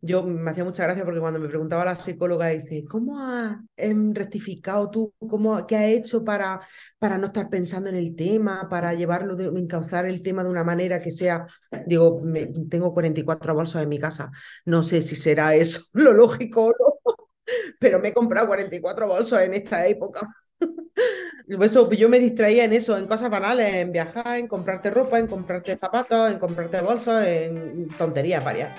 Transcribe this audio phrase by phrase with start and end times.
[0.00, 4.14] yo me hacía mucha gracia porque cuando me preguntaba la psicóloga, dice, ¿cómo has em,
[4.14, 5.12] rectificado tú?
[5.18, 6.60] ¿Cómo, ¿Qué has hecho para,
[6.98, 10.64] para no estar pensando en el tema, para llevarlo, de, encauzar el tema de una
[10.64, 11.46] manera que sea,
[11.86, 12.22] digo,
[12.70, 14.30] tengo 44 bolsos en mi casa,
[14.64, 17.14] no sé si será eso lo lógico o no,
[17.80, 20.26] pero me he comprado 44 bolsos en esta época.
[21.48, 25.26] Eso, yo me distraía en eso, en cosas banales, en viajar, en comprarte ropa, en
[25.26, 28.78] comprarte zapatos, en comprarte bolsos, en tonterías varias.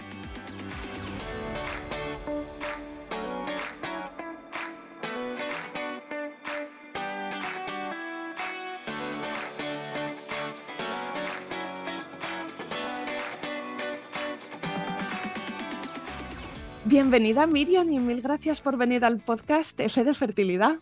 [16.91, 20.79] Bienvenida Miriam y mil gracias por venir al podcast F de Fertilidad.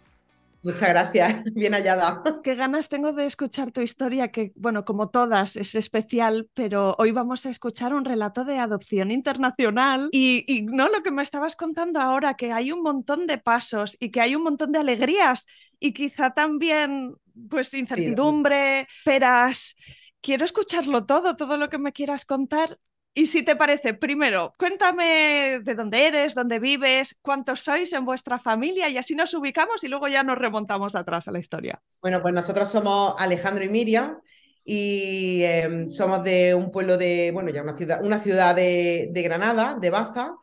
[0.64, 2.24] Muchas gracias, bien hallada.
[2.44, 7.12] Qué ganas tengo de escuchar tu historia, que bueno, como todas, es especial, pero hoy
[7.12, 12.00] vamos a escuchar un relato de adopción internacional y, no lo que me estabas contando
[12.00, 15.46] ahora, que hay un montón de pasos y que hay un montón de alegrías
[15.80, 17.14] y quizá también
[17.52, 19.75] pues incertidumbre, esperas.
[20.22, 22.80] Quiero escucharlo todo, todo lo que me quieras contar
[23.14, 28.40] y si te parece, primero, cuéntame de dónde eres, dónde vives, cuántos sois en vuestra
[28.40, 31.81] familia y así nos ubicamos y luego ya nos remontamos atrás a la historia.
[32.02, 34.19] Bueno, pues nosotros somos Alejandro y Miriam
[34.64, 39.22] y em, somos de un pueblo de, bueno, ya una ciudad, una ciudad de, de
[39.22, 40.36] Granada, de Baza.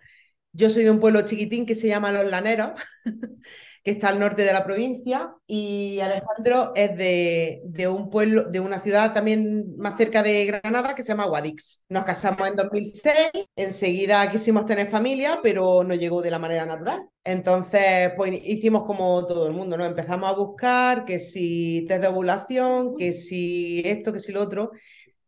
[0.52, 2.72] Yo soy de un pueblo chiquitín que se llama Los Laneros.
[3.86, 8.58] que está al norte de la provincia, y Alejandro es de, de, un pueblo, de
[8.58, 11.84] una ciudad también más cerca de Granada que se llama Guadix.
[11.88, 13.14] Nos casamos en 2006,
[13.54, 17.08] enseguida quisimos tener familia, pero no llegó de la manera natural.
[17.22, 19.84] Entonces, pues hicimos como todo el mundo, ¿no?
[19.84, 24.72] Empezamos a buscar que si test de ovulación, que si esto, que si lo otro,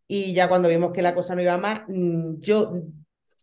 [0.08, 2.72] y ya cuando vimos que la cosa no iba más, mm, yo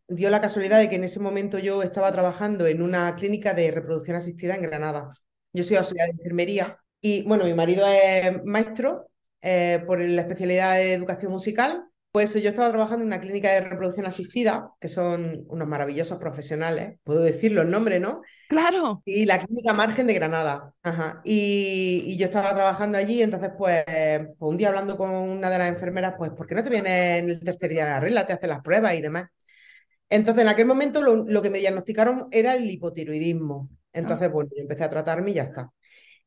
[0.07, 3.71] dio la casualidad de que en ese momento yo estaba trabajando en una clínica de
[3.71, 5.09] reproducción asistida en Granada.
[5.53, 9.09] Yo soy auxiliar de enfermería y, bueno, mi marido es maestro
[9.41, 11.85] eh, por la especialidad de educación musical.
[12.11, 16.97] Pues yo estaba trabajando en una clínica de reproducción asistida, que son unos maravillosos profesionales,
[17.03, 18.21] puedo decirlo el nombre, ¿no?
[18.47, 19.01] Claro.
[19.03, 20.73] Y la clínica Margen de Granada.
[20.81, 21.21] Ajá.
[21.25, 25.67] Y, yo estaba trabajando allí, entonces pues, pues, un día hablando con una de las
[25.67, 28.25] enfermeras, pues, ¿por qué no te vienes en el tercer día de la regla?
[28.25, 29.25] Te haces las pruebas y demás.
[30.09, 33.69] Entonces, en aquel momento lo, que me diagnosticaron era el hipotiroidismo.
[33.93, 35.71] Entonces, bueno, yo empecé a tratarme y ya está.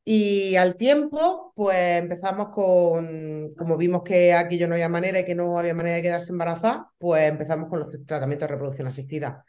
[0.03, 5.25] Y al tiempo, pues empezamos con, como vimos que aquí yo no había manera y
[5.25, 9.45] que no había manera de quedarse embarazada, pues empezamos con los tratamientos de reproducción asistida.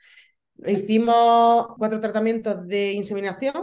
[0.67, 3.55] Hicimos cuatro tratamientos de inseminación,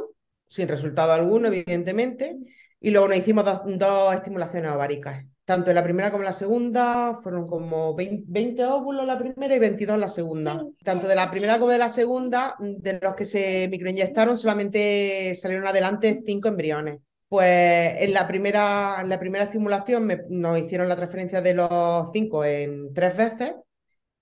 [0.48, 2.38] sin resultado alguno, evidentemente,
[2.80, 5.26] y luego nos hicimos dos, dos estimulaciones ováricas.
[5.48, 9.60] Tanto en la primera como en la segunda fueron como 20, óvulos la primera y
[9.60, 10.62] 22 la segunda.
[10.84, 15.66] Tanto de la primera como de la segunda, de los que se microinyectaron, solamente salieron
[15.66, 16.98] adelante cinco embriones.
[17.30, 22.44] Pues en la primera, en la primera estimulación nos hicieron la transferencia de los cinco
[22.44, 23.54] en tres veces,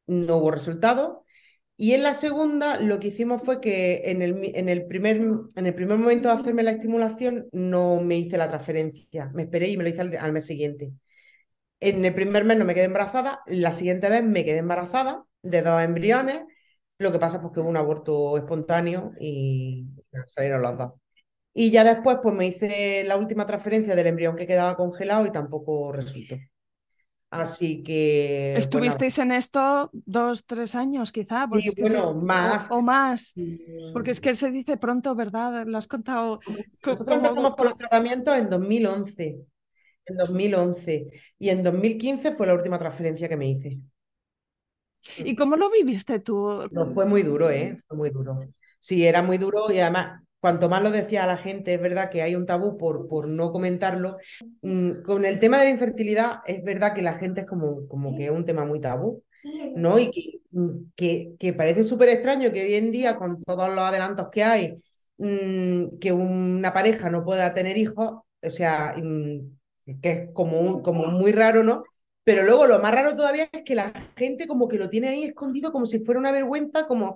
[0.05, 1.25] no hubo resultado.
[1.75, 5.65] Y en la segunda lo que hicimos fue que en el, en el, primer, en
[5.65, 9.77] el primer momento de hacerme la estimulación no me hice la transferencia, me esperé y
[9.77, 10.93] me lo hice al, mes siguiente.
[11.89, 15.61] En el primer mes no me quedé embarazada, la siguiente vez me quedé embarazada de
[15.61, 16.41] dos embriones,
[16.97, 19.85] lo que pasa es pues, que hubo un aborto espontáneo y
[20.25, 20.93] salieron los dos.
[21.53, 25.31] Y ya después pues me hice la última transferencia del embrión que quedaba congelado y
[25.31, 26.37] tampoco resultó.
[27.29, 28.53] Así que.
[28.55, 31.47] Pues ¿Estuvisteis en esto dos, tres años, quizá?
[31.53, 32.71] Sí, bueno, más.
[32.71, 33.35] O, más.
[33.93, 35.65] Porque es que se dice pronto, ¿verdad?
[35.67, 36.39] Lo has contado.
[36.83, 39.45] Nosotros empezamos con los tratamientos en 2011.
[40.07, 41.07] En 2011.
[41.39, 43.79] Y en 2015 fue la última transferencia que me hice.
[45.17, 46.67] ¿Y cómo lo viviste tú?
[46.71, 47.77] No, fue muy duro, ¿eh?
[47.87, 48.39] Fue muy duro.
[48.79, 52.11] Sí, era muy duro y además cuanto más lo decía a la gente, es verdad
[52.11, 54.17] que hay un tabú por, por no comentarlo.
[54.61, 58.15] Mm, con el tema de la infertilidad, es verdad que la gente es como, como
[58.15, 59.23] que es un tema muy tabú,
[59.75, 59.97] ¿no?
[59.97, 60.21] Y que,
[60.51, 64.43] mm, que, que parece súper extraño que hoy en día, con todos los adelantos que
[64.43, 64.75] hay,
[65.17, 68.11] mm, que una pareja no pueda tener hijos,
[68.43, 68.93] o sea,
[70.01, 71.83] que es como, como muy raro, ¿no?
[72.23, 75.23] Pero luego lo más raro todavía es que la gente como que lo tiene ahí
[75.25, 77.15] escondido como si fuera una vergüenza, como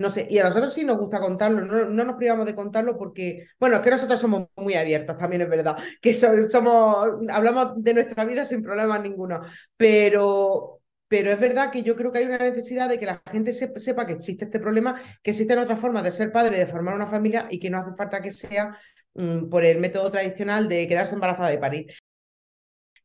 [0.00, 2.96] no sé, y a nosotros sí nos gusta contarlo, no, no, nos privamos de contarlo
[2.96, 7.94] porque, bueno, es que nosotros somos muy abiertos, también es verdad, que somos, hablamos de
[7.94, 9.40] nuestra vida sin problemas ninguno,
[9.76, 13.52] pero, pero es verdad que yo creo que hay una necesidad de que la gente
[13.52, 17.08] sepa que existe este problema, que existen otras formas de ser padre, de formar una
[17.08, 18.78] familia y que no hace falta que sea
[19.14, 21.86] mm, por el método tradicional de quedarse embarazada de parir.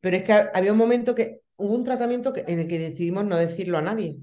[0.00, 3.36] Pero es que había un momento que hubo un tratamiento en el que decidimos no
[3.36, 4.18] decirlo a nadie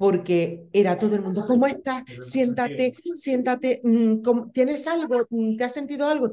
[0.00, 2.04] porque era todo el mundo, ¿cómo estás?
[2.22, 5.26] Siéntate, siéntate, mm, ¿tienes algo?
[5.28, 6.32] Mm, ¿Te has sentido algo?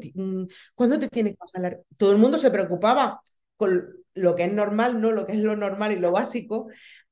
[0.73, 1.81] ¿Cuándo te tienes que hablar?
[1.97, 3.21] Todo el mundo se preocupaba
[3.57, 6.69] con lo que es normal, no lo que es lo normal y lo básico,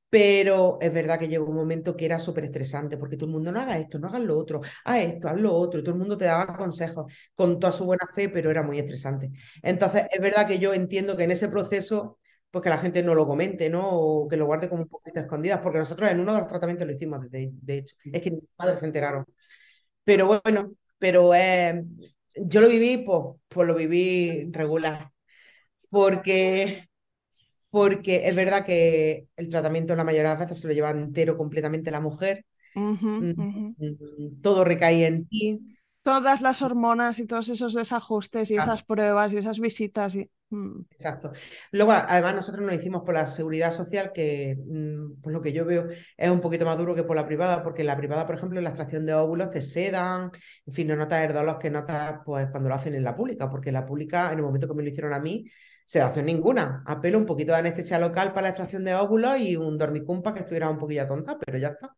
[0.08, 3.52] pero es verdad que llegó un momento que era súper estresante, porque todo el mundo
[3.52, 5.98] no haga esto, no haga lo otro, haz esto, haz lo otro, y todo el
[6.00, 9.30] mundo te daba consejos con toda su buena fe, pero era muy estresante.
[9.62, 12.18] Entonces, es verdad que yo entiendo que en ese proceso
[12.50, 13.90] pues que la gente no lo comente, ¿no?
[13.90, 16.86] O que lo guarde como un poquito escondidas, porque nosotros en uno de los tratamientos
[16.86, 17.96] lo hicimos, de, de hecho.
[18.12, 19.26] Es que mis padres se enteraron.
[20.04, 21.84] Pero bueno, pero eh,
[22.36, 25.10] yo lo viví, pues, pues lo viví regular.
[25.90, 26.88] Porque,
[27.76, 31.36] porque es verdad que el tratamiento la mayoría de las veces se lo lleva entero
[31.36, 32.46] completamente la mujer.
[32.74, 35.60] Mm, mm, todo recae en ti.
[36.02, 40.14] Todas las hormonas y todos esos desajustes y esas pruebas y esas visitas.
[40.14, 40.30] Y...
[40.48, 40.86] Mm.
[40.88, 41.32] Exacto.
[41.70, 45.66] Luego, además, nosotros nos hicimos por la seguridad social, que mm, por lo que yo
[45.66, 45.86] veo
[46.16, 48.56] es un poquito más duro que por la privada, porque en la privada, por ejemplo,
[48.58, 50.30] en la extracción de óvulos te sedan,
[50.64, 53.50] en fin, no notas el dolor que notas pues, cuando lo hacen en la pública,
[53.50, 55.44] porque en la pública, en el momento que me lo hicieron a mí,
[55.86, 56.82] sedación ninguna.
[56.86, 60.40] Apelo un poquito de anestesia local para la extracción de óvulos y un dormicumpa que
[60.40, 61.96] estuviera un poquillo tonta, pero ya está.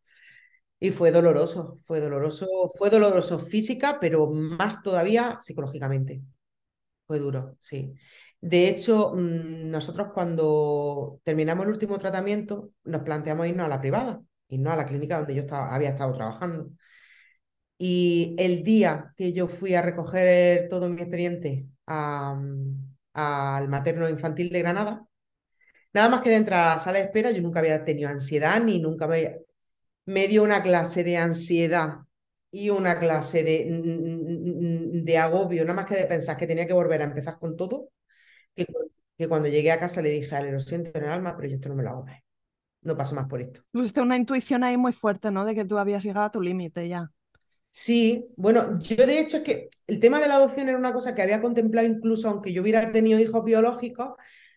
[0.80, 2.46] Y fue doloroso, fue doloroso,
[2.78, 6.22] fue doloroso física, pero más todavía psicológicamente.
[7.06, 7.94] Fue duro, sí.
[8.40, 14.22] De hecho, mm, nosotros cuando terminamos el último tratamiento nos planteamos irnos a la privada,
[14.48, 16.70] irnos a la clínica donde yo estaba, había estado trabajando.
[17.78, 22.87] Y el día que yo fui a recoger todo mi expediente mm,
[23.18, 25.06] al materno infantil de Granada,
[25.92, 28.62] nada más que de entrar a la sala de espera, yo nunca había tenido ansiedad
[28.62, 29.38] ni nunca me,
[30.06, 31.98] me dio una clase de ansiedad
[32.50, 33.66] y una clase de,
[35.04, 37.90] de agobio, nada más que de pensar que tenía que volver a empezar con todo
[39.16, 41.56] que, cuando llegué a casa le dije, Ale, lo siento en el alma, pero yo
[41.56, 42.20] esto no me lo hago más.
[42.82, 43.62] No paso más por esto.
[43.72, 45.44] Tuviste una intuición ahí muy fuerte, ¿no?
[45.44, 47.10] De que tú habías llegado a tu límite ya.
[47.70, 51.14] Sí, bueno, yo de hecho es que el tema de la adopción era una cosa
[51.14, 54.14] que había contemplado incluso aunque yo hubiera tenido hijos biológicos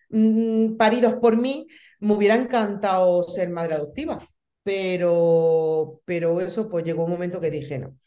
[0.10, 1.68] mm, paridos por mí,
[2.00, 4.18] me hubiera encantado ser madre adoptiva.
[4.64, 7.98] Pero, pero eso pues llegó un momento que dije, no,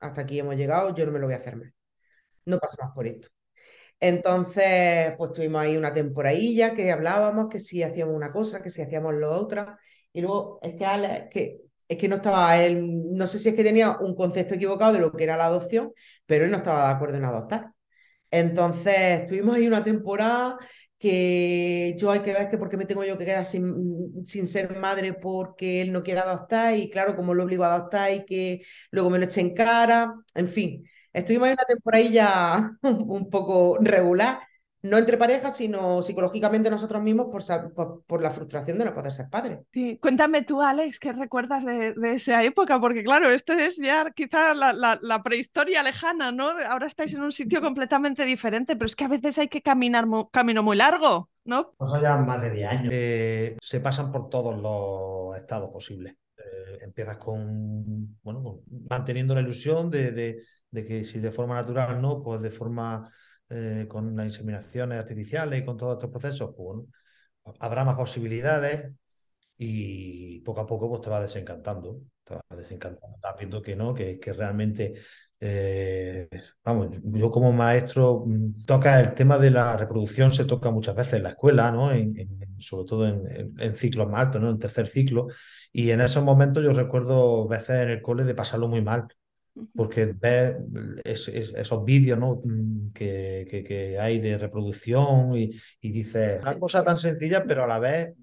[0.00, 1.70] hasta aquí hemos llegado, yo no me lo voy a hacer más.
[2.46, 3.28] No paso más por esto.
[4.00, 8.82] Entonces, pues tuvimos ahí una temporadilla que hablábamos, que si hacíamos una cosa, que si
[8.82, 9.78] hacíamos lo otra.
[10.12, 13.54] Y luego es que Alex, que, es que no estaba él, no sé si es
[13.54, 15.92] que tenía un concepto equivocado de lo que era la adopción,
[16.26, 17.72] pero él no estaba de acuerdo en adoptar.
[18.30, 20.58] Entonces, tuvimos ahí una temporada
[20.98, 24.46] que yo hay que ver que por qué me tengo yo que quedar sin, sin
[24.46, 28.24] ser madre porque él no quiere adoptar y claro, como lo obligo a adoptar y
[28.24, 30.88] que luego me lo eche en cara, en fin.
[31.12, 34.40] Estuvimos en una temporadilla un poco regular,
[34.82, 39.28] no entre parejas, sino psicológicamente nosotros mismos por, por, la frustración de no poder ser
[39.30, 39.60] padres.
[39.72, 42.80] Sí, cuéntame tú, Alex, ¿qué recuerdas de, esa época?
[42.80, 46.50] Porque claro, esto es ya quizá la, prehistoria lejana, ¿no?
[46.68, 50.06] Ahora estáis en un sitio completamente diferente, pero es que a veces hay que caminar
[50.32, 51.74] camino muy largo, ¿no?
[51.76, 52.92] Pues ya más de 10 años.
[52.92, 56.16] Eh, se pasan por todos los estados posibles.
[56.36, 62.20] Eh, empiezas con, bueno, manteniendo la ilusión de, de, que si de forma natural no,
[62.20, 63.12] pues de forma
[63.52, 66.86] eh, con las inseminaciones artificiales y con todos estos procesos, pues
[67.60, 68.92] habrá más posibilidades
[69.58, 73.94] y poco a poco pues te va desencantando, te va desencantando, estás viendo que no,
[73.94, 74.94] que, que realmente
[75.44, 76.28] eh,
[76.64, 81.14] vamos, yo como maestro mm, toca el tema de la reproducción, se toca muchas veces
[81.14, 81.90] en la escuela, ¿no?
[82.60, 84.50] sobre todo en, ciclos más altos, ¿no?
[84.50, 85.26] En tercer ciclo.
[85.72, 89.08] Y en esos momentos yo recuerdo veces en el cole de pasarlo muy mal,
[89.74, 90.56] porque ves
[91.04, 92.40] esos vídeos ¿no?
[92.42, 97.66] Mm, que, que, hay de reproducción y, y dices, una cosa tan sencilla, pero a
[97.66, 98.14] la vez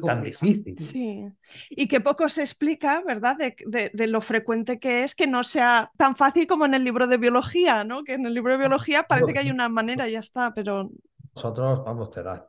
[0.00, 0.76] tan difícil.
[0.78, 1.32] Sí,
[1.70, 5.90] y que poco se explica, ¿verdad?, de, de, lo frecuente que es que no sea
[5.96, 8.04] tan fácil como en el libro de biología, ¿no?
[8.04, 10.90] Que en el libro de biología parece que hay una manera y ya está, pero...
[11.34, 12.46] Nosotros, vamos, te da,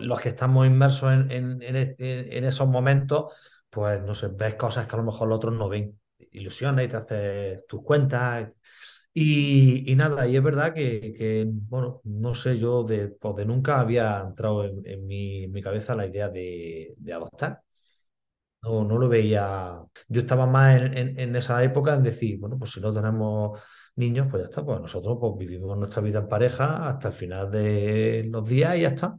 [0.00, 3.32] los que estamos inmersos en, en, en, esos momentos,
[3.70, 5.98] pues no sé, ves cosas que a lo mejor los otros no ven,
[6.40, 8.50] ilusiones y te haces tus cuentas.
[9.14, 14.20] Y, nada, y es verdad que, bueno, no sé, yo de, pues de nunca había
[14.20, 17.62] entrado en, en, mi, en cabeza la idea de, adoptar.
[18.62, 19.80] No, no lo veía.
[20.08, 23.60] Yo estaba más en, en, esa época en decir, bueno, pues si no tenemos
[23.96, 27.50] niños, pues ya está, pues nosotros pues, vivimos nuestra vida en pareja hasta el final
[27.50, 29.18] de los días y ya está.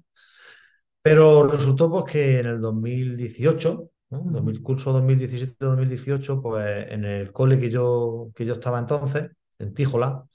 [1.02, 4.50] Pero resultó pues que en el 2018, ¿no?
[4.50, 10.26] el curso 2017-2018, pues en el cole que yo, que yo estaba entonces, en Tíjola,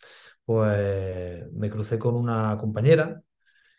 [0.45, 3.23] pues me crucé con una compañera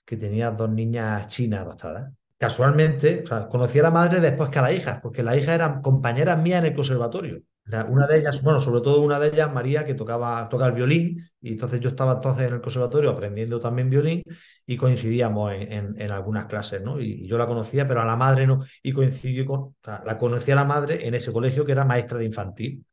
[0.06, 2.12] que tenía dos niñas chinas adoptadas.
[2.38, 5.56] Casualmente, o sea, conocí a la madre después que a la hija, porque la hija
[5.56, 7.42] eran compañeras mías en el conservatorio.
[7.68, 11.20] Una de ellas, bueno, sobre todo una de ellas, María, que tocaba, toca el violín,
[11.42, 14.22] y entonces yo estaba entonces en el conservatorio aprendiendo también violín
[14.68, 17.00] y coincidíamos en, en, algunas clases, ¿no?
[17.02, 20.58] Y, yo la conocía, pero a la madre no, y coincidió con, la conocía a
[20.58, 22.86] la madre en ese colegio que era maestra de infantil,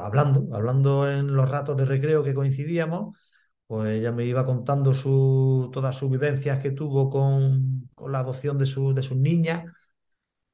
[0.00, 3.16] hablando, hablando en los ratos de recreo que coincidíamos,
[3.66, 8.58] pues ella me iba contando su, todas sus vivencias que tuvo con, con la adopción
[8.58, 9.64] de, su, de sus niñas,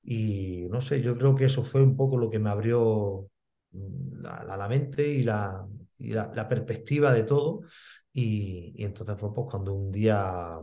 [0.03, 3.29] y no sé, yo creo que eso fue un poco lo que me abrió
[3.73, 5.67] la, la, mente y, la,
[5.99, 7.63] y la, la, perspectiva de todo.
[8.13, 10.59] Y, y, entonces fue pues cuando un día,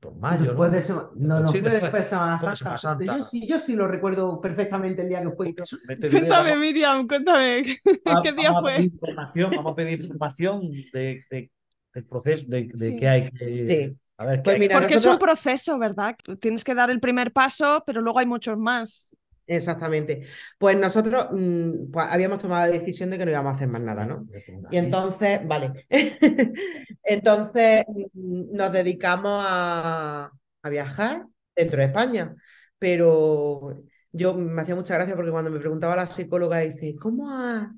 [0.00, 0.68] por mayo, ¿no?
[0.68, 0.84] De
[1.16, 2.78] no, no, sí, fue después de Semana Santa.
[2.78, 3.18] Santa.
[3.18, 5.54] Yo, sí, yo sí lo recuerdo perfectamente el día que fue.
[5.86, 7.64] Cuéntame, Miriam, cuéntame,
[8.22, 8.72] ¿qué día vamos fue?
[8.72, 11.50] A pedir información, vamos a pedir información de, de
[11.94, 12.96] del proceso, de, de sí.
[12.96, 13.62] qué hay que...
[13.62, 13.96] Sí.
[14.18, 15.14] A ver, pues mira, Porque nosotros...
[15.14, 16.16] es un proceso, ¿verdad?
[16.40, 19.10] Tienes que dar el primer paso, pero luego hay muchos más.
[19.48, 20.26] Exactamente.
[20.58, 23.80] Pues nosotros mmm, pues habíamos tomado la decisión de que no íbamos a hacer más
[23.80, 24.26] nada, ¿no?
[24.70, 25.86] Y entonces, vale.
[27.02, 30.30] entonces mm, nos dedicamos a,
[30.62, 31.26] a, viajar
[31.56, 32.34] dentro de España.
[32.78, 37.68] Pero yo me hacía mucha gracia porque cuando me preguntaba la psicóloga, dice, ¿cómo has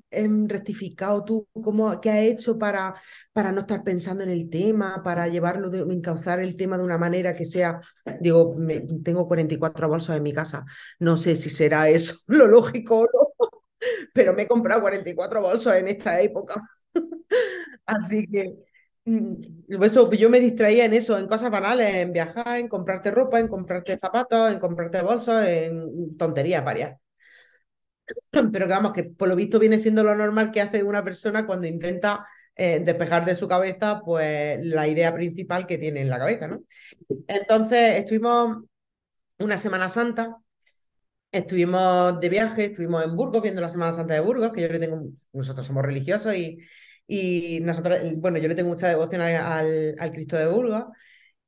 [0.47, 1.47] rectificado tú?
[1.51, 2.95] ¿Cómo, ¿Qué has hecho para,
[3.33, 6.97] para no estar pensando en el tema, para llevarlo, de, encauzar el tema de una
[6.97, 7.79] manera que sea,
[8.21, 10.65] digo, me, tengo 44 bolsos en mi casa,
[10.99, 13.49] no sé si será eso lo lógico o no,
[14.13, 16.61] pero me he comprado 44 bolsos en esta época.
[17.85, 18.70] Así que
[19.05, 23.47] eso, yo me distraía en eso, en cosas banales, en viajar, en comprarte ropa, en
[23.47, 26.97] comprarte zapatos, en comprarte bolsos, en tonterías varias.
[28.31, 31.45] Pero que vamos, que por lo visto viene siendo lo normal que hace una persona
[31.45, 36.19] cuando intenta eh, despejar de su cabeza pues la idea principal que tiene en la
[36.19, 36.63] cabeza, ¿no?
[37.27, 38.63] Entonces estuvimos
[39.39, 40.37] una Semana Santa,
[41.31, 44.79] estuvimos de viaje, estuvimos en Burgos viendo la Semana Santa de Burgos, que yo que
[44.79, 45.01] tengo,
[45.33, 46.59] nosotros somos religiosos y
[47.13, 50.85] y nosotros, bueno, yo le tengo mucha devoción al, al Cristo de Burgos.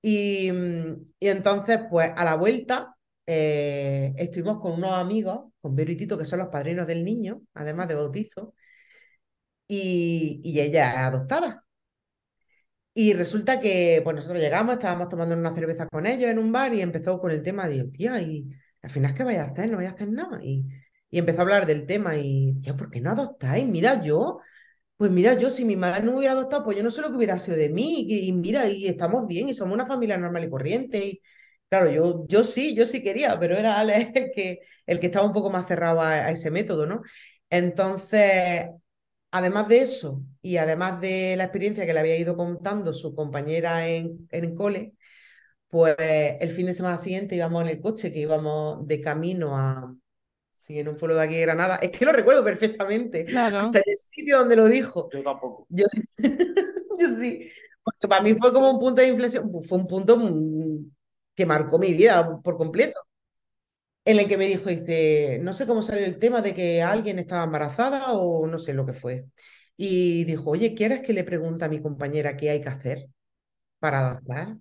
[0.02, 0.52] Y,
[1.20, 6.18] y, entonces, pues a la vuelta, eh, estuvimos con unos amigos, con Vero y Tito,
[6.18, 8.56] que son los padrinos del niño, además de bautizo,
[9.68, 11.66] y, y ella es adoptada.
[12.96, 16.74] Y resulta que pues nosotros llegamos, estábamos tomando una cerveza con ellos en un bar
[16.74, 18.50] y empezó con el tema de, tía, y
[18.82, 19.70] al final, ¿qué vais a hacer?
[19.70, 20.44] No vais a hacer nada.
[20.44, 20.66] Y,
[21.10, 23.66] y empezó a hablar del tema y, tía, ¿por qué no adoptáis?
[23.66, 24.40] Mira, yo
[24.98, 27.10] pues mira, yo si mi madre no me hubiera adoptado, pues yo no sé lo
[27.10, 28.06] que hubiera sido de mí.
[28.08, 31.06] Y, mira, y estamos bien, y somos una familia normal y corriente.
[31.06, 31.22] Y
[31.70, 35.26] claro, yo, yo sí, yo sí quería, pero era Alex el que, el que estaba
[35.28, 37.02] un poco más cerrado a, ese método, ¿no?
[37.50, 38.68] Entonces,
[39.32, 43.88] además de eso, y además de la experiencia que le había ido contando su compañera
[43.88, 44.94] en, en cole,
[45.70, 49.96] pues el fin de semana siguiente íbamos en el coche, que íbamos de camino a,
[50.64, 51.76] Sí, en un pueblo de aquí de Granada.
[51.76, 53.26] Es que lo recuerdo perfectamente.
[53.26, 53.60] Claro.
[53.60, 55.10] Hasta el sitio donde lo dijo.
[55.12, 55.68] Yo tampoco.
[55.68, 56.02] Yo sí.
[57.00, 57.52] Yo sí.
[57.84, 59.52] Porque para mí fue como un punto de inflexión.
[59.62, 60.18] Fue un punto
[61.36, 62.98] que marcó mi vida por completo.
[64.06, 67.20] en el que me dijo, dice, no sé cómo salió el tema de que alguien
[67.20, 69.26] estaba embarazada o no sé lo que fue.
[69.78, 73.08] Y dijo, oye, ¿quieres que le pregunte a mi compañera qué hay que hacer
[73.80, 74.58] para adoptar?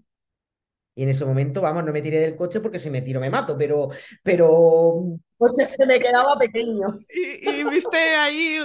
[0.94, 3.30] Y en ese momento, vamos, no me tiré del coche porque si me tiro me
[3.30, 3.88] mato, pero,
[4.22, 7.00] pero coche se me quedaba pequeño.
[7.08, 8.58] Y, y viste ahí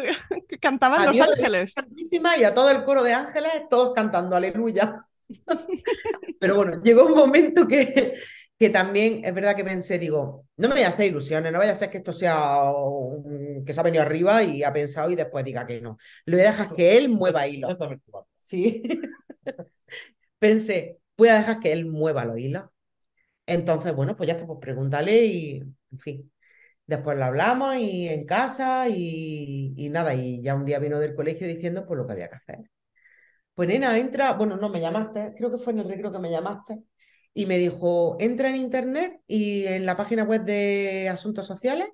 [0.47, 1.73] que cantaban los ángeles.
[1.73, 5.01] Santísima, y a todo el coro de ángeles, todos cantando aleluya.
[6.39, 8.13] Pero bueno, llegó un momento que,
[8.59, 11.71] que también es verdad que pensé, digo, no me voy a hacer ilusiones, no vaya
[11.71, 15.15] a ser que esto sea un- que se ha venido arriba y ha pensado y
[15.15, 15.97] después diga que no.
[16.25, 17.75] Le voy a dejar que él mueva hilos.
[18.39, 18.81] Sí.
[20.39, 22.63] Pensé, voy a dejar que él mueva los hilos.
[23.45, 26.31] Entonces, bueno, pues ya está, pues pregúntale y, en fin.
[26.87, 31.15] Después lo hablamos y en casa y, y nada, y ya un día vino del
[31.15, 32.71] colegio diciendo pues lo que había que hacer.
[33.53, 36.29] Pues nena, entra, bueno, no me llamaste, creo que fue en el recreo que me
[36.31, 36.83] llamaste,
[37.33, 41.87] y me dijo, entra en internet y en la página web de Asuntos Sociales,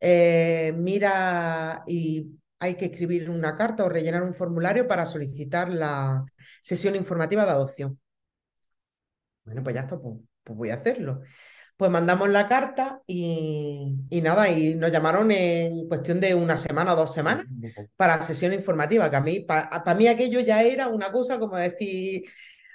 [0.00, 6.24] eh, mira y hay que escribir una carta o rellenar un formulario para solicitar la
[6.62, 8.00] sesión informativa de adopción.
[9.44, 11.22] Bueno, pues ya está, pues, pues voy a hacerlo.
[11.76, 16.92] Pues mandamos la carta y, y nada, y nos llamaron en cuestión de una semana
[16.92, 17.46] o dos semanas
[17.96, 22.24] para sesión informativa, que a mí, para mí aquello ya era una cosa como decir,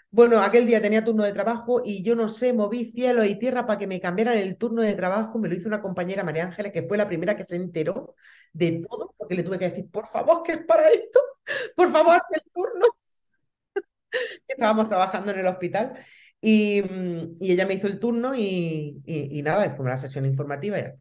[0.10, 3.66] bueno, aquel día tenía turno de trabajo y yo no sé, moví cielo y tierra
[3.66, 6.72] para que me cambiaran el turno de trabajo, me lo hizo una compañera María Ángeles,
[6.72, 8.16] que fue la primera que se enteró
[8.54, 11.20] de todo, porque le tuve que decir, por favor, que es para esto,
[11.76, 12.86] por favor, el turno,
[14.48, 15.94] que estábamos trabajando en el hospital.
[16.42, 20.26] Y, mm, y ella me hizo el turno y, y, y nada, fue una sesión
[20.26, 20.78] informativa.
[20.80, 20.96] ya.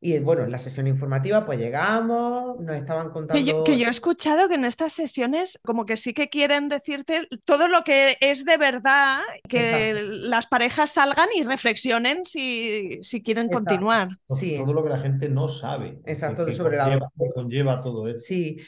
[0.00, 3.42] Y bueno, en la sesión informativa pues llegamos, nos estaban Que contando...
[3.42, 7.26] yo, que yo he escuchado que en estas sesiones como que sí que quieren decirte
[7.46, 10.28] todo lo que es de verdad, que Exacto.
[10.28, 13.64] las parejas salgan y reflexionen si, si quieren Exacto.
[13.64, 14.08] continuar.
[14.28, 14.58] Sí.
[14.58, 16.00] Todo lo que la gente no sabe.
[16.04, 18.20] Exacto, que, que sobre la que conlleva todo esto.
[18.20, 18.58] Sí,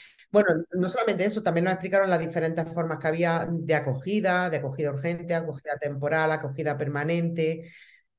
[0.44, 4.58] bueno, no solamente eso, también nos explicaron las diferentes formas que había de acogida, de
[4.58, 7.70] acogida urgente, acogida temporal, acogida permanente,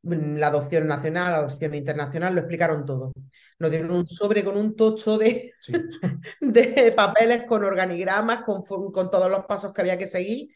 [0.03, 3.13] mm, la adopción nacional, la adopción internacional, lo explicaron todo.
[3.59, 5.73] Nos dieron un sobre con un tocho de, Sí.
[6.41, 10.49] de papeles con organigramas, con, con todos los pasos que había que seguir.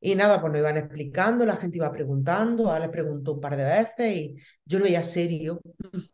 [0.00, 3.56] Y nada, pues nos iban explicando, la gente iba preguntando, ahora les preguntó un par
[3.56, 5.60] de veces y yo lo veía serio.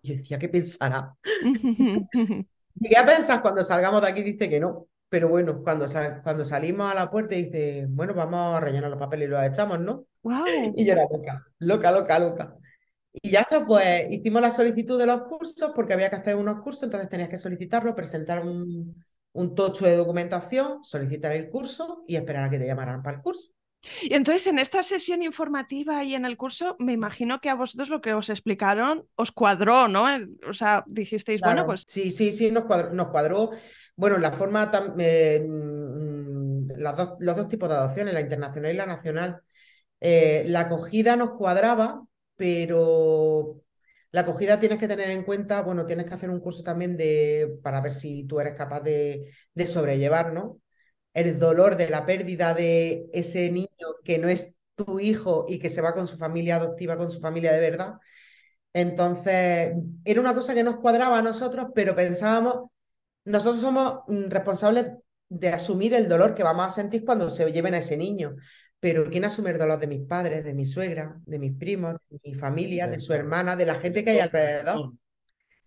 [0.03, 1.17] Yo decía, ¿qué pensará?
[2.75, 4.89] Llegué a pensar cuando salgamos de aquí, dice que no.
[5.13, 8.99] Pero bueno, cuando, sal- cuando salimos a la puerta dice, bueno, vamos a rellenar los
[9.01, 10.07] papeles y los echamos, ¿no?
[10.25, 10.73] Wow.
[10.77, 12.57] Y yo era loca, loca, loca, loca.
[13.13, 16.63] Y ya está, pues hicimos la solicitud de los cursos porque había que hacer unos
[16.63, 22.17] cursos, entonces tenías que solicitarlo, presentar un, un tocho de documentación, solicitar el curso y
[22.17, 23.51] esperar a que te llamaran para el curso.
[24.03, 27.89] Y entonces en esta sesión informativa y en el curso, me imagino que a vosotros
[27.89, 30.07] lo que os explicaron os cuadró, ¿no?
[30.49, 33.51] O sea, dijisteis, bueno, pues sí, sí, sí, nos cuadró, nos cuadró.
[33.97, 38.73] Bueno, la forma, tam- eh, mm, las dos, los dos tipos de adopciones, la internacional
[38.73, 39.43] y la nacional.
[40.01, 42.05] Eh, la acogida nos cuadraba,
[42.37, 43.63] pero
[44.13, 47.59] la acogida tienes que tener en cuenta, bueno, tienes que hacer un curso también de,
[47.65, 50.62] para ver si tú eres capaz de, de sobrellevar, ¿no?
[51.15, 53.69] El dolor de la pérdida de ese niño
[54.05, 57.21] que no es tu hijo y que se va con su familia adoptiva, con su
[57.21, 57.95] familia de verdad.
[58.73, 62.71] Entonces, era una cosa que nos cuadraba a nosotros, pero pensábamos,
[63.25, 64.87] nosotros somos mm, responsables
[65.29, 68.37] de asumir el dolor que vamos a sentir cuando se lleven a ese niño.
[68.81, 72.21] Pero ¿quién asume el dolor de mis padres, de mi suegra, de mis primos, de
[72.25, 74.93] mi familia, de su hermana, de la gente que hay alrededor?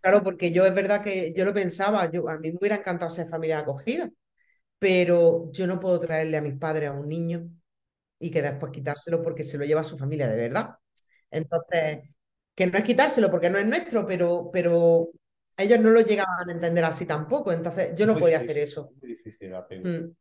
[0.01, 3.10] Claro, porque yo es verdad que yo lo pensaba, yo, a mí me hubiera encantado
[3.10, 4.10] ser familia acogida,
[4.86, 7.50] pero yo no puedo traerle a mis padres a un niño
[8.19, 10.76] y que después quitárselo porque se lo lleva a su familia de verdad.
[11.32, 12.02] Entonces,
[12.54, 15.10] que no es quitárselo porque no es nuestro, pero, pero
[15.58, 18.63] ellos no lo llegaban a entender así tampoco, entonces yo no Muy podía difícil, hacer
[18.63, 18.91] eso.
[19.02, 19.52] muy difícil.
[19.84, 20.15] Mm.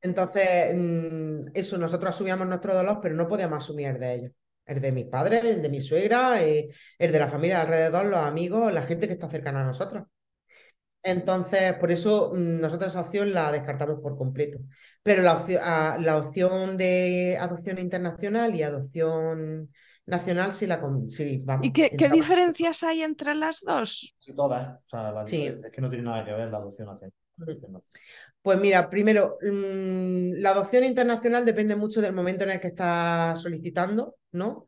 [0.00, 4.32] Entonces, mm, eso, nosotros asumíamos nuestro dolor, pero no podíamos asumir el de ellos.
[4.66, 8.06] El de mis padres, el de mi suegra, eh, el de la familia de alrededor,
[8.06, 10.02] los amigos, la gente que está cercana a nosotros.
[11.04, 14.58] Entonces, por eso mm, nosotros esa opción la descartamos por completo.
[15.02, 19.70] Pero la opción, a- la opción de adopción internacional y adopción
[20.06, 24.14] nacional sí la sí, vamos, ¿y qué, qué diferencias hay entre las dos?
[24.18, 24.78] Sí, todas, ¿eh?
[24.86, 25.36] O sea, la Sí.
[25.36, 27.12] diferencia es que no tiene nada que ver la adopción nacional.
[28.42, 33.40] Pues mira, primero, mm, la adopción internacional depende mucho del momento en el que estás
[33.40, 34.66] solicitando, ¿no?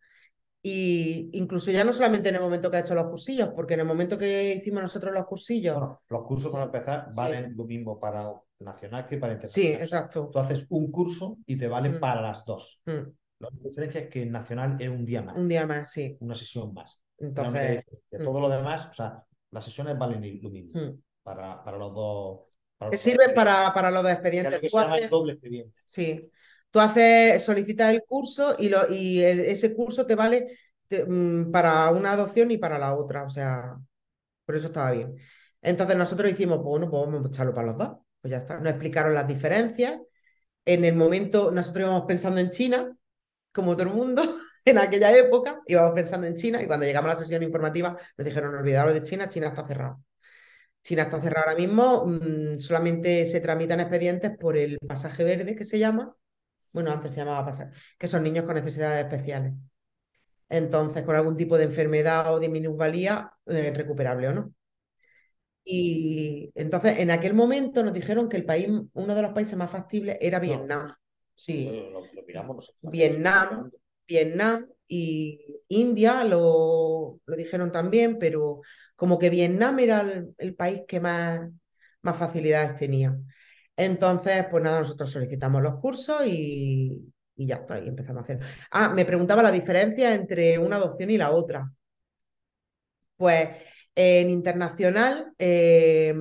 [0.69, 3.81] Y incluso ya no solamente en el momento que has hecho los cursillos, porque en
[3.81, 7.17] el momento que hicimos nosotros los cursillos, Bueno, los cursos para empezar Sí.
[7.17, 9.81] valen lo mismo para nacional que para sí, internacional.
[9.83, 10.31] exacto.
[10.33, 12.01] Tú haces un curso y te vale Mm.
[12.01, 12.81] para las dos.
[12.87, 16.17] Mm, La diferencia es que en nacional es un día más, Un día más, sí.
[16.21, 16.99] una sesión más.
[17.19, 18.25] Entonces, De mm.
[18.25, 21.03] todo lo demás, o sea, las sesiones valen lo mismo mm.
[21.23, 22.41] para, para los dos.
[22.79, 23.45] para los sirve expedientes.
[23.55, 24.61] para, para los dos expedientes.
[24.71, 25.81] Tú haces- doble expediente.
[25.85, 26.29] Sí.
[26.77, 30.59] Tú haces, solicitas el curso y, lo, y ese curso te vale
[30.91, 33.23] mm, para una adopción y para la otra.
[33.25, 33.79] O sea,
[34.45, 35.17] por eso estaba bien.
[35.62, 37.97] Entonces nosotros hicimos, pues bueno, pues vamos a echarlo para los dos.
[38.21, 38.59] Pues ya está.
[38.59, 40.01] Nos explicaron las diferencias.
[40.67, 42.95] En el momento, nosotros íbamos pensando en China,
[43.53, 44.23] como todo el mundo,
[44.67, 48.27] en aquella época, íbamos pensando en China y cuando llegamos a la sesión informativa nos
[48.27, 50.05] dijeron, olvidaros de China, China está cerrado.
[50.83, 55.65] China está cerrada ahora mismo, mm, solamente se tramitan expedientes por el pasaje verde que
[55.65, 56.15] se llama,
[56.77, 59.55] bueno, antes se llamaba pasaje, que son niños con necesidades especiales.
[60.49, 64.55] Entonces, con algún tipo de enfermedad o de minusvalía, eh, recuperable o no.
[65.65, 69.71] Y entonces, en aquel momento nos dijeron que el país, uno de los países más
[69.71, 70.95] factibles era Vietnam.
[71.35, 71.67] Sí.
[71.67, 72.93] Lo, lo- lo miramos nosotros.
[72.93, 73.71] Vietnam.
[74.09, 78.61] Vietnam y India lo, lo dijeron también, pero
[78.95, 81.41] como que Vietnam era el, el país que más,
[82.03, 83.19] más facilidades tenía.
[83.77, 88.41] Entonces, pues nada, nosotros solicitamos los cursos y, ya está, y empezamos a hacer.
[88.71, 91.71] Ah, me preguntaba la diferencia entre una adopción y la otra.
[93.17, 93.49] Pues
[93.95, 96.15] en internacional, eh,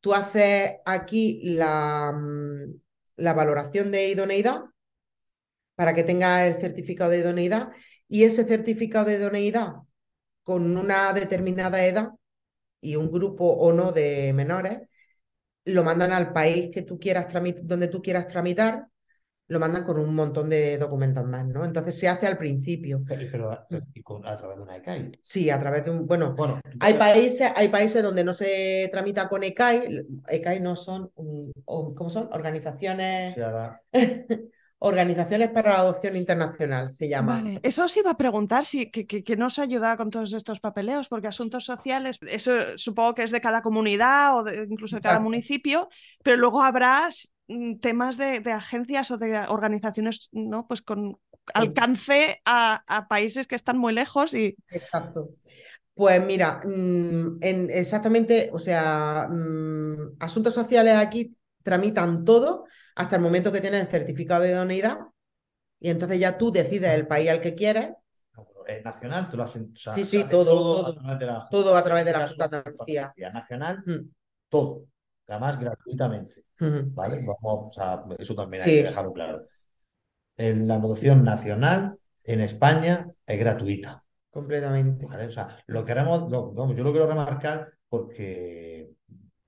[0.00, 2.14] tú haces aquí la,
[3.16, 4.62] la valoración de idoneidad
[5.74, 7.70] para que tenga el certificado de idoneidad
[8.08, 9.74] y ese certificado de idoneidad
[10.42, 12.10] con una determinada edad
[12.80, 14.88] y un grupo o no de menores,
[15.64, 18.86] lo mandan al país que tú quieras tramitar, donde tú quieras tramitar,
[19.48, 21.64] lo mandan con un montón de documentos más, ¿no?
[21.64, 23.02] Entonces se hace al principio.
[23.06, 23.58] Pero,
[24.02, 25.12] con- a través de una ECAI.
[25.20, 29.28] Sí, a través de un, bueno, Bueno, hay países, hay países donde no se tramita
[29.28, 32.28] con ECAI, ECAI no son, mm, o- ¿cómo son?
[32.32, 33.80] Organizaciones, sea,
[34.84, 37.40] organizaciones para la adopción internacional, se llama.
[37.40, 40.58] Vale, eso os iba a preguntar si que, que, que nos ayuda con todos estos
[40.58, 45.02] papeleos, porque asuntos sociales, eso supongo que es de cada comunidad o de- incluso de
[45.02, 45.88] cada municipio,
[46.24, 47.08] pero luego habrá
[47.46, 50.66] mm, temas de, de agencias o de organizaciones, ¿no?
[50.66, 51.16] Pues con
[51.54, 55.30] alcance a, a países que están muy lejos y Exacto.
[55.94, 62.64] Pues mira, mm, en exactamente, o sea, mm, asuntos sociales aquí tramitan todo
[62.94, 64.98] hasta el momento que tienes el certificado de idoneidad
[65.80, 67.90] y entonces ya tú decides el país al que quieres,
[68.66, 69.62] es nacional, tú lo haces.
[69.62, 72.28] o sea, Sí, sí, hace todo, a través de la todo a través de la
[72.28, 73.12] Junta de Andalucía.
[73.32, 74.10] Nacional, Mm,
[74.48, 74.84] todo.
[75.26, 76.44] Además, gratuitamente.
[76.58, 77.16] ¿Vale?
[77.16, 78.70] Vamos, o sea, eso también Sí.
[78.70, 79.46] hay que dejarlo claro.
[80.36, 84.04] En la adopción nacional en España es gratuita.
[84.30, 85.06] Completamente.
[85.06, 85.26] ¿vale?
[85.26, 88.90] O sea, lo queremos, lo- vamos, yo lo quiero remarcar porque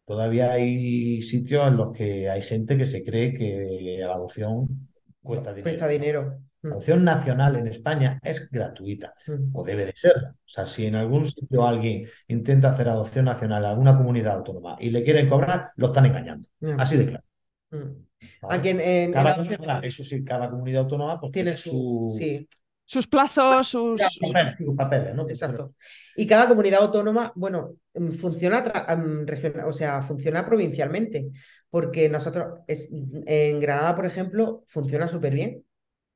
[0.06, 4.88] todavía hay sitios en los que hay gente que se cree que la adopción
[5.22, 5.64] cuesta dinero.
[5.64, 6.38] Cuesta dinero.
[6.62, 9.54] La Mm, adopción nacional en España es gratuita, mm.
[9.54, 10.14] o debe de ser.
[10.16, 14.76] O sea, si en algún sitio alguien intenta hacer adopción nacional en alguna comunidad autónoma
[14.80, 16.48] y le quieren cobrar, lo están engañando.
[16.78, 17.24] Así de claro.
[17.70, 18.66] Mm.
[18.66, 22.48] en, Cada comunidad- eso sí, cada comunidad autónoma pues, tiene su, sí,
[22.84, 24.00] sus plazos, sus...
[24.20, 25.28] Papeles, sus papeles, ¿no?
[25.28, 25.74] Exacto.
[26.16, 31.30] Y cada comunidad autónoma, bueno, mm, funciona, mm, regional, o sea, funciona provincialmente,
[31.70, 32.90] porque nosotros, es,
[33.26, 35.64] en Granada, por ejemplo, funciona súper bien.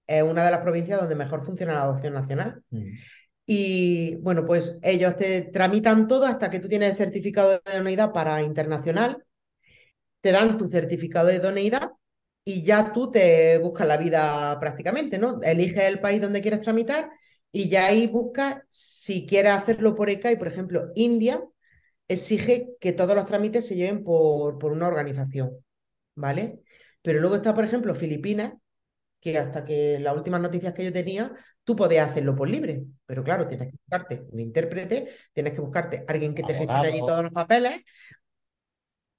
[0.06, 2.62] Es una de las provincias donde mejor funciona la adopción nacional.
[2.70, 2.92] Mm.
[3.46, 8.12] Y bueno, pues ellos te tramitan todo hasta que tú tienes el certificado de idoneidad
[8.12, 9.24] para internacional,
[10.20, 11.92] te dan tu certificado de idoneidad
[12.48, 15.38] y ya tú te buscas la vida prácticamente, ¿no?
[15.42, 17.10] Eliges el país donde quieres tramitar
[17.52, 21.44] y ya ahí buscas si quieres hacerlo por ECA y, por ejemplo, India
[22.08, 25.58] exige que todos los trámites se lleven por, por una organización,
[26.14, 26.60] ¿vale?
[27.02, 28.54] Pero luego está, por ejemplo, Filipinas,
[29.20, 31.30] que hasta que las últimas noticias que yo tenía,
[31.64, 36.02] tú podías hacerlo por libre, pero claro, tienes que buscarte un intérprete, tienes que buscarte
[36.08, 37.82] alguien que te gestione allí todos los papeles.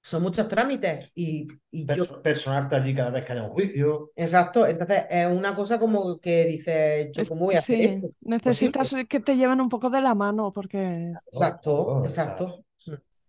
[0.02, 4.10] Son muchos trámites y, y yo, Perso- personarte allí cada vez que haya un juicio.
[4.16, 8.10] exacto, entonces es una cosa como que dices, yo cómo voy a hacer sí, esto.
[8.22, 11.12] necesitas que te lleven un poco de la mano porque...
[11.32, 12.64] Exacto, exacto.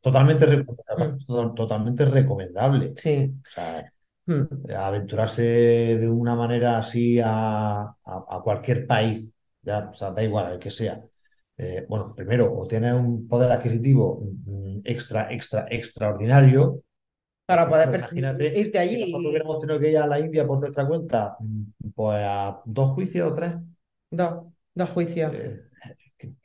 [0.01, 2.93] Totalmente, recomendable, to- totalmente recomendable.
[2.95, 3.33] Sí.
[3.47, 3.93] O sea,
[4.27, 4.43] Mm.
[4.77, 7.95] aventurarse de una manera así a, a-
[8.29, 9.29] a cualquier país,
[9.63, 11.03] ya, o sea, da igual el que sea.
[11.63, 16.81] Eh, bueno, primero, o tienes un poder adquisitivo mm, extra, extra, extraordinario.
[17.45, 20.59] Para poder imagínate, irte allí si nosotros hubiéramos tenido que ir a la India por
[20.59, 23.53] nuestra cuenta, mm, pues a dos juicios o tres.
[24.09, 25.31] Dos, dos juicios.
[25.33, 25.61] eh,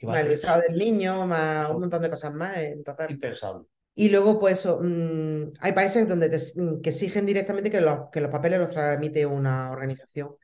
[0.02, 2.57] Más el visado del niño, más un montón de cosas más.
[2.59, 3.68] eh, Entonces, impensable.
[3.94, 6.38] y luego, pues eso, mm, hay países donde te,
[6.83, 10.37] que exigen directamente que los, que los papeles los tramite una organización.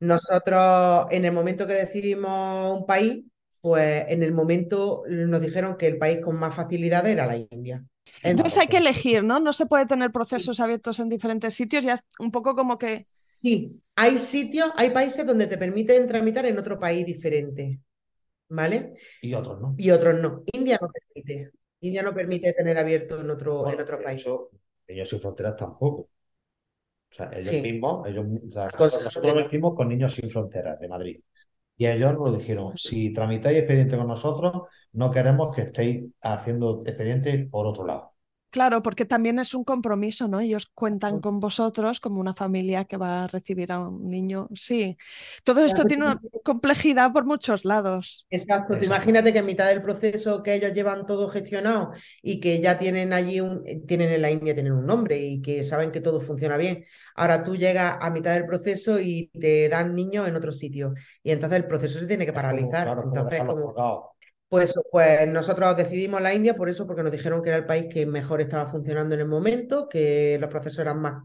[0.00, 3.24] Nosotros, en el momento que decidimos un país,
[3.66, 7.84] pues en el momento nos dijeron que el país con más facilidad era la India.
[8.22, 9.40] Entonces hay que elegir, ¿no?
[9.40, 13.02] No se puede tener procesos abiertos en diferentes sitios, ya es un poco como que...
[13.34, 17.80] Sí, hay sitios, hay países donde te permiten tramitar en otro país diferente,
[18.50, 18.92] ¿vale?
[19.20, 19.74] Y otros no.
[19.76, 20.44] Y otros no.
[20.52, 21.50] India no permite.
[21.80, 24.24] India no permite tener abierto en otro, en otro país.
[24.86, 26.08] ellos sin fronteras tampoco.
[27.10, 31.20] O sea, ellos mismos, ellos, nosotros lo decimos con Niños sin Fronteras de Madrid.
[31.76, 34.62] Y ellos nos dijeron, si tramitáis expediente con nosotros,
[34.92, 38.15] no queremos que estéis haciendo expediente por otro lado.
[38.50, 40.40] Claro, porque también es un compromiso, ¿no?
[40.40, 44.48] Ellos cuentan con vosotros como una familia que va a recibir a un niño.
[44.54, 44.96] Sí,
[45.44, 48.26] todo esto tiene una complejidad por muchos lados.
[48.30, 52.78] Exacto, imagínate que en mitad del proceso que ellos llevan todo gestionado y que ya
[52.78, 56.20] tienen allí un, tienen en la India tienen un nombre y que saben que todo
[56.20, 56.84] funciona bien.
[57.14, 61.32] Ahora tú llegas a mitad del proceso y te dan niños en otro sitio y
[61.32, 62.88] entonces el proceso se tiene que paralizar.
[63.04, 64.15] entonces, como,
[64.48, 67.86] pues, pues nosotros decidimos la India por eso, porque nos dijeron que era el país
[67.90, 71.24] que mejor estaba funcionando en el momento, que los procesos eran más,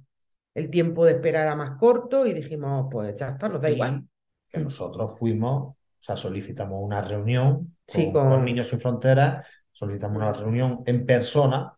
[0.56, 4.04] el tiempo de espera era más corto y dijimos, pues ya está, nos da igual.
[4.52, 7.78] Que nosotros fuimos, o sea, solicitamos una reunión
[8.12, 11.74] con, Niños Sin Fronteras, solicitamos una reunión en persona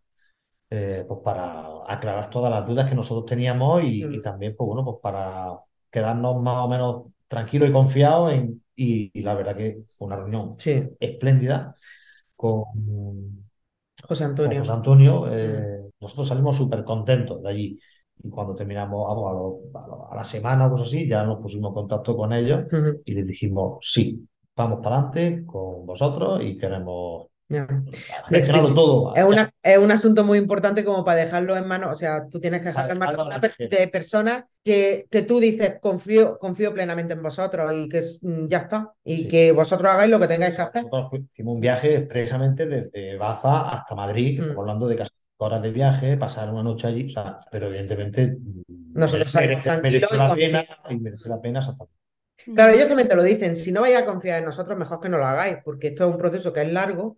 [0.69, 4.83] eh, pues para aclarar todas las dudas que nosotros teníamos y, y, también, pues bueno,
[4.83, 5.59] pues para
[5.91, 10.55] quedarnos más o menos tranquilos y confiados en y, la verdad que fue una reunión
[10.99, 11.75] espléndida
[12.35, 12.63] con
[14.03, 14.59] José Antonio.
[14.59, 17.79] José Antonio eh, nosotros salimos súper contentos de allí.
[18.23, 19.61] Y cuando terminamos
[20.11, 22.65] a, la semana o cosas así, ya nos pusimos en contacto con ellos
[23.05, 27.27] y les dijimos, sí, vamos para adelante con vosotros y queremos
[28.73, 29.15] todo.
[29.15, 32.39] Es, una, es, un asunto muy importante como para dejarlo en manos, o sea, tú
[32.39, 37.23] tienes que dejarlo en manos de, personas que, que tú dices, confío, confío plenamente en
[37.23, 40.85] vosotros y que mm, ya está, y que vosotros hagáis lo que tengáis que hacer.
[41.31, 44.59] hicimos un viaje precisamente desde Baza hasta Madrid, mm.
[44.59, 48.93] hablando de casi horas de viaje, pasar una noche allí, o sea, pero evidentemente mm,
[48.93, 51.61] nosotros salimos tranquilos y la pena, y merece la pena
[52.45, 55.09] Claro, ellos también te lo dicen, si no vais a confiar en nosotros, mejor que
[55.09, 57.17] no lo hagáis, porque esto es un proceso que es largo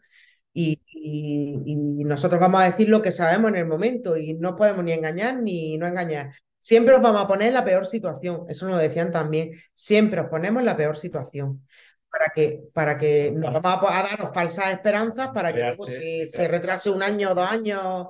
[0.56, 4.94] y, nosotros vamos a decir lo que sabemos en el momento y no podemos ni
[4.94, 6.32] engañar ni no engañar.
[6.60, 10.30] Siempre os vamos a poner en la peor situación, eso nos decían también, siempre os
[10.30, 11.65] ponemos en la peor situación
[12.10, 16.48] para que, para que nos vamos a, darnos falsas esperanzas para que luego si se
[16.48, 18.08] retrase un año o dos años,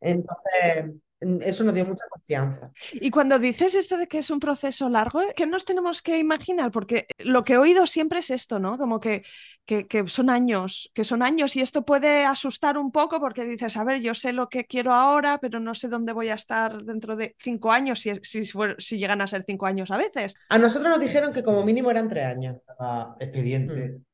[0.00, 2.72] entonces eso nos dio mucha confianza.
[2.92, 6.70] Y cuando dices esto de que es un proceso largo, ¿qué nos tenemos que imaginar?
[6.70, 8.78] Porque lo que he oído siempre es esto, ¿no?
[8.78, 9.22] Como que,
[9.66, 13.84] que, son años, que son años y esto puede asustar un poco porque dices, a
[13.84, 17.16] ver, yo sé lo que quiero ahora, pero no sé dónde voy a estar dentro
[17.16, 18.44] de cinco años, si, si,
[18.78, 20.34] si llegan a ser cinco años a veces.
[20.48, 22.56] A nosotros nos dijeron que como mínimo eran tres años.
[23.20, 23.90] expediente.
[23.90, 24.09] Mm.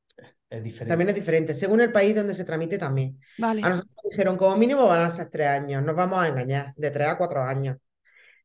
[0.48, 3.18] También es diferente, según el país donde se tramite también.
[3.42, 6.72] A nosotros nos dijeron, como mínimo van a ser tres años, nos vamos a engañar,
[6.76, 7.76] de tres a cuatro años.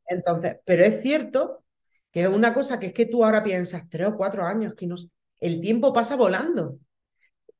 [0.07, 1.63] Entonces, pero es cierto
[2.11, 4.87] que es una cosa que es que tú ahora piensas, tres o cuatro años, que
[4.87, 5.09] nos...
[5.39, 6.79] el tiempo pasa volando.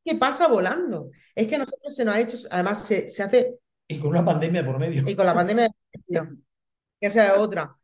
[0.03, 1.11] Que pasa volando.
[1.35, 3.59] Es que a nosotros se nos ha hecho, además se, se hace...
[3.87, 5.07] Y con una pandemia por medio.
[5.07, 6.37] Y con la pandemia por medio.
[6.99, 7.75] Que sea otra.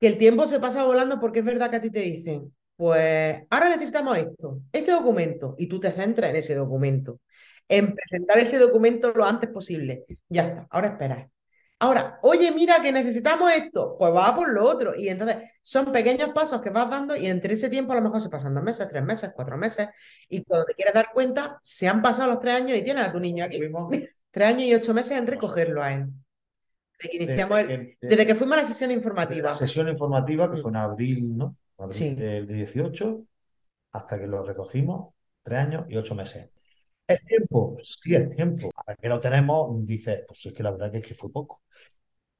[0.00, 3.42] Que el tiempo se pasa volando porque es verdad que a ti te dicen, pues
[3.50, 7.20] ahora necesitamos esto, este documento, y tú te centras en ese documento,
[7.68, 10.04] en presentar ese documento lo antes posible.
[10.28, 11.30] Ya está, ahora espera.
[11.78, 14.94] Ahora, oye, mira que necesitamos esto, pues va por lo otro.
[14.94, 18.20] Y entonces son pequeños pasos que vas dando y entre ese tiempo a lo mejor
[18.22, 19.88] se pasan dos meses, tres meses, cuatro meses.
[20.28, 23.12] Y cuando te quieres dar cuenta, se han pasado los tres años y tienes a
[23.12, 23.60] tu niño aquí.
[24.30, 26.06] tres años y ocho meses en recogerlo a él.
[26.98, 27.60] Desde que, iniciamos
[28.00, 29.50] desde que fuimos a la sesión informativa.
[29.50, 31.56] La sesión informativa que fue en abril, ¿no?
[31.78, 33.22] Del 18
[33.92, 36.50] hasta que lo recogimos, tres años y ocho meses.
[37.06, 37.76] ¿Es tiempo?
[38.02, 38.70] Sí, es tiempo.
[38.76, 41.62] Ahora que lo tenemos, dice, pues es que la verdad es que fue poco.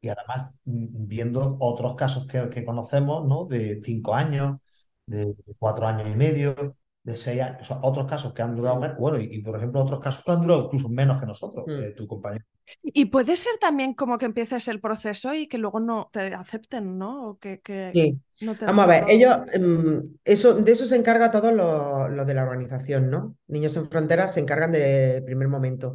[0.01, 3.44] Y además, mm, viendo otros casos que, que conocemos, ¿no?
[3.46, 4.59] De cinco años,
[5.07, 9.21] de cuatro años y medio, de seis años, otros casos que han durado menos, bueno,
[9.21, 11.95] y, por ejemplo otros casos que han durado incluso menos que nosotros, mm.
[11.97, 12.45] tu compañero.
[12.83, 16.99] Y puede ser también como que empieces el proceso y que luego no te acepten,
[16.99, 17.29] ¿no?
[17.29, 17.61] O que,
[17.95, 18.21] sí.
[18.61, 23.09] Vamos a ver, ellos, em, eso, de eso se encarga todo lo, de la organización,
[23.09, 23.37] ¿no?
[23.47, 25.95] Niños en Fronteras se encargan de primer momento.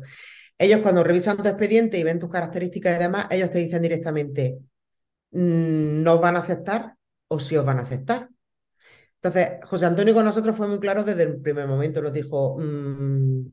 [0.57, 4.59] Ellos cuando revisan tu expediente y ven tus características y demás, ellos te dicen directamente,
[5.31, 6.95] mm, ¿no os van a aceptar
[7.27, 8.29] o si os van a aceptar?
[9.23, 13.51] Entonces, José Antonio con nosotros fue muy claro desde el primer momento, nos dijo, mm,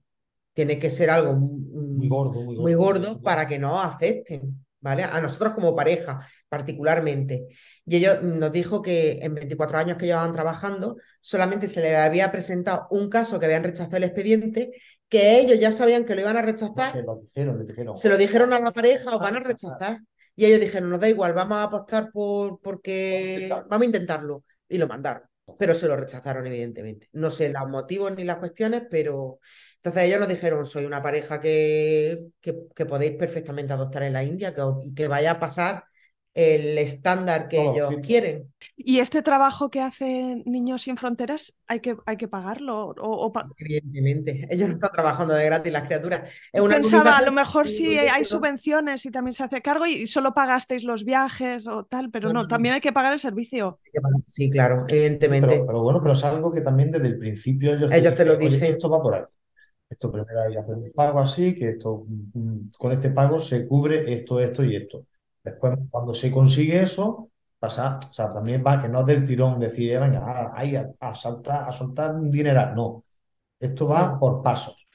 [0.55, 5.05] tiene que ser algo muy gordo, muy gordo, para que no acepten, ¿vale?
[5.05, 7.49] A nosotros como pareja, particularmente.
[7.85, 12.33] Y ellos nos dijo que en 24 años que llevaban trabajando, solamente se les había
[12.33, 14.73] presentado un caso que habían rechazado el expediente,
[15.07, 16.95] que ellos ya sabían que lo iban a rechazar.
[17.95, 20.01] Se lo dijeron a la pareja, o van a rechazar.
[20.35, 24.45] Y ellos dijeron, nos da igual, vamos a apostar por porque vamos a intentarlo.
[24.67, 25.29] Y lo mandaron.
[25.59, 27.09] Pero se lo rechazaron, evidentemente.
[27.13, 29.41] No sé los motivos ni las cuestiones, pero
[29.77, 34.55] entonces ellos nos dijeron, soy una pareja que, que, podéis perfectamente adoptar en la India,
[34.55, 34.63] que,
[34.95, 35.85] que vaya a pasar
[36.39, 38.53] el estándar que ellos quieren.
[38.77, 42.95] ¿Y este trabajo que hacen Niños Sin Fronteras hay que, hay que pagarlo?
[42.97, 46.31] O, Evidentemente, ellos no están trabajando de gratis las criaturas.
[46.53, 50.85] Pensaba, a lo mejor sí hay subvenciones y también se hace cargo y solo pagasteis
[50.85, 53.81] los viajes o tal, pero no, también hay que pagar el servicio.
[54.25, 55.65] Sí, claro, evidentemente.
[55.67, 58.75] Pero, bueno, pero es algo que también desde el principio ellos, te, lo dicen.
[58.75, 59.23] Esto va por ahí.
[59.91, 63.67] Esto primero hay que hacer un pago así, que esto mm, con este pago se
[63.67, 65.05] cubre esto, esto y esto.
[65.51, 69.59] Después, cuando se consigue eso, pasa, o sea, también va que no es del tirón
[69.59, 72.75] decir, eh, venga, ahí a, a, saltar, a soltar un dineral.
[72.75, 73.05] No,
[73.59, 74.87] esto va por pasos.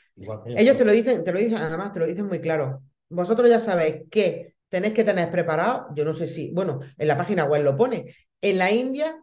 [0.45, 2.83] ellos te lo dicen, te lo dicen, además te lo dicen muy claro.
[3.09, 7.17] Vosotros ya sabéis que tenéis que tener preparado, yo no sé si, bueno, en la
[7.17, 9.21] página web lo pone, en la India,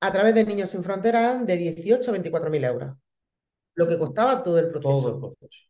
[0.00, 2.96] a través de Niños Sin Fronteras, de 18 a 24 mil euros.
[3.74, 4.92] Lo que costaba todo el proceso.
[4.92, 5.69] Todo el proceso.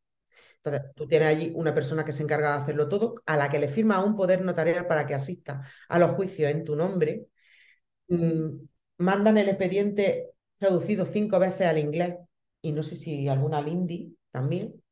[0.63, 3.59] Entonces, tú tienes allí una persona que se encarga de hacerlo todo, a la que
[3.59, 7.27] le firma un poder notarial para que asista a los juicios en tu nombre.
[8.09, 8.67] Mm,
[8.99, 12.17] mandan el expediente traducido cinco veces al inglés
[12.63, 14.83] y no sé si alguna al también.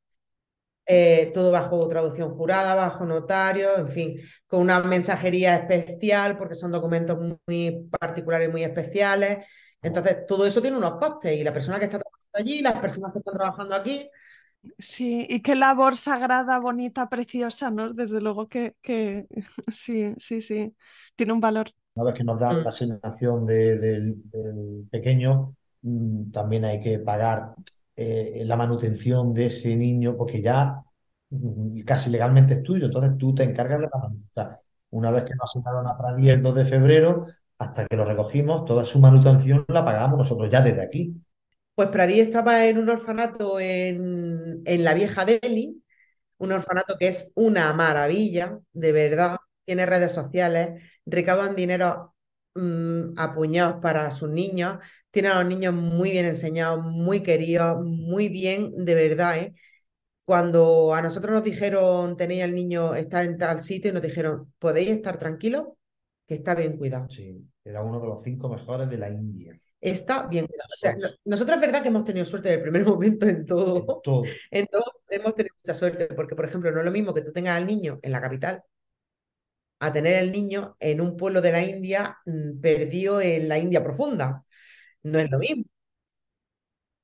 [0.91, 6.73] Eh, todo bajo traducción jurada, bajo notario, en fin, con una mensajería especial porque son
[6.73, 9.45] documentos muy particulares muy especiales.
[9.83, 13.13] Entonces, todo eso tiene unos costes y la persona que está trabajando allí, las personas
[13.13, 14.09] que están trabajando aquí,
[14.79, 17.93] Sí, y qué labor sagrada, bonita, preciosa, ¿no?
[17.93, 19.27] Desde luego que, que
[19.73, 20.75] sí, sí, sí,
[21.17, 21.69] tiene un valor.
[21.95, 22.63] Una vez que nos dan mm.
[22.63, 24.23] la asignación del
[24.91, 27.55] pequeño, mm, también hay que pagar
[27.97, 30.83] eh, la manutención de ese niño, porque ya
[31.31, 34.57] mm, casi legalmente es tuyo, entonces tú te encargas de la manutención.
[34.91, 37.27] Una vez que nos asignaron a Pradí el 2 de febrero,
[37.59, 41.15] hasta que lo recogimos, toda su manutención la pagamos nosotros ya desde aquí.
[41.79, 45.81] Pues Pradí estaba en un orfanato en, la vieja Delhi,
[46.39, 52.17] un orfanato que es una maravilla, de verdad, tiene redes sociales, recaudan dinero
[52.57, 54.79] mm, apuñados para sus niños,
[55.13, 59.53] tienen a los niños muy bien enseñados, muy queridos, muy bien, de verdad, ¿eh?
[60.25, 64.53] Cuando a nosotros nos dijeron, tenéis el niño, está en tal sitio, y nos dijeron,
[64.59, 65.63] podéis estar tranquilos,
[66.27, 67.09] que está bien cuidado.
[67.09, 70.69] Sí, era uno de los cinco mejores de la India está bien cuidado.
[70.73, 74.03] O sea, nosotros es verdad que hemos tenido suerte del primer momento en todo.
[74.51, 74.85] En todo.
[75.09, 77.67] hemos tenido mucha suerte, porque, por ejemplo, no es lo mismo que tú tengas al
[77.67, 78.63] niño en la capital
[79.81, 83.83] a tener el niño en un pueblo de la India mm, perdido en la India
[83.83, 84.45] profunda.
[85.03, 85.65] No es lo mismo.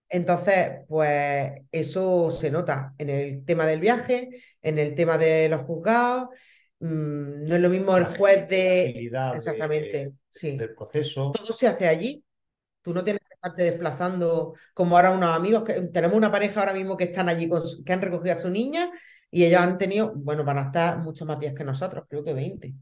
[0.08, 4.28] Entonces, pues eso se nota en el tema del viaje,
[4.62, 6.28] en el tema de los juzgados.
[6.80, 9.10] Mm, no es lo mismo el juez de...
[9.34, 10.56] Exactamente, sí.
[10.56, 11.32] Del proceso.
[11.32, 12.23] Todo se hace allí
[12.84, 16.74] Tú no tienes que estarte desplazando como ahora unos amigos, que tenemos una pareja ahora
[16.74, 17.50] mismo que están allí,
[17.84, 18.90] que han recogido a su niña
[19.30, 22.34] y ellos han tenido, bueno, van a estar mucho más días que nosotros, creo que
[22.34, 22.74] 20.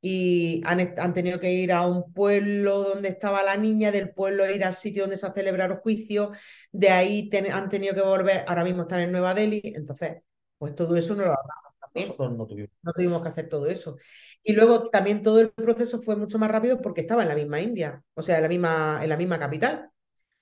[0.00, 4.50] Y han, han tenido que ir a un pueblo donde estaba la niña, del pueblo
[4.50, 6.32] ir al sitio donde se ha celebrado el juicio,
[6.72, 10.16] de ahí han tenido que volver, ahora mismo están en Nueva Delhi, entonces,
[10.58, 12.46] pues todo eso no lo hablamos no
[12.94, 13.22] tuvimos.
[13.22, 13.96] que hacer todo eso.
[14.42, 17.60] Y luego también todo el proceso fue mucho más rápido porque estaba en la misma
[17.60, 19.90] India, o sea, en la misma, en la misma capital.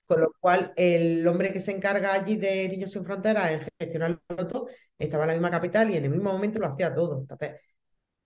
[0.05, 4.19] Con lo cual, el hombre que se encarga allí de Niños Sin Fronteras en gestionarlo
[4.47, 4.67] todo,
[4.99, 7.19] estaba en la misma capital y en el mismo momento lo hacía todo.
[7.19, 7.51] Entonces,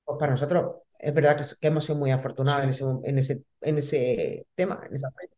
[0.03, 3.77] pues para nosotros es verdad que, hemos sido muy afortunados en ese, en ese, en
[3.77, 5.37] ese tema, en ese aspecto.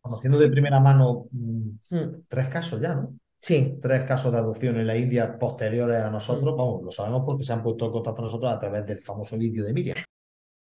[0.00, 2.24] Conociendo de primera mano mm, hmm.
[2.28, 3.14] tres casos ya, ¿no?
[3.42, 3.76] Sí.
[3.82, 6.56] Tres casos de adopción en la India posteriores a nosotros, mm.
[6.56, 9.36] vamos, lo sabemos porque se han puesto en contacto con nosotros a través del famoso
[9.36, 9.96] vídeo de Miriam.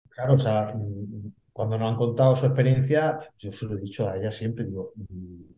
[0.09, 4.09] Claro, o sea, mm, cuando nos han contado su experiencia, yo se lo he dicho
[4.09, 4.91] a ella siempre, digo,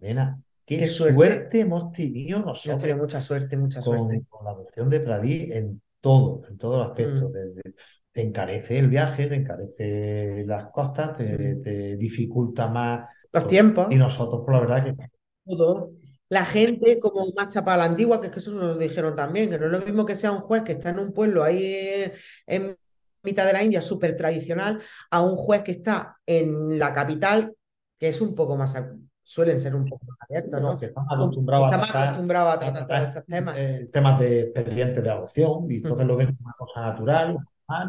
[0.02, 1.62] nena, qué, suerte.
[1.62, 2.66] hemos tenido nosotros.
[2.66, 4.26] Hemos tenido mucha suerte, mucha suerte.
[4.28, 7.30] Con la adopción de Pradí en todo, en todo aspecto.
[7.30, 7.72] Mm.
[8.12, 13.08] te encarece el viaje, te encarece las costas, te, dificulta más.
[13.32, 13.88] Los tiempos.
[13.90, 15.10] Y nosotros, por la verdad, que.
[15.46, 15.92] Todo
[16.36, 19.50] la gente como más chapa la antigua, que es que eso nos lo dijeron también,
[19.50, 22.12] que no es lo mismo que sea un juez que está en un pueblo ahí
[22.46, 22.78] en
[23.24, 24.82] mitad de la India, súper tradicional,
[25.12, 27.56] a un juez que está en la capital,
[27.98, 28.76] que es un poco más,
[29.24, 30.78] suelen ser un poco más abiertos, ¿no?
[30.78, 33.56] Que están acostumbrados a, tratar, acostumbrado a tratar, todos estos temas.
[33.58, 37.38] Eh, temas de expedientes de adopción, y entonces lo ven como una cosa natural.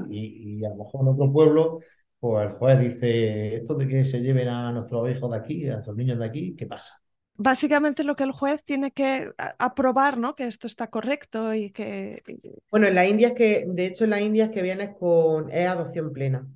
[0.08, 1.80] y, y a lo mejor en otro pueblo,
[2.20, 5.72] pues el juez dice, esto de que se lleven a nuestros hijos de aquí, a
[5.72, 7.02] nuestros niños de aquí, ¿qué pasa?
[7.38, 10.34] Básicamente lo que el juez tiene que aprobar, ¿no?
[10.34, 12.22] Que esto está correcto y que...
[12.70, 15.50] Bueno, en la India es que, de hecho, en la India es que vienes con,
[15.50, 16.48] es adopción plena.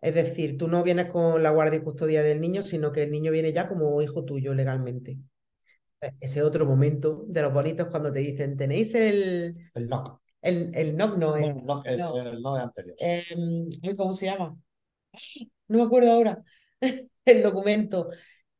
[0.00, 3.10] Es decir, tú no vienes con la guardia y custodia del niño, sino que el
[3.10, 5.18] niño viene ya como hijo tuyo legalmente.
[6.20, 9.70] Ese otro momento de los bonitos cuando te dicen, tenéis el...
[9.74, 10.20] El NOC.
[10.40, 11.56] El, el NOC no es.
[11.56, 12.96] el, NOC, el, NOC anterior.
[12.98, 14.56] Em, ¿Cómo se llama?
[15.68, 16.42] No me acuerdo ahora.
[17.24, 18.10] el documento.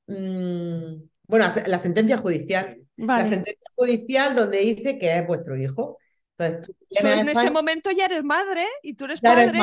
[0.07, 2.77] Mm, bueno, la sentencia judicial.
[2.97, 5.97] La sentencia judicial donde dice que es vuestro hijo.
[6.37, 9.59] Entonces, tú, en ese momento ya eres madre y tú eres padre.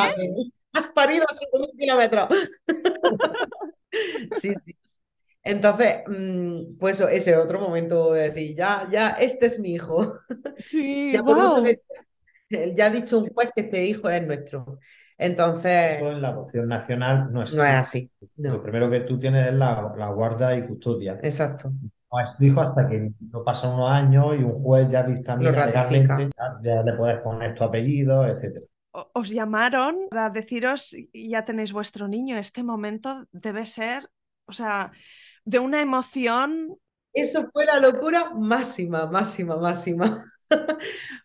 [0.74, 2.28] Has parido a 5.000 kilómetros.
[4.32, 4.76] sí, sí.
[5.44, 10.20] Entonces, mm, pues ese otro momento de decir, ya, ya, este es mi hijo.
[10.58, 11.64] Sí, ya, wow.
[12.50, 14.80] ya ha dicho un juez que este hijo es nuestro.
[15.18, 16.02] Entonces.
[16.02, 18.12] en la adopción nacional no es, no es así.
[18.38, 21.20] Lo primero que tú tienes es la, la guarda y custodia.
[21.24, 21.72] Exacto.
[21.72, 26.30] No es hijo hasta que no pasan unos años y un juez ya dictamina legalmente,
[26.64, 28.66] ya, le puedes poner tu apellido, etcétera
[29.14, 34.10] os llamaron para deciros, ya tenéis vuestro niño, este momento debe ser,
[34.46, 34.92] o sea,
[35.46, 36.78] de una emoción.
[37.14, 40.24] Eso fue la locura máxima, máxima, máxima.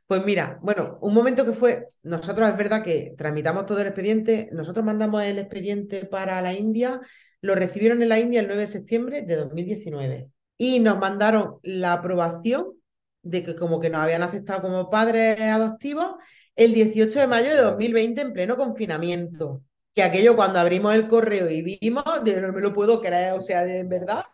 [0.07, 4.51] Pues mira, bueno, un momento que fue, nosotros es verdad que tramitamos todo el expediente,
[4.53, 7.01] nosotros mandamos el expediente para la India,
[7.41, 11.95] lo recibieron en la India el 9 de septiembre de 2019 y nos mandaron la
[11.95, 12.75] aprobación
[13.23, 16.17] de que como que nos habían aceptado como padres adoptivos
[16.57, 19.63] el 18 de mayo de 2020 en pleno confinamiento.
[19.95, 23.65] Que aquello cuando abrimos el correo y vimos, no me lo puedo creer, o sea,
[23.65, 24.25] de verdad.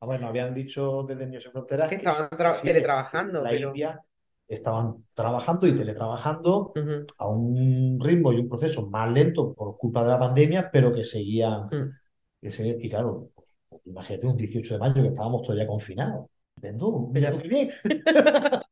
[0.00, 2.28] Ah, bueno, habían dicho desde Niños Sin Fronteras que estaban
[2.62, 3.42] teletrabajando.
[3.42, 4.00] La India
[4.48, 6.72] estaban trabajando y teletrabajando
[7.18, 11.04] a un ritmo y un proceso más lento por culpa de la pandemia, pero que
[11.04, 11.66] seguían.
[11.66, 12.80] Mm.
[12.80, 16.26] y claro, pues, imagínate un 18 de mayo que estábamos todavía confinados.
[16.56, 17.70] Vendo, bien.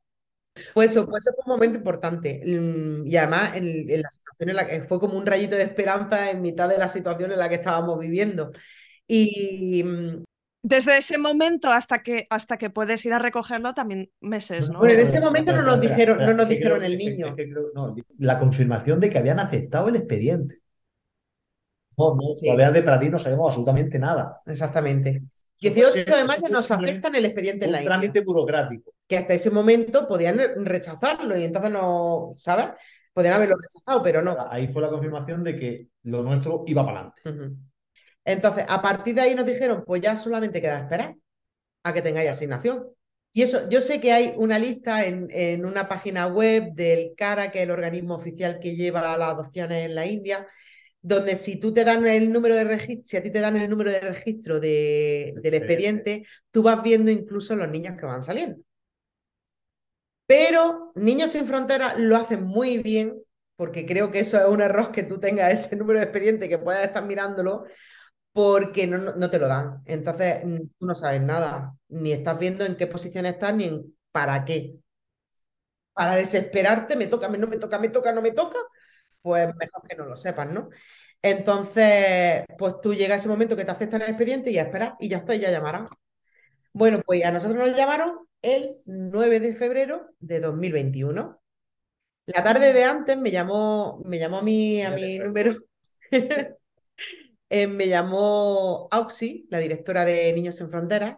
[0.73, 2.43] Pues eso, pues eso fue un momento importante.
[2.45, 6.31] Mm, y además, en, la situación en la que fue como un rayito de esperanza
[6.31, 8.53] en mitad de la situación en la que estábamos viviendo.
[9.07, 9.85] Y.
[10.69, 14.81] Desde ese momento hasta que, hasta que puedes ir a recogerlo, también meses, ¿no?
[14.81, 17.37] Bueno, en ese momento no nos dijeron, no nos dijeron el niño.
[18.19, 20.59] la confirmación de que habían aceptado el expediente.
[21.97, 24.43] No, no, todavía de para ti no sabemos absolutamente nada.
[24.45, 25.23] Exactamente.
[25.61, 28.91] 18 de mayo nos aceptan el expediente en la Un trámite burocrático.
[29.07, 32.71] Que hasta ese momento podían rechazarlo y entonces no, ¿sabes?
[33.13, 34.37] Podían haberlo rechazado, pero no.
[34.51, 37.57] Ahí fue la confirmación de que lo nuestro iba para adelante.
[38.27, 41.17] Entonces, a partir de ahí nos dijeron, pues ya solamente queda esperar
[41.85, 42.89] a que tengáis asignación.
[43.33, 47.51] Y eso, yo sé que hay una lista en, en una página web del CARA,
[47.51, 50.47] que es el organismo oficial que lleva las adopciones en la India,
[51.01, 53.71] donde si tú te dan el número de registro, si a ti te dan el
[53.71, 58.59] número de registro del expediente, tú vas viendo incluso los niños que van saliendo.
[60.27, 63.23] Pero Niños sin Fronteras lo hacen muy bien,
[63.55, 66.59] porque creo que eso es un error que tú tengas ese número de expediente que
[66.59, 67.65] puedas estar mirándolo,
[68.37, 69.83] porque no, no, te lo dan.
[69.87, 73.97] Entonces, mm, tú no sabes nada, ni estás viendo en qué posición estás, ni en
[74.13, 74.79] para qué.
[75.93, 78.59] Para desesperarte, me toca, no me toca, me toca, no me toca,
[79.23, 80.71] pues mejor que no lo sepas, ¿no?
[81.23, 84.95] Entonces, pues tú llegas a ese momento que te aceptan el expediente y ya esperas
[85.01, 85.89] y ya está, y ya llamarán.
[86.73, 91.41] Bueno, pues a nosotros nos llamaron el 9 de febrero de 2021.
[92.27, 95.57] La tarde de antes me llamó, me llamó a mi, a mi número,
[97.49, 101.17] eh, me llamó Auxi, la directora de Niños en Fronteras.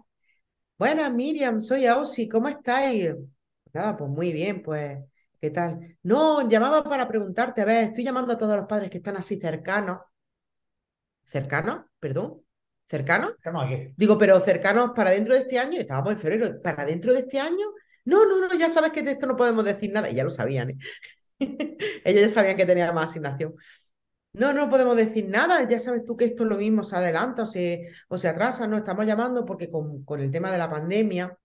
[0.79, 3.15] Buenas, Miriam, soy Auxi, ¿cómo estáis?
[3.73, 4.99] Nada, pues muy bien, pues
[5.41, 5.97] ¿Qué tal?
[6.03, 9.39] No, llamaba para preguntarte, a ver, estoy llamando a todos los padres que están así
[9.39, 9.99] cercanos.
[11.23, 11.85] ¿Cercanos?
[12.01, 12.43] ¿Perdón?
[12.89, 13.35] ¿Cercanos?
[13.97, 17.39] Digo, pero cercanos para dentro de este año, estábamos en febrero, ¿para dentro de este
[17.39, 17.67] año?
[18.05, 20.11] No, no, no, ya sabes que de esto no podemos decir nada.
[20.11, 20.79] Y ya lo sabían, ¿eh?
[22.05, 23.55] Ellos ya sabían que tenía más asignación.
[24.39, 27.43] No, no podemos decir nada, ya sabes tú que esto es lo mismo, se adelanta
[27.43, 30.71] o se, o se atrasa, no, estamos llamando porque con, con el tema de la
[30.71, 31.37] pandemia,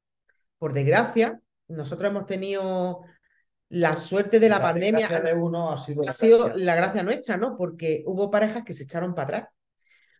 [0.59, 3.01] por desgracia, nosotros hemos tenido
[3.69, 7.57] la suerte de la, pandemia ha sido, la, gracia nuestra, ¿no?
[7.57, 9.53] Porque hubo parejas que se echaron para atrás,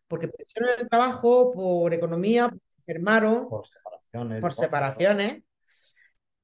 [0.07, 4.41] porque perdieron el trabajo por economía, enfermaron, por separaciones.
[4.41, 5.43] Por separaciones.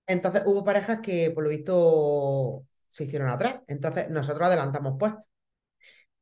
[0.05, 3.55] Entonces hubo parejas que, por lo visto, se hicieron atrás.
[3.67, 5.27] Entonces nosotros adelantamos puestos.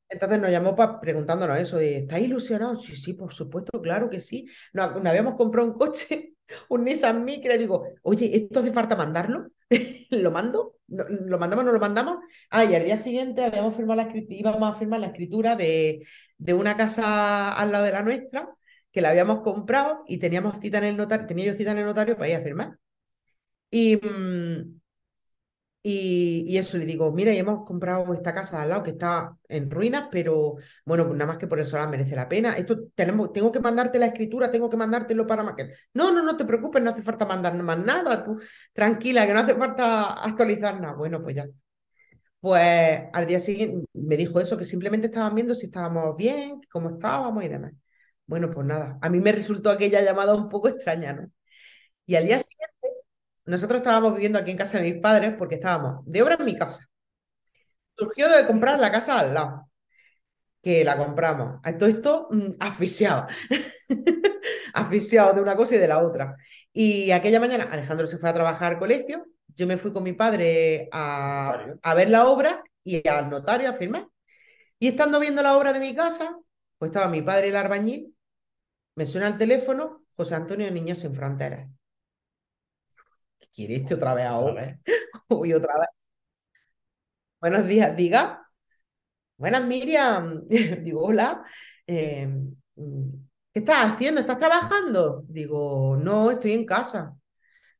[0.10, 2.80] Entonces nos llamó para preguntándonos eso, ¿estás ilusionado?
[2.80, 4.48] Sí, sí, por supuesto, claro que sí.
[4.74, 6.34] Nos, habíamos comprado un coche
[6.70, 9.48] un Nissan Micra y digo, oye, ¿esto hace falta mandarlo?
[10.12, 10.76] ¿Lo mando?
[10.88, 12.18] ¿Lo mandamos o no lo mandamos?
[12.50, 16.06] Ah, y al día siguiente habíamos firmado la íbamos a firmar la escritura de,
[16.38, 18.50] de una casa al lado de la nuestra,
[18.92, 21.86] que la habíamos comprado y teníamos cita en el notario, tenía yo cita en el
[21.86, 22.80] notario para ir a firmar.
[23.70, 24.00] Y,
[25.90, 29.38] y, eso le digo, mira, y hemos comprado esta casa de al lado que está
[29.48, 32.58] en ruinas, pero bueno, pues nada más que por eso la merece la pena.
[32.58, 35.74] Esto tenemos, tengo que mandarte la escritura, tengo que mandártelo para maquet.
[35.94, 38.38] No, no, no te preocupes, no hace falta mandar más nada, tú
[38.74, 40.96] tranquila, que no hace falta actualizar nada.
[40.96, 41.46] Bueno, pues ya.
[42.40, 46.90] Pues al día siguiente me dijo eso, que simplemente estaban viendo si estábamos bien, cómo
[46.92, 47.74] estábamos y demás.
[48.26, 51.32] Bueno, pues nada, a mí me resultó aquella llamada un poco extraña, ¿no?
[52.06, 52.87] Y al día siguiente
[53.48, 56.56] nosotros estábamos viviendo aquí en casa de mis padres porque estábamos de obra en mi
[56.56, 56.88] casa.
[57.98, 59.70] Surgió de comprar la casa al lado,
[60.62, 61.60] que la compramos.
[61.64, 63.28] A todo esto mm, asfixiado,
[64.74, 66.36] asfixiado de una cosa y de la otra.
[66.74, 70.14] Y aquella mañana Alejandro se fue a trabajar al colegio, yo me fui con mi
[70.14, 74.08] padre a, a ver la obra y al notario a firmar.
[74.80, 76.38] Y estando viendo la obra de mi casa,
[76.78, 78.16] pues estaba mi padre el albañil,
[78.96, 81.70] me suena el teléfono, José Antonio Niños sin Fronteras.
[83.58, 84.80] ¿Quiere este otra vez ahora?
[85.30, 85.90] Uy, otra vez.
[87.40, 88.48] Buenos días, diga.
[89.38, 90.46] Buenas, Miriam.
[90.84, 91.44] Digo, hola.
[91.88, 92.56] Em,
[93.54, 94.22] ¿Qué estás haciendo?
[94.22, 95.24] ¿Estás trabajando?
[95.28, 97.16] Digo, no, estoy en casa.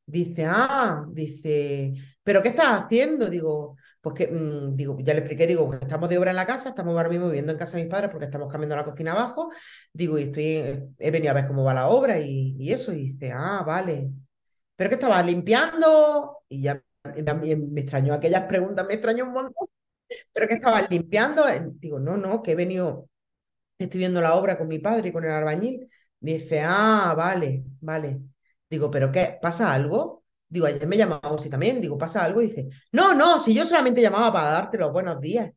[0.06, 3.28] Dice, ah, dice, ¿pero qué estás haciendo?
[3.30, 6.46] Digo, pues que, mm, digo, ya le expliqué, digo, que estamos de obra en la
[6.46, 9.12] casa, estamos ahora mismo viviendo en casa de mis padres porque estamos cambiando la cocina
[9.12, 9.50] abajo.
[9.92, 10.44] Digo, y estoy,
[10.98, 12.92] he venido a ver cómo va la obra y, y eso.
[12.92, 14.10] Y dice, ah, vale.
[14.78, 16.38] ¿Pero qué estabas limpiando?
[16.48, 16.80] Y ya
[17.26, 19.66] también me extrañó aquellas preguntas, me extrañó un montón.
[20.32, 21.44] ¿Pero qué estabas limpiando?
[21.80, 23.10] Digo, no, no, que he venido,
[23.78, 25.88] estoy viendo la obra con mi padre y con el albañil.
[26.20, 28.20] Dice, ah, vale, vale.
[28.70, 29.38] Digo, ¿pero qué?
[29.42, 30.24] ¿Pasa algo?
[30.48, 31.80] Digo, ayer me llamaba y también.
[31.80, 32.40] Digo, ¿pasa algo?
[32.42, 35.50] Y dice, no, no, si yo solamente llamaba para darte los buenos días.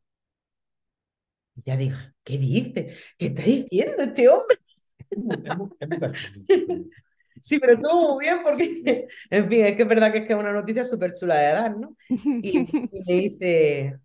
[1.55, 2.95] Y ya dije, ¿qué dice?
[3.17, 4.57] ¿Qué está diciendo este hombre?
[7.41, 10.33] Sí, pero estuvo muy bien porque, en fin, es que es verdad que es que
[10.33, 11.95] es una noticia súper chula de dar, ¿no?
[12.09, 12.65] Y,
[13.07, 13.99] me dice...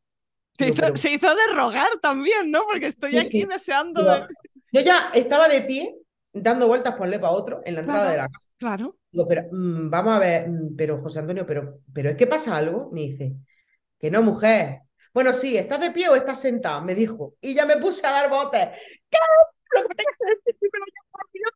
[0.58, 0.68] Se
[1.12, 2.64] hizo, de rogar también, ¿no?
[2.64, 4.26] Porque estoy aquí deseando...
[4.72, 5.96] Yo ya estaba de pie,
[6.32, 8.48] dando vueltas por para otro, en la entrada de la casa.
[8.56, 8.98] Claro.
[9.10, 12.56] Digo, pero mm, vamos a ver, mm, pero José Antonio, pero, pero es que pasa
[12.56, 13.36] algo, me dice,
[13.98, 14.80] que no, mujer.
[15.14, 16.80] Bueno, sí, ¿estás de pie o estás sentada?
[16.82, 17.34] Me dijo.
[17.40, 18.68] Y ya me puse a dar botes.
[19.08, 19.18] ¿Qué?
[19.72, 20.84] Lo que tengas que decir, pero
[21.32, 21.48] yo,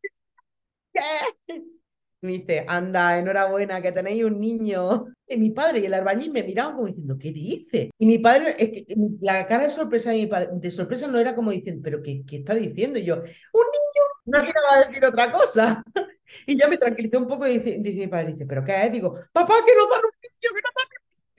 [2.23, 5.05] Me dice, anda, enhorabuena, que tenéis un niño.
[5.27, 7.89] Y mi padre y el albañil me miraban como diciendo, ¿qué dice?
[7.97, 8.85] Y mi padre, es que
[9.21, 12.23] la cara de sorpresa de mi padre, de sorpresa no era como diciendo, ¿pero qué,
[12.27, 12.99] qué está diciendo?
[12.99, 15.83] Y yo, un niño, no quiero decir otra cosa.
[16.47, 18.91] Y ya me tranquilicé un poco y dice, mi padre, dice, ¿pero qué es?
[18.93, 20.90] Digo, papá, que nos dan un niño, que nos dan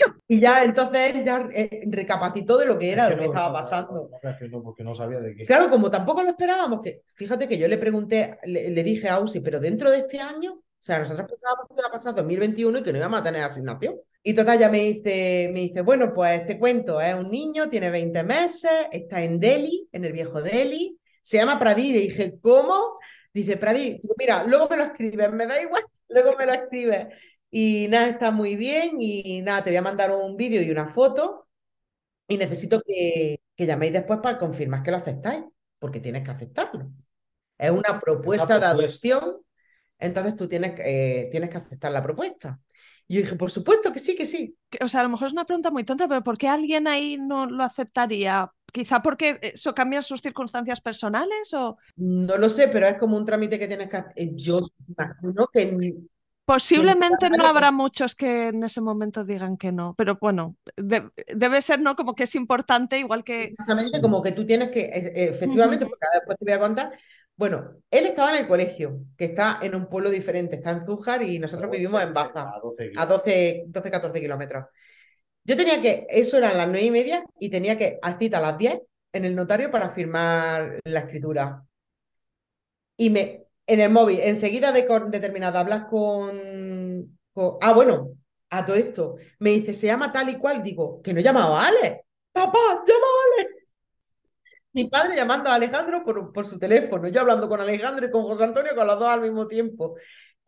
[0.07, 0.19] niño.
[0.29, 4.11] Y ya entonces él ya eh, recapacitó de lo que era, lo que estaba pasando.
[4.63, 5.47] porque no sabía de qué.
[5.47, 9.15] Claro, como tampoco lo esperábamos, que fíjate que yo le pregunté, le, le dije a
[9.15, 12.79] Ausi, pero dentro de este año o sea, nosotros pensábamos que iba a pasar 2021
[12.79, 14.01] y que no íbamos a tener asignación.
[14.21, 17.89] Y total ya me dice, me dice, bueno, pues te cuento, es un niño, tiene
[17.89, 21.91] 20 meses, está en Delhi, en el viejo Delhi, se llama Pradí.
[21.91, 22.99] Y dije, ¿cómo?
[23.33, 27.07] Dice Pradí, mira, luego me lo escribes, me da igual, luego me lo escribes.
[27.53, 30.89] Y nada, está muy bien y nada, te voy a mandar un vídeo y una
[30.89, 31.47] foto
[32.27, 35.45] y necesito que, que llaméis después para confirmar que lo aceptáis,
[35.79, 36.91] porque tienes que aceptarlo.
[37.57, 39.43] Es una propuesta de adopción
[40.03, 42.61] entonces tú tienes, eh, tienes que aceptar la propuesta.
[43.07, 44.57] Y yo dije, por supuesto que sí, que sí.
[44.81, 47.19] O sea, a lo mejor es una pregunta muy tonta, pero ¿por qué alguien ahí
[47.19, 48.51] no lo aceptaría?
[48.73, 51.79] Quizá porque eso cambia sus circunstancias personales o...
[51.97, 54.13] No lo sé, pero es como un trámite que tienes que hacer.
[54.17, 55.95] Eh, yo imagino que...
[56.53, 61.81] Posiblemente no habrá muchos que en ese momento digan que no, pero bueno, debe ser
[61.81, 63.45] no como que es importante, igual que...
[63.45, 66.93] Exactamente, como que tú tienes que, e, efectivamente, porque después te voy a contar,
[67.37, 71.23] bueno, él estaba en el colegio, que está en un pueblo diferente, está en Zújar
[71.23, 74.67] y nosotros vivimos en Baza, a 12, 12, 14 kilómetros.
[75.45, 78.43] Yo tenía que, eso eran las nueve y media, y tenía que a cita a
[78.43, 78.79] las 10
[79.15, 81.65] en el notario para firmar la escritura.
[82.99, 87.19] Y me, en el móvil, enseguida de, determinada, hablas con,
[87.61, 88.11] Ah, bueno,
[88.51, 89.17] a todo esto.
[89.39, 90.63] Me dice, se llama tal y cual.
[90.63, 92.05] Digo, que no llamaba a Ale.
[92.33, 93.63] Papá, llama a Ale
[94.73, 98.23] mi padre llamando a Alejandro por, por, su teléfono, yo hablando con Alejandro y con
[98.23, 99.97] José Antonio, con los dos al mismo tiempo.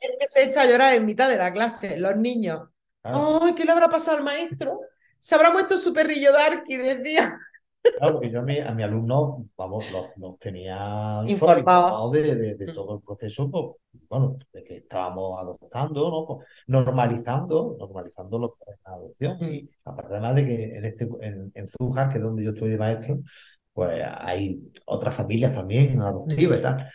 [0.01, 2.69] Él que se echa a llorar en mitad de la clase, los niños.
[3.03, 4.81] Ay, ¿qué le habrá pasado al maestro?
[5.19, 7.39] Se habrá puesto su perrillo Darky, decía.
[7.99, 9.85] Claro, porque yo a mi, a mi alumno, vamos,
[10.17, 12.75] los, tenía informados de, de, mm.
[12.75, 13.65] todo el proceso, pues,
[14.09, 16.27] bueno, de que estábamos adoptando, ¿no?
[16.27, 19.39] Pues, normalizando, normalizando lo que es la adopción.
[19.39, 19.53] Mm.
[19.53, 22.71] Y aparte además de que en este, en, en Zújar, que es donde yo estoy
[22.71, 23.19] de maestro,
[23.75, 26.91] pues hay otras familias también adoptivas y tal.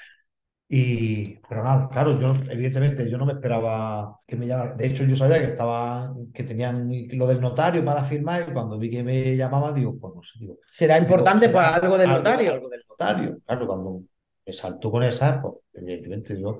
[0.71, 4.77] Y, pero nada, claro, yo evidentemente yo no me esperaba que me llamaran.
[4.77, 8.77] De hecho, yo sabía que estaba, que tenían lo del notario para firmar y cuando
[8.77, 10.57] vi que me llamaban, digo, pues no sé, digo.
[10.69, 12.53] ¿Será importante para algo del notario?
[12.53, 13.39] Algo del notario.
[13.43, 14.03] Claro, cuando
[14.45, 16.59] me saltó con esa, pues evidentemente yo.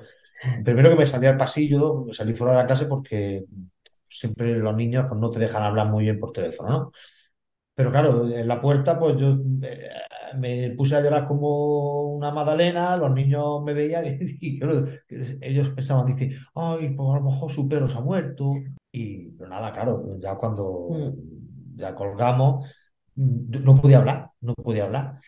[0.65, 3.45] Primero que me salí al pasillo, me salí fuera de la clase porque
[4.09, 6.91] siempre los niños pues, no te dejan hablar muy bien por teléfono, ¿no?
[7.75, 9.89] Pero claro, en la puerta, pues yo eh,
[10.37, 14.59] me puse a llorar como una magdalena, los niños me veían y,
[15.41, 18.53] ellos pensaban, dice, ay, pues a lo mejor su perro se ha muerto.
[18.91, 21.77] Y pero nada, claro, ya cuando mm.
[21.77, 22.69] ya colgamos,
[23.15, 25.19] mm, no podía hablar, no podía hablar.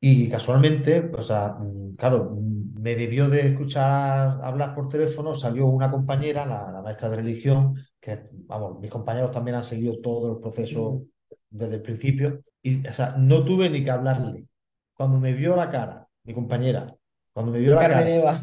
[0.00, 2.36] Y casualmente, o sea, mm, claro,
[2.78, 8.28] me debió de escuchar hablar por teléfono, salió una compañera, la, maestra de religión, que,
[8.46, 11.02] vamos, mis compañeros también han seguido todo el proceso
[11.50, 14.46] desde el principio, y, o sea, no tuve ni que hablarle.
[14.94, 16.94] Cuando me vio la cara, mi compañera,
[17.32, 18.42] cuando me vio la cara,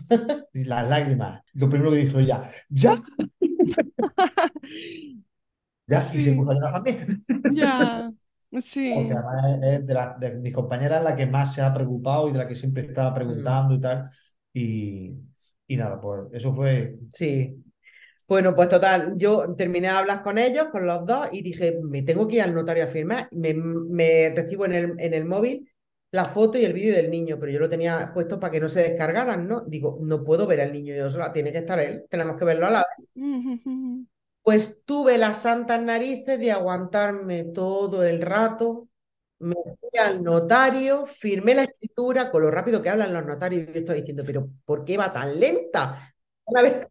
[0.53, 3.01] y las lágrimas, lo primero que dijo ella, ¡ya!
[5.87, 7.25] ya, y se puso a llorar también.
[7.53, 8.11] ya,
[8.61, 8.91] sí.
[8.95, 12.31] Porque además es de, la, de mis compañeras la que más se ha preocupado y
[12.31, 14.09] de la que siempre estaba preguntando y tal.
[14.53, 15.13] Y,
[15.67, 16.97] y nada, pues eso fue.
[17.11, 17.63] Sí,
[18.27, 22.01] bueno, pues total, yo terminé de hablar con ellos, con los dos, y dije, me
[22.01, 23.29] tengo que ir al notario a firmar.
[23.31, 25.69] Me, recibo en el, en el móvil
[26.11, 28.69] la foto y el vídeo del niño, pero yo lo tenía puesto para que no
[28.69, 29.61] se descargaran, ¿no?
[29.61, 32.65] Digo, no puedo ver al niño yo sola, tiene que estar él, tenemos que verlo
[32.65, 34.07] a la vez.
[34.41, 38.87] Pues tuve las santas narices de aguantarme todo el rato,
[39.39, 43.73] me fui al notario, firmé la escritura, con lo rápido que hablan los notarios, yo
[43.73, 46.15] estoy diciendo, pero ¿por qué va tan lenta?
[46.45, 46.87] Una vez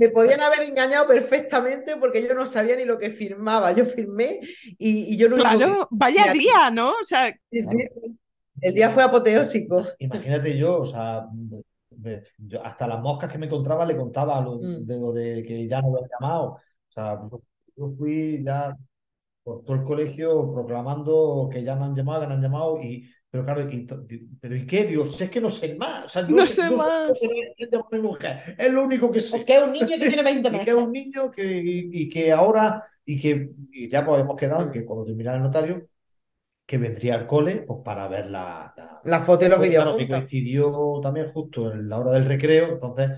[0.00, 3.72] me podían haber engañado perfectamente porque yo no sabía ni lo que firmaba.
[3.72, 4.40] Yo firmé
[4.78, 5.36] y, yo no.
[5.36, 6.92] Claro, vaya día, ¿no?
[6.92, 7.28] O sea.
[7.52, 8.18] Sí, sí, sí.
[8.62, 9.84] El día fue apoteósico.
[9.98, 11.26] Imagínate yo, o sea,
[12.64, 14.86] hasta las moscas que me encontraba le contaba lo, mm.
[14.86, 16.44] de lo de que ya no lo había llamado.
[16.52, 17.20] O sea,
[17.76, 18.74] yo fui ya
[19.42, 23.06] por todo el colegio proclamando que ya no han llamado, que no han llamado y
[23.30, 23.86] pero claro, y,
[24.40, 24.86] pero ¿y qué?
[24.86, 26.16] Dios, es que no sé más.
[26.28, 27.12] no, sé, más.
[28.58, 29.44] Es lo único que sé.
[29.44, 30.64] que es un niño que tiene 20 meses.
[30.64, 33.50] que es un niño que, y, que ahora, y que
[33.88, 35.86] ya pues hemos quedado, que cuando terminara el notario,
[36.66, 38.74] que vendría al cole pues, para ver la,
[39.04, 39.84] la, foto y los vídeos.
[39.84, 43.10] Claro, que coincidió también justo en la hora del recreo, entonces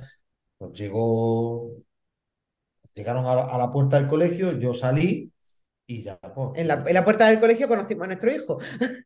[0.59, 1.71] pues llegó,
[2.93, 5.33] llegaron a, la puerta del colegio, yo salí
[5.87, 6.19] y ya.
[6.19, 8.59] Pues, en, la, en la puerta del colegio conocimos a nuestro hijo.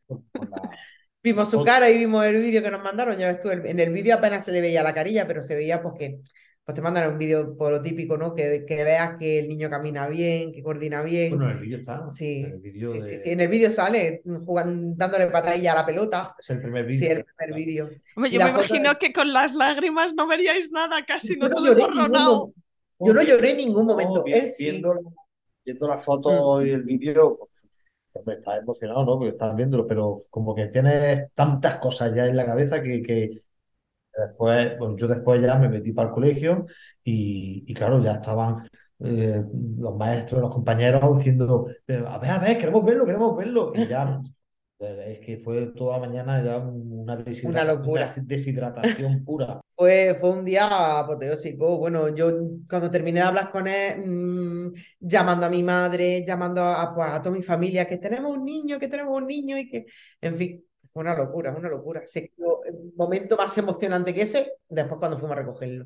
[0.07, 0.21] Pues,
[1.27, 3.17] Vimos su cara y vimos el vídeo que nos mandaron.
[3.17, 5.81] Ya ves tú, en el vídeo apenas se le veía la carilla, pero se veía
[5.81, 6.21] pues que
[6.67, 8.35] pues te mandan un vídeo por lo típico, ¿no?
[8.35, 11.29] Que, que veas que el niño camina bien, que coordina bien.
[11.29, 12.11] Bueno, en el vídeo está.
[12.11, 15.75] Sí, en el vídeo sí, sí, sí, en el vídeo sale jugando, dándole patadilla a
[15.75, 16.35] la pelota.
[16.37, 16.99] Es el primer vídeo.
[16.99, 17.89] Sí, el primer vídeo.
[17.89, 22.53] yo me imagino que con las lágrimas no veríais nada, casi no todo borronado.
[22.99, 24.23] Yo no lloré en ningún momento.
[24.25, 24.93] Él viendo,
[25.63, 26.65] viendo la foto mm.
[26.65, 27.49] y el vídeo,
[28.25, 29.17] me estás emocionado, ¿no?
[29.17, 33.41] Porque estás viéndolo, pero como que tienes tantas cosas ya en la cabeza que, que
[34.17, 36.65] después, yo después ya me metí para el colegio
[37.03, 38.67] y, y claro, ya estaban
[38.99, 39.43] eh,
[39.79, 41.67] los maestros, los compañeros diciendo,
[42.07, 43.73] a ver, a ver, queremos verlo, queremos verlo.
[43.75, 44.21] Y ya
[44.79, 48.13] es que fue toda mañana ya una, una locura.
[48.23, 49.59] deshidratación pura.
[49.75, 51.77] Fue, fue un día apoteósico.
[51.77, 52.31] Bueno, yo
[52.67, 57.21] cuando terminé de hablar con él, mmm, llamando a mi madre, llamando a, pues, a
[57.21, 59.85] toda mi familia, que tenemos un niño, que tenemos un niño y que,
[60.21, 62.01] en fin, fue una locura, una locura.
[62.07, 62.31] Sí,
[62.65, 65.85] el momento más emocionante que ese, después cuando fuimos a recogerlo.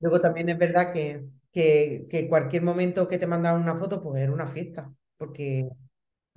[0.00, 4.22] Luego también es verdad que, que, que cualquier momento que te mandaban una foto, pues
[4.22, 5.68] era una fiesta, porque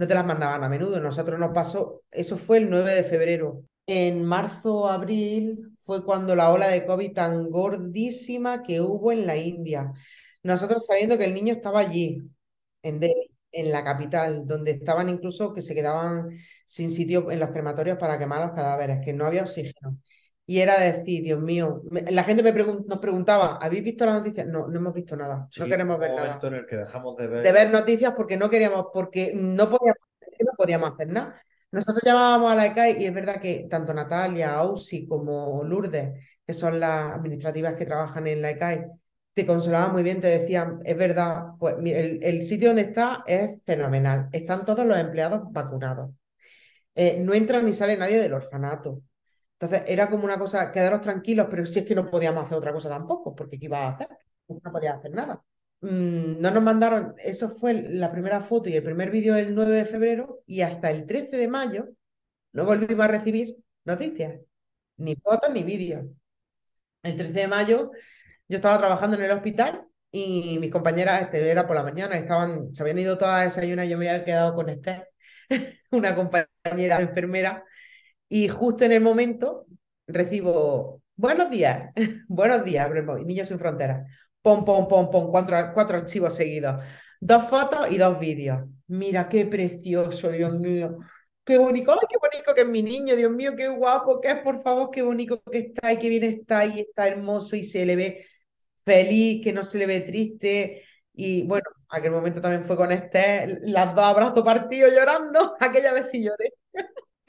[0.01, 0.99] no te las mandaban a menudo.
[0.99, 3.63] Nosotros nos pasó, eso fue el 9 de febrero.
[3.85, 9.37] En marzo, abril fue cuando la ola de COVID tan gordísima que hubo en la
[9.37, 9.93] India.
[10.41, 12.23] Nosotros sabiendo que el niño estaba allí,
[12.81, 16.29] en Delhi, en la capital, donde estaban incluso que se quedaban
[16.65, 19.97] sin sitio en los crematorios para quemar los cadáveres, que no había oxígeno.
[20.51, 24.43] Y era decir, Dios mío, la gente me nos preguntaba, ¿habéis visto la noticia?
[24.43, 26.41] No, no hemos visto nada, no queremos ver nada.
[26.43, 27.41] en el que dejamos de ver...
[27.41, 31.41] de ver noticias porque no queríamos, porque no podíamos, no podíamos hacer nada.
[31.71, 36.53] Nosotros llamábamos a la ECAI y es verdad que tanto Natalia, Ausi como Lourdes, que
[36.53, 38.87] son las administrativas que trabajan en la ECAI,
[39.33, 43.63] te consolaban muy bien, te decían, es verdad, pues el, el sitio donde está es
[43.63, 46.09] fenomenal, están todos los empleados vacunados
[46.95, 49.01] eh, no entra ni sale nadie del orfanato.
[49.61, 52.73] Entonces era como una cosa, quedaros tranquilos, pero si es que no podíamos hacer otra
[52.73, 54.07] cosa tampoco, porque ¿qué iba a hacer?
[54.47, 55.43] No podía hacer nada.
[55.81, 59.71] Mm, no nos mandaron, eso fue la primera foto y el primer vídeo el 9
[59.75, 61.89] de febrero y hasta el 13 de mayo
[62.53, 64.39] no volvimos a recibir noticias,
[64.97, 66.05] ni fotos ni vídeos.
[67.03, 67.91] El 13 de mayo
[68.47, 72.73] yo estaba trabajando en el hospital y mis compañeras, este, era por la mañana, estaban,
[72.73, 75.07] se habían ido todas a desayunar, yo me había quedado con Esther,
[75.91, 77.63] una compañera enfermera,
[78.31, 79.65] y justo en el momento
[80.07, 81.91] recibo, buenos días,
[82.29, 82.89] buenos días,
[83.25, 84.09] Niños sin Fronteras,
[84.41, 86.81] pom, pom, pom, pom, cuatro, cuatro archivos seguidos,
[87.19, 88.61] dos fotos y dos vídeos.
[88.87, 90.97] Mira, qué precioso, Dios mío.
[91.43, 94.63] Qué bonito, qué bonito que es mi niño, Dios mío, qué guapo que es, por
[94.63, 97.97] favor, qué bonito que está y qué bien está y está hermoso y se le
[97.97, 98.25] ve
[98.85, 100.85] feliz, que no se le ve triste.
[101.13, 106.09] Y bueno, aquel momento también fue con este, las dos abrazos partidos llorando, aquella vez
[106.09, 106.53] sí lloré.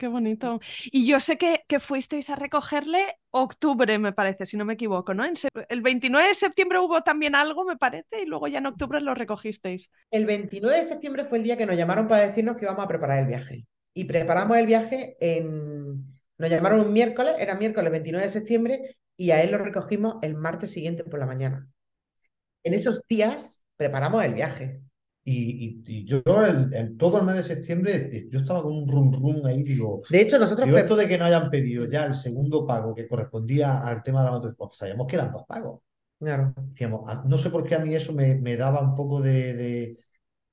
[0.03, 0.59] Qué bonito.
[0.91, 5.13] Y yo sé que, que, fuisteis a recogerle octubre, me parece, si no me equivoco,
[5.13, 5.23] ¿no?
[5.23, 9.15] el 29 de septiembre hubo también algo, me parece, y luego ya en octubre lo
[9.15, 9.89] recogisteis.
[10.11, 12.87] El 29 de septiembre fue el día que nos llamaron para decirnos que íbamos a
[12.89, 13.65] preparar el viaje.
[13.93, 16.03] Y preparamos el viaje en...
[16.37, 20.35] Nos llamaron un miércoles, era miércoles 29 de septiembre, y a él lo recogimos el
[20.35, 21.69] martes siguiente por la mañana.
[22.65, 24.81] En esos días preparamos el viaje.
[25.25, 29.45] Y, yo en, todo el mes de septiembre eh, yo estaba con un rum rum
[29.45, 30.01] ahí, digo.
[30.09, 30.65] De hecho, nosotros.
[30.65, 34.19] Digo, esto de que no hayan pedido ya el segundo pago que correspondía al tema
[34.19, 35.79] de la matrícula, porque sabíamos que eran dos pagos.
[36.19, 36.53] Claro.
[36.69, 39.97] Decíamos, ah, no sé por qué a mí eso me, me daba un poco de,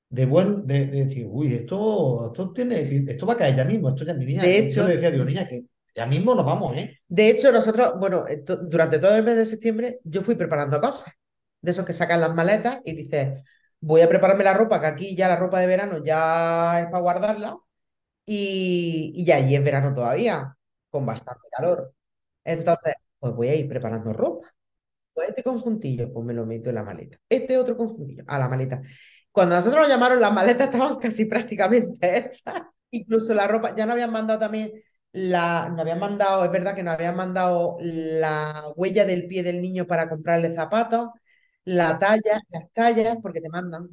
[0.07, 0.65] de, buen.
[0.65, 4.25] De, decir, uy, esto, esto, tiene, esto va a caer ya mismo, esto ya mi
[4.25, 4.41] niña.
[4.41, 4.81] De hecho.
[4.81, 6.97] Yo le decía, digo, niña, que ya mismo nos vamos, ¿eh?
[7.09, 11.13] De hecho, nosotros, bueno, eh, durante todo el mes de septiembre yo fui preparando cosas.
[11.59, 13.43] De esos que sacan las maletas y dices
[13.81, 16.99] voy a prepararme la ropa, que aquí ya la ropa de verano ya es para
[17.01, 17.57] guardarla,
[18.25, 20.55] y, y allí es verano todavía,
[20.89, 21.93] con bastante calor.
[22.43, 24.53] Entonces, pues voy a ir preparando ropa.
[25.13, 27.17] Pues este conjuntillo, pues me lo meto en la maleta.
[27.29, 28.81] Este otro conjuntillo, a la maleta.
[29.31, 32.63] Cuando nosotros nos llamaron, las maletas estaban casi prácticamente hechas.
[32.91, 34.71] Incluso la ropa, ya no habían mandado también
[35.13, 39.61] la, no habían mandado, es verdad que nos habían mandado la huella del pie del
[39.61, 41.09] niño para comprarle zapatos,
[41.65, 43.89] la talla, las tallas, porque te mandan.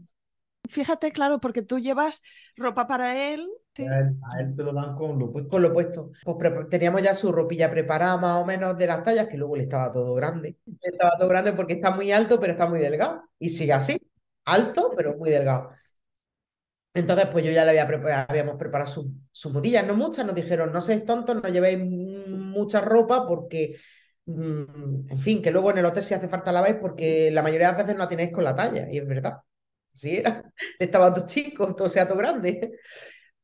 [0.68, 2.22] Fíjate, claro, porque tú llevas
[2.56, 3.48] ropa para él.
[3.78, 5.48] A, él, te lo dan con lo puesto.
[5.48, 6.10] Con lo puesto.
[6.24, 9.62] Pues teníamos ya su ropilla preparada más o menos de las tallas, que luego le
[9.62, 10.56] estaba todo grande.
[10.66, 13.22] Le estaba todo grande porque está muy alto, pero está muy delgado.
[13.38, 13.98] Y sigue así.
[14.44, 15.70] Alto, pero muy delgado.
[16.94, 20.34] Entonces, pues yo ya le había preparado, habíamos preparado sus su modillas, no muchas, nos
[20.34, 23.76] dijeron, no seáis tontos, no llevéis mucha ropa porque
[24.28, 27.68] en fin, que luego en el hotel si hace falta la veis porque la mayoría
[27.68, 29.38] de las veces no la tenéis con la talla, y es verdad.
[29.94, 30.42] Así era.
[30.78, 32.72] Estaban dos chicos, todo sea todo grande.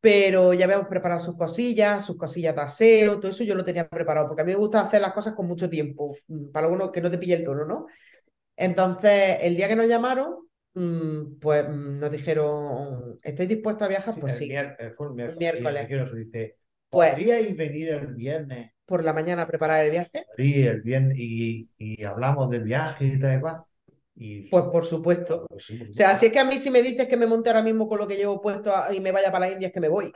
[0.01, 3.89] Pero ya habíamos preparado sus cosillas, sus cosillas de aseo, todo eso yo lo tenía
[3.89, 6.91] preparado, porque a mí me gusta hacer las cosas con mucho tiempo, mm, para algunos
[6.91, 7.87] que no te pille el tono, ¿no?
[8.55, 14.15] Entonces, el día que nos llamaron, mm, pues nos dijeron, ¿estáis dispuestos a viajar?
[14.21, 14.53] Pues sí.
[14.55, 14.77] el,
[15.39, 15.89] miércoles.
[16.15, 16.59] Dice,
[16.91, 20.27] pues, ¿Podríais venir el viernes por la mañana a preparar el viaje?
[20.37, 23.65] Sí, el viernes, y, y hablamos del viaje y tal y cual.
[24.17, 25.47] Y, pues por supuesto.
[25.49, 27.63] Pues o sea, si es que a mí si me dices que me monte ahora
[27.63, 29.89] mismo con lo que llevo puesto y me vaya para la India, es que me
[29.89, 30.13] voy.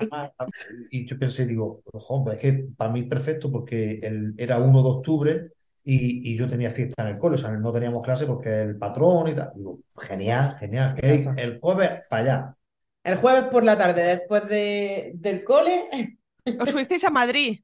[0.90, 4.82] y yo pensé, digo, ojo, pues es que para mí perfecto porque el, era 1
[4.82, 5.52] de octubre
[5.82, 8.76] y, y, yo tenía fiesta en el cole, o sea, no teníamos clase porque el
[8.76, 9.52] patrón y tal.
[9.56, 10.94] Digo, genial, genial.
[11.02, 12.54] el jueves para allá.
[13.02, 16.18] El jueves por la tarde, después de, del cole.
[16.60, 17.58] ¿Os fuisteis a Madrid?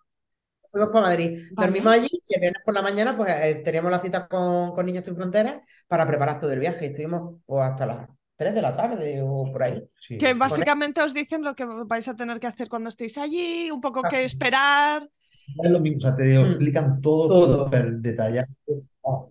[0.75, 1.49] Fuimos para Madrid.
[1.53, 4.85] Dormimos allí y el viernes por la mañana pues eh, teníamos la cita con, con,
[4.85, 5.57] Niños Sin Fronteras
[5.89, 6.87] para preparar todo el viaje.
[6.87, 9.89] Estuvimos pues, hasta las 3 de la tarde o por ahí.
[10.18, 13.81] que básicamente os dicen lo que vais a tener que hacer cuando estéis allí, un
[13.81, 15.09] poco qué esperar.
[15.62, 16.47] Es lo mismo, o sea, te mm.
[16.47, 17.70] explican todo, todo.
[17.70, 18.49] detallado.
[19.03, 19.31] Oh,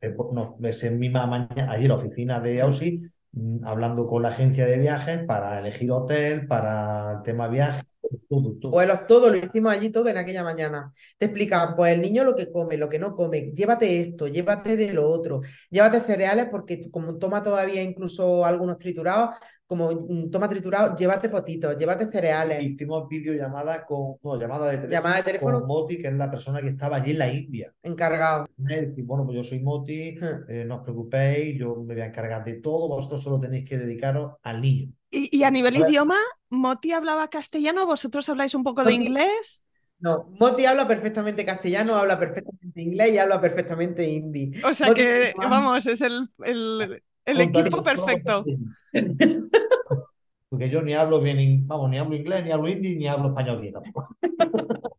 [0.00, 4.06] eh, pues, no, es en misma mañana, allí en la oficina de AUSI, mm, hablando
[4.06, 7.82] con la agencia de viajes para elegir hotel, para el tema viaje,
[8.28, 9.06] todo, todo.
[9.06, 10.92] todo lo hicimos allí todo en aquella mañana.
[11.18, 14.76] Te explicaban, pues el niño lo que come, lo que no come, llévate esto, llévate
[14.76, 19.36] de lo otro, llévate cereales porque como toma todavía incluso algunos triturados,
[19.66, 22.62] como mm, toma triturado, llévate potitos, llévate cereales.
[22.62, 26.30] Hicimos videollamada con, no, llamada de teléfono, llamada de teléfono con Moti, que es la
[26.30, 27.72] persona que estaba allí en la India.
[27.82, 28.46] Encargado.
[28.56, 30.50] Decir, bueno, pues yo soy Moti, hmm.
[30.50, 33.78] eh, no os preocupéis, yo me voy a encargar de todo, vosotros solo tenéis que
[33.78, 34.92] dedicaros al niño.
[35.16, 36.18] Y, a nivel idioma,
[36.50, 39.62] Moti hablaba castellano, ¿vosotros habláis un poco de inglés?
[40.00, 44.52] No, Moti habla perfectamente castellano, habla perfectamente inglés y habla perfectamente hindi.
[44.64, 47.00] O sea que, vamos, es el, el,
[47.40, 48.44] equipo perfecto.
[50.48, 53.60] porque yo ni hablo bien, vamos, ni hablo inglés, ni hablo hindi, ni hablo español
[53.60, 54.16] bien tampoco.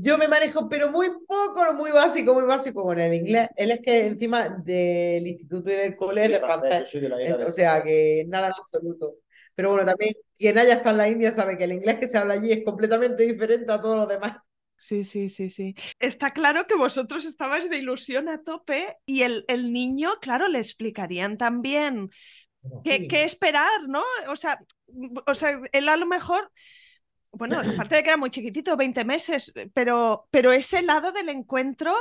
[0.00, 3.48] yo, me manejo, pero muy poco, muy básico, muy básico con el inglés.
[3.56, 6.94] Él es que encima del instituto y del colegio de francés,
[7.46, 9.16] o sea que nada en absoluto.
[9.54, 12.18] Pero bueno, también quien haya estado en la India sabe que el inglés que se
[12.18, 14.38] habla allí es completamente diferente a todos los demás.
[14.76, 15.74] Sí, sí, sí, sí.
[16.00, 20.58] Está claro que vosotros estabais de ilusión a tope y el, el niño, claro, le
[20.58, 22.10] explicarían también
[22.82, 24.02] qué, qué, esperar, ¿no?
[24.30, 24.58] O sea,
[25.26, 26.50] o sea, él a lo mejor
[27.36, 31.94] bueno, aparte de que era muy chiquitito, 20 meses, pero, pero ese lado del encuentro,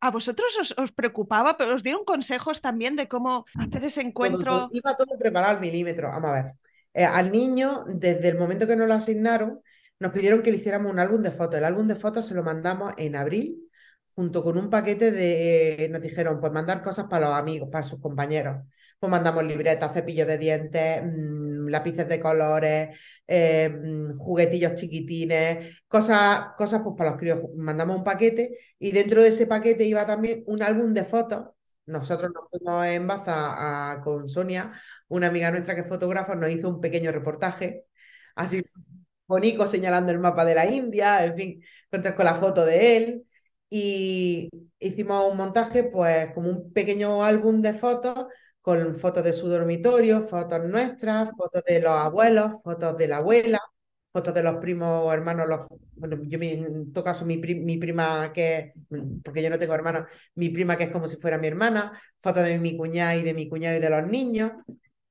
[0.00, 1.56] ¿a vosotros os, preocupaba?
[1.56, 4.68] Pero os dieron consejos también de cómo hacer ese encuentro.
[4.72, 6.08] iba todo preparado al milímetro.
[6.08, 6.52] Vamos a ver.
[6.96, 9.60] Eh, al niño, desde el momento que nos lo asignaron,
[10.00, 11.58] nos pidieron que le hiciéramos un álbum de fotos.
[11.58, 13.70] El álbum de fotos se lo mandamos en abril,
[14.14, 15.88] junto con un paquete de.
[15.92, 18.56] Nos dijeron, pues mandar cosas para los amigos, para sus compañeros.
[18.98, 21.02] Pues mandamos libretas, cepillos de dientes.
[21.04, 27.40] Mmm, lápices de colores, eh, mm, juguetillos chiquitines, cosas, cosas pues para los críos.
[27.56, 31.48] Mandamos un paquete y dentro de ese paquete iba también un álbum de fotos.
[31.86, 34.72] Nosotros nos fuimos en Baza con Sonia,
[35.08, 37.86] una amiga nuestra que es fotógrafa, nos hizo un pequeño reportaje,
[38.34, 38.62] así
[39.26, 41.64] bonito señalando el mapa de la India, en fin,
[42.16, 43.26] con la foto de él.
[43.68, 44.48] Y
[44.78, 48.26] hicimos un montaje, pues como un pequeño álbum de fotos
[48.62, 53.60] con fotos de su dormitorio, fotos nuestras, fotos de los abuelos, fotos de la abuela,
[54.12, 55.60] fotos de los primos o hermanos, los,
[55.94, 58.72] bueno, yo en todo caso mi, mi prima que,
[59.22, 62.44] porque yo no tengo hermanos, mi prima que es como si fuera mi hermana, fotos
[62.44, 64.52] de mi cuñada y de mi cuñado y de los niños,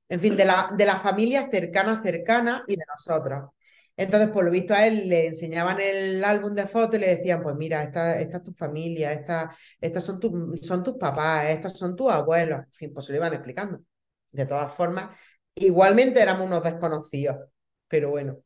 [0.08, 3.50] en fin, de la, de la familia cercana, cercana y de nosotros.
[3.96, 7.42] Entonces, por lo visto, a él le enseñaban el álbum de fotos y le decían,
[7.42, 10.20] pues mira, esta, esta es tu familia, esta, estas son,
[10.60, 12.58] son tus papás, estos son tus abuelos.
[12.60, 13.80] En fin, pues se lo iban explicando.
[14.30, 15.16] De todas formas,
[15.54, 17.36] igualmente éramos unos desconocidos,
[17.88, 18.38] pero bueno.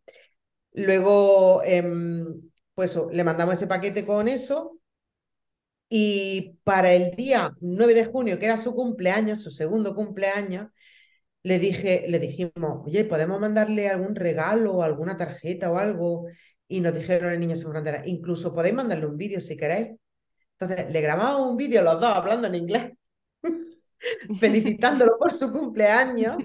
[0.72, 4.78] Luego, em, pues le mandamos ese paquete con eso
[5.88, 10.68] y para el día 9 de junio, que era su cumpleaños, su segundo cumpleaños,
[11.42, 16.26] le dije, le dijimos, oye, ¿podemos mandarle algún regalo alguna tarjeta o algo?
[16.68, 19.88] Y nos dijeron el niño sin frontera, incluso podéis mandarle un vídeo si queréis.
[20.58, 22.92] Entonces le grabamos un vídeo los dos hablando en inglés,
[24.40, 26.36] felicitándolo por su cumpleaños,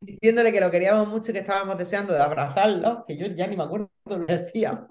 [0.00, 3.56] diciéndole que lo queríamos mucho y que estábamos deseando de abrazarlo, que yo ya ni
[3.56, 4.86] me acuerdo lo que decíamos.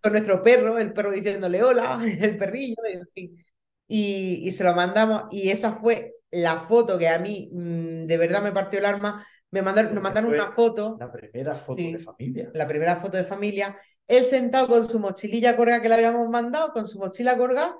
[0.00, 3.44] Con nuestro perro, el perro diciéndole hola, el perrillo, en fin.
[3.88, 8.16] Y, y se lo mandamos, y esa fue la foto que a mí mm, de
[8.16, 10.96] verdad me partió el arma, me mandaron, nos mandaron una foto.
[10.98, 12.50] La primera foto de familia.
[12.54, 13.76] La primera foto de familia.
[14.06, 17.76] Él sentado con su mochililla colgada que le habíamos mandado, con su mochila colgada,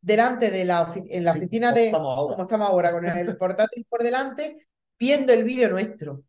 [0.00, 1.90] delante de la, en la oficina de.
[1.90, 6.22] Como estamos ahora, con el portátil por delante, viendo el vídeo nuestro.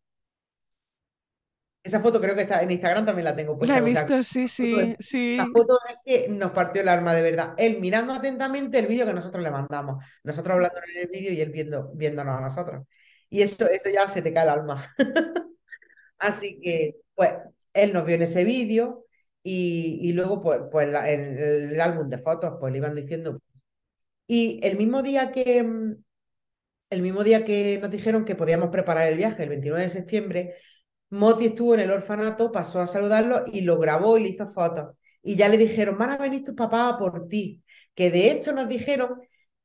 [1.81, 3.73] Esa foto creo que está en Instagram también la tengo puesta.
[3.73, 5.35] La he visto, sí, sí, sí.
[5.35, 7.53] Esa foto es que nos partió el arma de verdad.
[7.57, 10.03] Él mirando atentamente el vídeo que nosotros le mandamos.
[10.23, 12.85] Nosotros hablando en el vídeo y él viendo, viéndonos a nosotros.
[13.29, 14.93] Y eso, eso ya se te cae el alma.
[16.19, 17.33] Así que, pues,
[17.73, 19.05] él nos vio en ese vídeo
[19.41, 23.39] y, y luego, pues, pues en el, álbum de fotos, pues le iban diciendo.
[24.27, 25.59] Y el mismo día que,
[26.89, 30.55] el mismo día que nos dijeron que podíamos preparar el viaje, el 29 de septiembre,
[31.09, 34.95] Moti estuvo en el orfanato, pasó a saludarlo y lo grabó y le hizo fotos.
[35.23, 37.63] Y ya le dijeron, van a venir tus papás por ti.
[37.93, 39.19] Que de hecho nos dijeron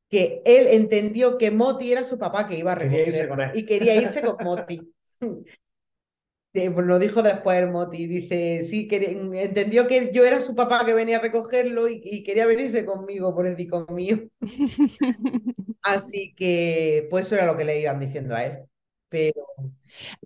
[0.08, 4.22] que él entendió que Moti era su papá que iba a recoger y quería irse
[4.22, 4.80] con Moti.
[6.54, 11.16] Pues lo dijo después Moti, dice, sí, entendió que yo era su papá que venía
[11.16, 14.20] a recogerlo y, quería venirse conmigo por el disco mío.
[15.82, 18.58] Así que, pues eso era lo que le iban diciendo a él.
[19.14, 19.46] Pero,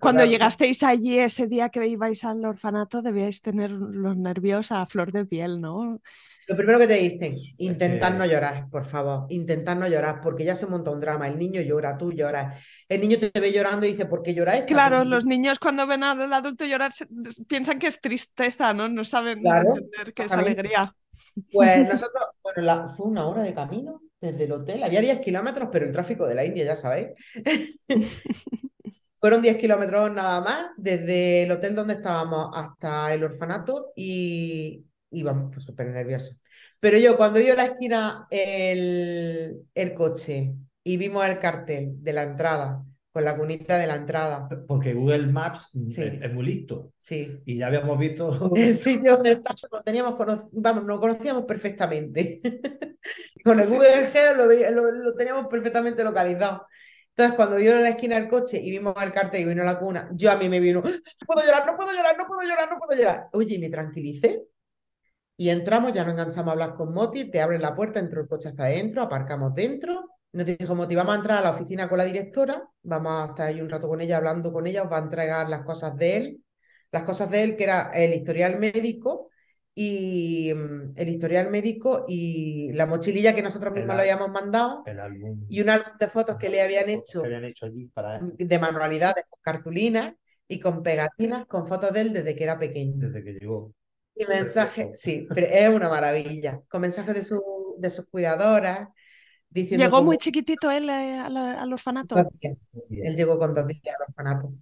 [0.01, 5.13] cuando llegasteis allí ese día que ibais al orfanato, debíais tener los nervios a flor
[5.13, 6.01] de piel, ¿no?
[6.47, 10.55] Lo primero que te dicen, intentar no llorar, por favor, intentar no llorar, porque ya
[10.55, 11.29] se monta un drama.
[11.29, 12.65] El niño llora, tú lloras.
[12.89, 14.63] El niño te ve llorando y dice, ¿por qué lloras?
[14.63, 16.93] Claro, los niños cuando ven al adulto llorar
[17.47, 18.89] piensan que es tristeza, ¿no?
[18.89, 20.95] No saben entender que es alegría.
[21.53, 24.83] Pues nosotros, bueno, fue una hora de camino desde el hotel.
[24.83, 27.09] Había 10 kilómetros, pero el tráfico de la India, ya sabéis.
[29.21, 35.51] Fueron 10 kilómetros nada más, desde el hotel donde estábamos hasta el orfanato y íbamos
[35.53, 36.37] pues, súper nerviosos.
[36.81, 40.55] Pero yo, cuando dio la esquina el, el coche
[40.85, 44.49] y vimos el cartel de la entrada, con la cunita de la entrada.
[44.67, 46.93] Porque Google Maps es, muy listo.
[46.99, 47.41] Sí.
[47.45, 48.53] Y ya habíamos visto.
[48.57, 50.15] El sitio donde estábamos, teníamos,
[50.53, 52.41] vamos, nos conocíamos perfectamente.
[53.45, 56.67] con el Google Earth lo, lo, teníamos perfectamente localizado.
[57.19, 59.77] Entonces, cuando vio en la esquina del coche y vimos el cartel y vino la
[59.77, 60.91] cuna, yo a mí me vino, no
[61.27, 63.29] puedo llorar, no puedo llorar, no puedo llorar, no puedo llorar.
[63.33, 64.45] Oye, me tranquilicé
[65.37, 68.29] y entramos, ya nos enganchamos a hablar con Moti, te abren la puerta, entró el
[68.29, 70.11] coche hasta adentro, aparcamos dentro.
[70.31, 73.49] Nos dijo Moti, vamos a entrar a la oficina con la directora, vamos a estar
[73.49, 76.17] ahí un rato con ella, hablando con ella, os va a entregar las cosas de
[76.17, 76.45] él,
[76.93, 79.29] las cosas de él, que era el historial médico
[79.81, 84.83] y mm, el historial médico y la mochililla que nosotros mismos le habíamos mandado
[85.49, 90.15] y un álbum de fotos que le habían hecho, mm, de manualidades con cartulinas
[90.49, 93.07] y con pegatinas con fotos de él desde que era pequeño.
[93.07, 93.73] Desde que llegó.
[94.17, 96.61] Y mensajes, sí, pero es una maravilla.
[96.69, 98.89] Con mensajes de, su, de sus cuidadoras.
[99.49, 102.17] Diciendo llegó muy chiquitito él eh, al, orfanato.
[102.91, 104.53] Él llegó con dos días al orfanato.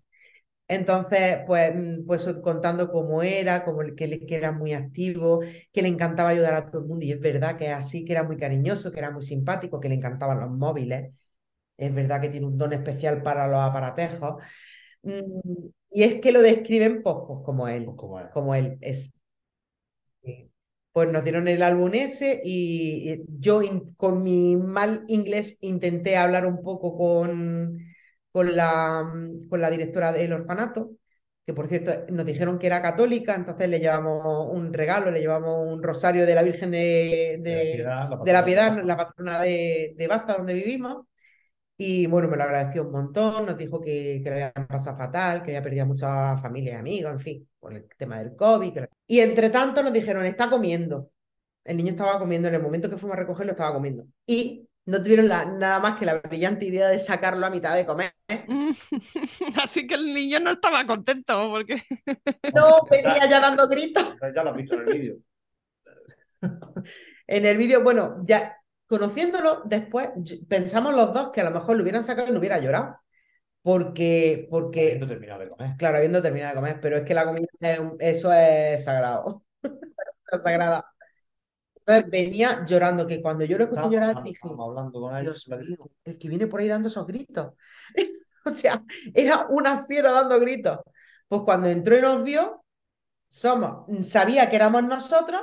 [0.69, 5.41] Entonces, pues, mm, pues contando cómo era, como que, que, era muy activo,
[5.73, 7.05] que le encantaba ayudar a todo el mundo.
[7.05, 9.89] Y es verdad que es así, que era muy cariñoso, que era muy simpático, que
[9.89, 11.13] le encantaban los móviles.
[11.77, 14.43] Es verdad que tiene un don especial para los aparatejos.
[15.03, 18.79] Mm, y es que lo describen pues, pues como él, pues como él, como él
[18.81, 19.15] es.
[20.93, 23.61] Pues nos dieron el álbum ese y yo
[23.99, 27.79] con mi mal inglés intenté hablar un poco con,
[28.37, 30.91] con la, mm, con la directora del orfanato,
[31.43, 35.67] que por cierto nos dijeron que era católica, entonces le llevamos un regalo, le llevamos
[35.67, 40.53] un rosario de la Virgen de, de, la, Piedad, la patrona de, de Baza, donde
[40.53, 41.07] vivimos.
[41.79, 45.43] Y bueno, me lo agradeció un montón, nos dijo que, que lo habían pasado fatal,
[45.43, 48.81] que había perdido mucha familia y amigos, en fin, por el tema del COVID.
[49.07, 51.11] Y entre tanto nos dijeron, está comiendo.
[51.65, 54.05] El niño estaba comiendo, en el momento que fuimos a recogerlo estaba comiendo.
[54.27, 58.13] Y no tuvieron nada más que la brillante idea de sacarlo a mitad de comer.
[59.63, 61.83] Así que el niño no estaba contento porque...
[62.55, 64.17] No, venía ya dando gritos.
[64.35, 65.17] Ya lo has visto en el vídeo.
[67.27, 68.57] en el vídeo, bueno, ya
[68.87, 70.11] conociéndolo después,
[70.49, 72.97] pensamos los dos que a lo mejor lo hubieran sacado y no hubiera llorado.
[73.63, 74.83] Porque, porque...
[74.83, 75.77] Habiendo terminado de comer.
[75.77, 77.49] Claro, habiendo terminado de comer, pero es que la comida,
[77.99, 79.43] eso es sagrado.
[79.65, 80.87] es sagrada.
[81.87, 85.33] Entonces venía llorando, que cuando yo lo escuché llorar dije, hablando con él,
[86.05, 87.53] el que viene por ahí dando esos gritos.
[88.45, 88.83] o sea,
[89.15, 90.81] era una fiera dando gritos.
[91.29, 92.65] Pues cuando entró y nos vio,
[93.29, 95.43] somos, sabía que éramos nosotros,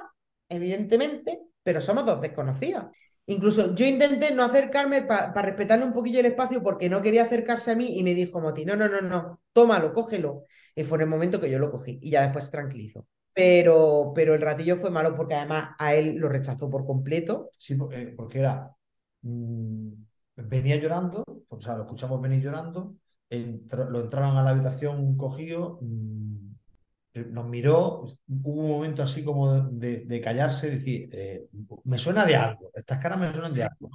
[0.49, 2.85] evidentemente, pero somos dos desconocidos.
[3.25, 7.71] Incluso yo intenté no acercarme para respetarle un poquillo el espacio porque no quería acercarse
[7.71, 10.43] a mí y me dijo Moti, no, no, no, no, tómalo, cógelo.
[10.75, 14.35] Y fue en el momento que yo lo cogí y ya después tranquilizó pero, pero
[14.35, 17.49] el ratillo fue malo porque además a él lo rechazó por completo.
[17.57, 18.71] Sí, porque, era.
[19.21, 19.91] Mm,
[20.35, 22.95] venía llorando, o sea, lo escuchamos venir llorando,
[23.29, 26.33] lo entraban a la habitación cogido, mm,
[27.31, 31.47] nos miró, hubo un momento así como de, callarse, decir, eh,
[31.83, 33.89] me suena de algo, estas caras me suenan de algo.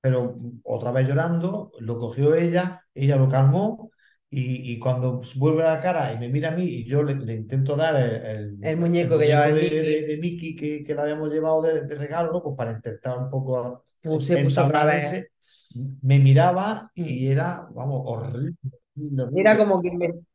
[0.00, 3.90] Pero otra vez llorando, lo cogió ella, ella lo calmó
[4.30, 7.74] y, cuando vuelve a la cara y me mira a mí y yo le, intento
[7.76, 11.30] dar el, el, muñeco que lleva el de, Mickey, de, Mickey que, que, le habíamos
[11.30, 15.30] llevado de, regalo, pues para intentar un poco Puse, otra vez.
[16.02, 17.32] me miraba y mm.
[17.32, 18.54] era, vamos, horrible.
[19.34, 19.90] Era como que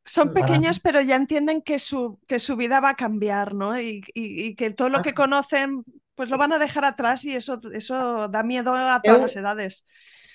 [0.05, 3.79] Son pequeños, pero ya entienden que su, que su vida va a cambiar, ¿no?
[3.79, 5.83] Y, y, que todo lo que conocen,
[6.15, 9.83] pues lo van a dejar atrás y eso, eso da miedo a todas las edades.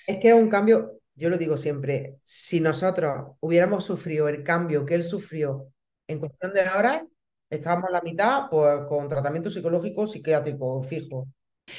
[0.05, 4.85] Es que es un cambio yo lo digo siempre, si nosotros hubiéramos sufrido el cambio
[4.85, 5.67] que él sufrió
[6.07, 7.03] en cuestión de horas,
[7.49, 11.27] estábamos a la mitad pues, con tratamiento psicológico, psiquiátrico fijo.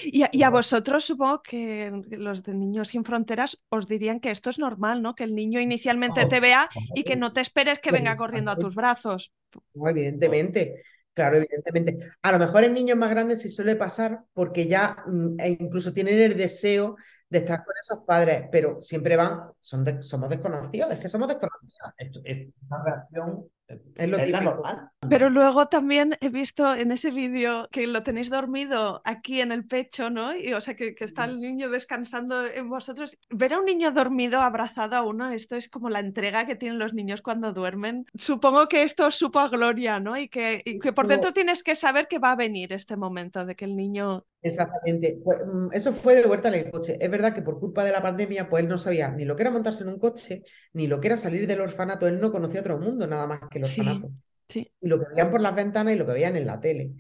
[0.05, 4.59] Y a, vosotros supongo que los de Niños Sin Fronteras os dirían que esto es
[4.59, 5.15] normal, ¿no?
[5.15, 8.57] Que el niño inicialmente te vea y que no te esperes que venga corriendo a
[8.57, 9.33] tus brazos.
[9.75, 10.83] No, evidentemente.
[11.13, 11.99] Claro, evidentemente.
[12.23, 15.93] A lo mejor en niños más grandes sí suele pasar porque ya mm, e incluso
[15.93, 16.97] tienen el deseo
[17.29, 21.93] de estar con esos padres, pero siempre van, son somos desconocidos, es que somos desconocidos.
[22.25, 23.51] es una reacción
[23.97, 24.63] es lo típico.
[25.09, 29.67] Pero luego también he visto en ese vídeo que lo tenéis dormido aquí en el
[29.67, 30.37] pecho, ¿no?
[30.37, 33.17] Y, o sea, que, que, está el niño descansando en vosotros.
[33.31, 36.79] Ver a un niño dormido abrazado a uno, esto es como la entrega que tienen
[36.79, 38.07] los niños cuando duermen.
[38.17, 40.17] Supongo que esto supo a gloria, ¿no?
[40.17, 43.45] Y que, y que por dentro tienes que saber que va a venir este momento
[43.45, 45.21] de que el niño Exactamente.
[45.23, 45.39] Pues,
[45.73, 46.97] eso fue de vuelta en el coche.
[47.01, 49.43] Es verdad que por culpa de la pandemia, pues él no sabía ni lo que
[49.43, 52.07] era montarse en un coche, ni lo que era salir del orfanato.
[52.07, 54.11] Él no conocía otro mundo nada más que el orfanato.
[54.49, 56.93] Sí, Y lo que veían por las ventanas y lo que veían en la tele.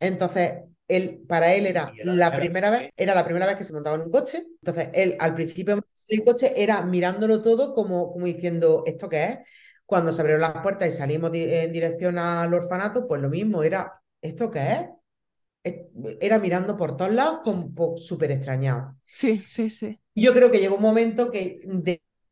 [0.00, 0.54] Entonces,
[0.88, 4.02] él, para él era la primera vez, era la primera vez que se montaba en
[4.02, 4.46] un coche.
[4.62, 5.76] Entonces, él al principio
[6.08, 9.38] del coche era mirándolo todo como, como diciendo, ¿esto qué es?
[9.84, 14.00] Cuando se abrieron las puertas y salimos en dirección al orfanato, pues lo mismo, era,
[14.20, 14.80] ¿esto qué es?
[16.20, 18.96] Era mirando por todos lados como súper extrañado.
[19.12, 20.00] Sí, sí, sí.
[20.14, 21.58] Yo creo que llegó un momento que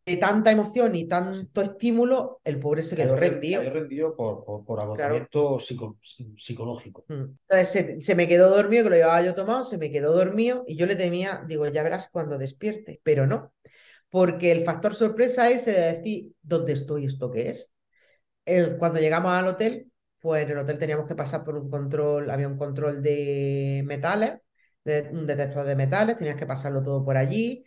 [0.07, 3.61] de tanta emoción y tanto estímulo, el pobre se quedó rendido.
[3.61, 5.99] cayó rendido por, por, por agotamiento psico-
[6.39, 7.05] psicológico.
[7.09, 7.37] Mm.
[7.49, 10.65] Entonces se, se me quedó dormido, que lo llevaba yo tomado, se me quedó dormido
[10.67, 13.53] y yo le temía, digo, ya verás cuando despierte, pero no,
[14.11, 17.07] porque el factor sorpresa ese de decir, ¿dónde estoy?
[17.07, 17.75] ¿Esto qué es?
[18.47, 19.91] El- cuando llegamos al hotel,
[20.25, 24.33] pues en el hotel teníamos que pasar por un control, había un control de metales,
[24.83, 27.63] de, un detector de metales, tenías que pasarlo todo por allí.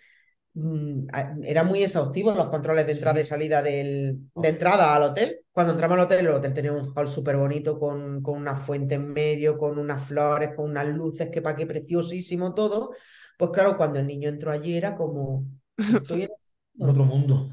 [0.55, 1.05] Mm,
[1.43, 5.41] Era muy exhaustivo los controles de entrada y salida del, de entrada al hotel.
[5.51, 8.95] Cuando entramos al hotel, el hotel tenía un hall súper bonito con, con una fuente
[8.95, 12.89] en medio, con unas flores, con unas luces, que para qué preciosísimo todo.
[13.37, 15.45] Pues claro, cuando el niño entró allí era como,
[15.93, 17.51] estoy En otro mundo.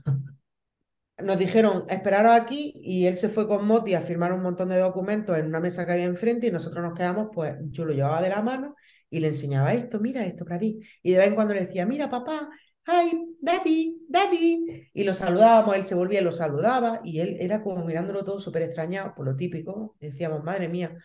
[1.18, 4.78] Nos dijeron, esperaros aquí, y él se fue con Moti a firmar un montón de
[4.78, 8.20] documentos en una mesa que había enfrente, y nosotros nos quedamos, pues yo lo llevaba
[8.20, 8.74] de la mano
[9.10, 10.80] y le enseñaba esto, mira esto para ti.
[11.02, 12.48] Y de vez en cuando le decía, mira papá,
[12.86, 14.90] hi, daddy, daddy.
[14.92, 18.40] Y lo saludábamos, él se volvía y lo saludaba, y él era como mirándolo todo
[18.40, 19.96] súper extrañado, por lo típico.
[20.00, 20.96] Decíamos, madre mía,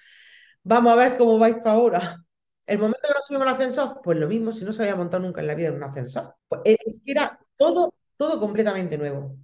[0.64, 2.26] vamos a ver cómo vais para ahora.
[2.66, 5.24] El momento que nos subimos al ascensor, pues lo mismo, si no se había montado
[5.24, 6.36] nunca en la vida en un ascensor.
[6.48, 9.38] Pues es que era todo, todo completamente nuevo.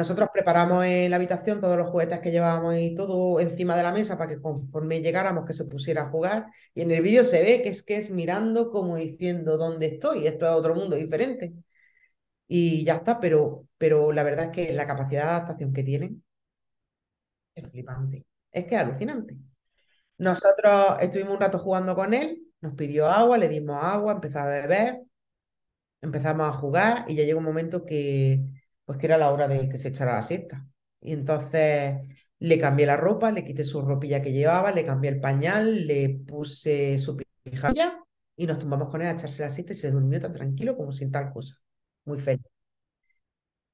[0.00, 3.92] Nosotros preparamos en la habitación todos los juguetes que llevábamos y todo encima de la
[3.92, 6.46] mesa para que conforme llegáramos que se pusiera a jugar.
[6.74, 10.26] Y en el vídeo se ve que es que es mirando como diciendo dónde estoy,
[10.26, 11.52] esto es otro mundo diferente.
[12.48, 16.24] Y ya está, pero, pero la verdad es que la capacidad de adaptación que tienen
[17.54, 18.24] es flipante.
[18.50, 19.36] Es que es alucinante.
[20.18, 24.46] Nosotros estuvimos un rato jugando con él, nos pidió agua, le dimos agua, empezó a
[24.46, 25.02] beber,
[26.00, 28.40] empezamos a jugar y ya llegó un momento que,
[28.90, 30.66] pues que era la hora de que se echara la siesta.
[31.00, 31.94] Y entonces
[32.40, 36.08] le cambié la ropa, le quité su ropilla que llevaba, le cambié el pañal, le
[36.26, 40.18] puse su pijama y nos tumbamos con él a echarse la siesta y se durmió
[40.18, 41.54] tan tranquilo como sin tal cosa.
[42.04, 42.42] Muy feliz.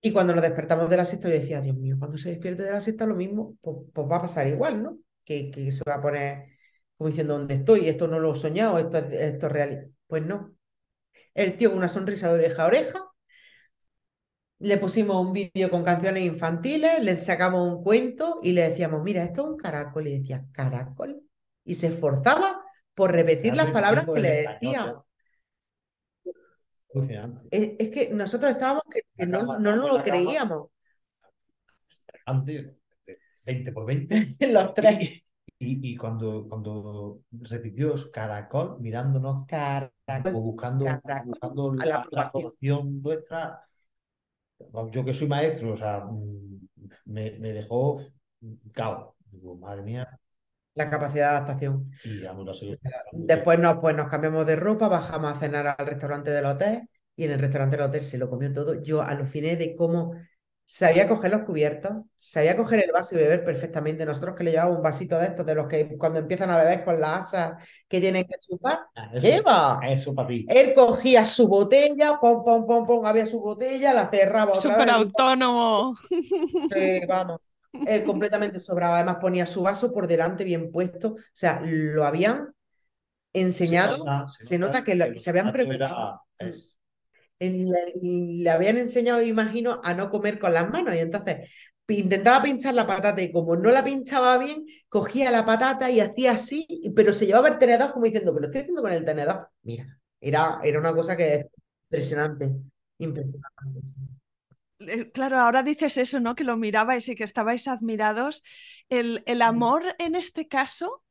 [0.03, 2.73] Y cuando nos despertamos de la siesta, yo decía, Dios mío, cuando se despierte de
[2.73, 4.99] la siesta, lo mismo, pues, pues va a pasar igual, ¿no?
[5.25, 6.59] Que, se va a poner
[6.99, 7.89] como diciendo, ¿dónde estoy?
[7.89, 9.95] Esto no lo he soñado, esto es, esto es real.
[10.09, 10.55] Pues no.
[11.33, 13.06] El tío con una sonrisa de oreja a oreja,
[14.59, 19.23] le pusimos un vídeo con canciones infantiles, le sacamos un cuento y le decíamos, mira,
[19.23, 20.09] esto es un caracol.
[20.09, 21.23] Y decía, ¿caracol?
[21.65, 22.63] Y se esforzaba
[22.95, 25.05] por repetir las palabras que le decíamos.
[27.51, 30.69] Es, es que nosotros estábamos que, que no, no nos lo creíamos.
[32.25, 32.67] Antes,
[33.47, 34.37] 20 por 20.
[34.53, 35.23] Los tres.
[35.59, 39.93] Y, y cuando, cuando repitió caracol, mirándonos, Caracol.
[40.23, 41.25] como buscando, Caracol.
[41.25, 43.66] buscando la, la aprobación nuestra.
[44.91, 46.69] Yo que soy maestro, o sea, mm,
[47.07, 48.01] me, me dejó
[48.73, 49.17] cao.
[49.31, 50.19] Digo, madre mía,
[50.75, 51.91] La capacidad de adaptación.
[52.05, 52.35] y ya.
[53.13, 57.25] Después nos, pues, nos cambiamos de ropa, bajamos a cenar al restaurante del hotel y
[57.25, 58.83] en el restaurante del hotel se lo comió todo.
[58.83, 60.15] Yo aluciné de cómo
[60.69, 64.05] sabía coger los cubiertos, sabía coger el vaso y beber perfectamente.
[64.05, 66.85] Nosotros que le llevábamos un vasito de estos, de los que cuando empiezan a beber
[66.85, 67.55] con las asas
[67.89, 69.81] que tienen que chupar, Ah, ¿qué Eso, va?
[69.89, 70.45] eso para ti.
[70.51, 74.89] Él cogía su botella, pom, pom, pom, pom, había su botella, la cerraba otra vez.
[74.89, 75.95] autónomo.
[76.69, 77.39] Sí, vamos.
[77.73, 78.97] Él completamente sobraba.
[78.97, 81.11] Además, ponía su vaso por delante bien puesto.
[81.15, 82.49] O sea, lo habían
[83.33, 83.99] enseñado.
[83.99, 86.76] nota- se nota que lo- que se habían era- es-
[87.39, 90.95] En la- le habían enseñado, imagino, a no comer con las manos.
[90.95, 91.51] Y entonces
[91.89, 96.33] intentaba pinchar la patata y como no la pinchaba bien, cogía la patata y hacía
[96.33, 96.67] así,
[96.97, 99.49] pero se llevaba el tenedor como diciendo que lo estoy haciendo con el tenedor.
[99.63, 101.47] Mira, era, era una cosa que es
[101.91, 102.53] impresionante.
[102.99, 103.83] Impresionante.
[103.83, 103.95] sí.
[105.15, 106.35] Claro, ahora dices eso, ¿no?
[106.35, 108.45] Que lo mirabais y que estabais admirados.
[108.89, 111.03] El, el amor en este caso,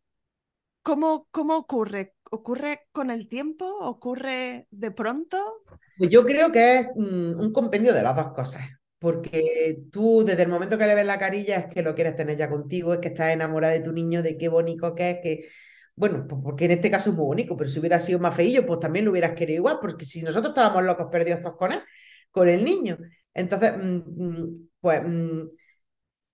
[0.84, 2.15] ¿cómo, cómo ocurre?
[2.32, 3.66] ¿Ocurre con el tiempo?
[3.66, 5.62] ¿Ocurre de pronto?
[5.98, 8.64] Pues yo creo que es mm, un compendio de las dos cosas,
[9.00, 12.38] porque tú desde el momento que le ves la carilla es que lo quieres tener
[12.38, 15.48] ya contigo, es que estás enamorada de tu niño, de qué bonito que es, que,
[15.96, 18.66] bueno, pues porque en este caso es muy bonito, pero si hubiera sido más feillo,
[18.66, 21.72] pues también lo hubieras querido igual, porque si nosotros estábamos locos perdidos todos con
[22.32, 22.98] con el niño.
[23.34, 25.02] Entonces, mm, mm, pues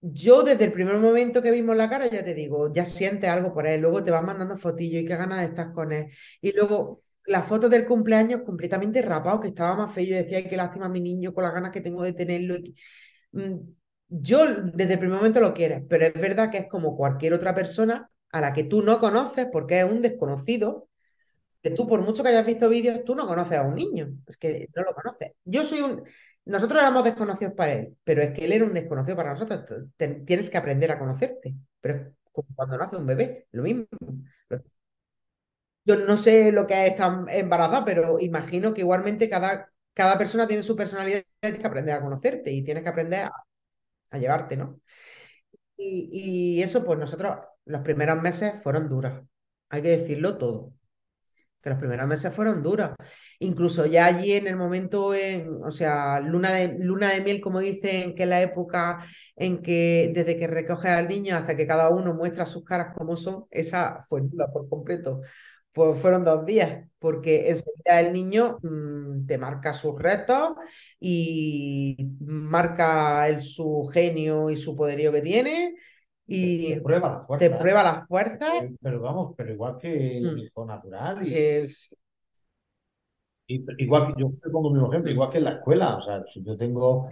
[0.02, 3.54] yo desde el primer momento que vimos la cara, ya te digo, ya sientes algo
[3.54, 6.08] por él, luego te vas mandando fotillos y qué ganas de estar con él.
[6.42, 10.48] Y luego las fotos del cumpleaños completamente rapado, que estaba más feo, yo decía, ay,
[10.48, 12.56] qué lástima mi niño con las ganas que tengo de tenerlo.
[13.32, 13.56] Mm,
[14.10, 17.56] Yo desde el primer momento lo quieres, pero es verdad que es como cualquier otra
[17.56, 20.90] persona a la que tú no conoces porque es un desconocido,
[21.62, 24.38] que tú por mucho que hayas visto vídeos, tú no conoces a un niño, es
[24.38, 25.32] que no lo conoces.
[25.46, 26.04] Yo soy un...
[26.46, 29.86] Nosotros éramos desconocidos para él, pero es que él era un desconocido para nosotros.
[29.98, 33.86] Tienes que aprender a conocerte, pero es como cuando nace un bebé, lo mismo.
[35.86, 40.48] Yo no sé lo que es estar embarazada, pero imagino que igualmente cada cada persona
[40.48, 43.34] tiene su personalidad y tienes que aprender a conocerte y tienes que aprender a,
[44.12, 44.82] a llevarte, ¿no?
[45.78, 49.24] Y, y, eso, pues nosotros, los primeros meses fueron duros,
[49.70, 50.74] hay que decirlo todo,
[51.62, 52.92] que los primeros meses fueron duros.
[53.40, 57.60] Incluso ya allí en el momento, en, o sea, luna de, luna de miel, como
[57.60, 59.06] dicen, que es la época
[59.36, 63.16] en que desde que recoge al niño hasta que cada uno muestra sus caras como
[63.18, 65.22] son, esa fue nula por completo.
[65.74, 70.52] Pues fueron dos días, porque enseguida el niño mmm, te marca sus retos
[71.00, 75.76] y marca el, su genio y su poderío que tiene
[76.34, 77.50] y te prueba la fuerza.
[77.50, 78.54] te prueba las fuerzas.
[78.82, 80.40] Pero, vamos, pero igual que el Mm.
[80.40, 81.28] hijo natural.
[81.28, 81.96] Y, es-
[83.48, 85.98] y- igual que yo pongo el mismo ejemplo, igual que en la escuela.
[85.98, 87.10] O sea, si yo tengo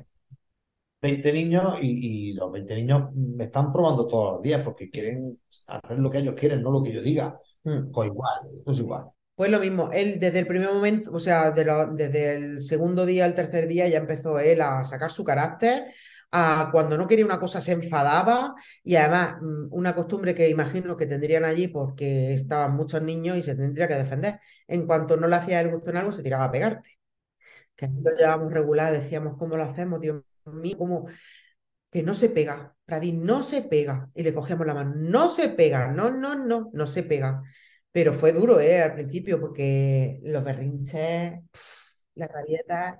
[1.02, 5.40] 20 niños y, y los 20 niños me están probando todos los días porque quieren
[5.68, 7.40] hacer lo que ellos quieren, no lo que yo diga.
[7.64, 7.92] mm.
[7.92, 9.06] Pues igual, esto es igual.
[9.36, 13.06] Pues lo mismo, él desde el primer momento, o sea, de lo- desde el segundo
[13.06, 15.86] día al tercer día ya empezó él a sacar su carácter,
[16.72, 18.54] cuando no quería una cosa se enfadaba
[18.84, 23.44] y además mm, una costumbre que imagino que tendrían allí porque estaban muchos niños y
[23.44, 24.40] se tendría que defender.
[24.68, 27.00] En cuanto no le hacía el gusto en algo, se tiraba a pegarte.
[27.76, 30.78] Que lo llevábamos regular, decíamos, ¿cómo lo hacemos, Dios mío?
[30.78, 31.08] ¿Cómo?
[31.92, 34.10] Que no se pega, Pradín, no se pega.
[34.16, 37.42] Y le cogíamos la mano, no se pega, no, no, no, no se pega.
[37.92, 38.82] Pero fue duro, ¿eh?
[38.84, 42.98] Al principio, porque los berrinches, pf, las rabietas,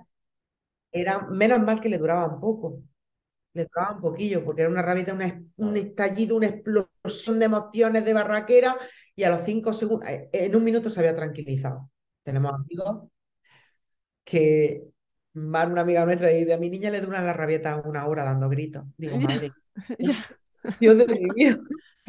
[0.92, 2.82] eran, menos mal que le duraban poco,
[3.54, 8.04] le duraban un poquillo, porque era una rabieta, una un estallido, una explosión de emociones
[8.04, 8.76] de barraquera,
[9.16, 11.90] y a los cinco segundos, eh, en un minuto se había tranquilizado.
[12.22, 13.08] Tenemos amigos
[14.24, 14.84] que
[15.34, 18.24] van una amiga nuestra y dice, a mi niña le duran las rabietas una hora
[18.24, 18.84] dando gritos.
[18.96, 19.50] Digo, madre.
[20.78, 21.58] Dios de mi vida.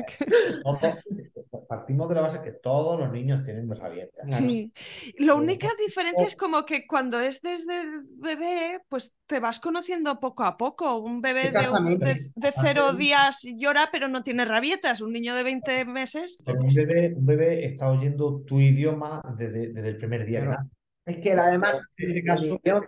[1.67, 4.35] Partimos de la base que todos los niños tienen rabietas.
[4.35, 4.73] Sí,
[5.19, 10.19] la única diferencia es como que cuando es desde el bebé, pues te vas conociendo
[10.19, 10.97] poco a poco.
[10.97, 12.05] Un bebé de, un- Exactamente.
[12.05, 15.01] de, de cero días llora, pero no tiene rabietas.
[15.01, 19.69] Un niño de 20 meses, Pero un bebé, un bebé está oyendo tu idioma desde,
[19.73, 20.57] desde el primer día.
[21.05, 22.85] Es que la además, En este el caso, idioma,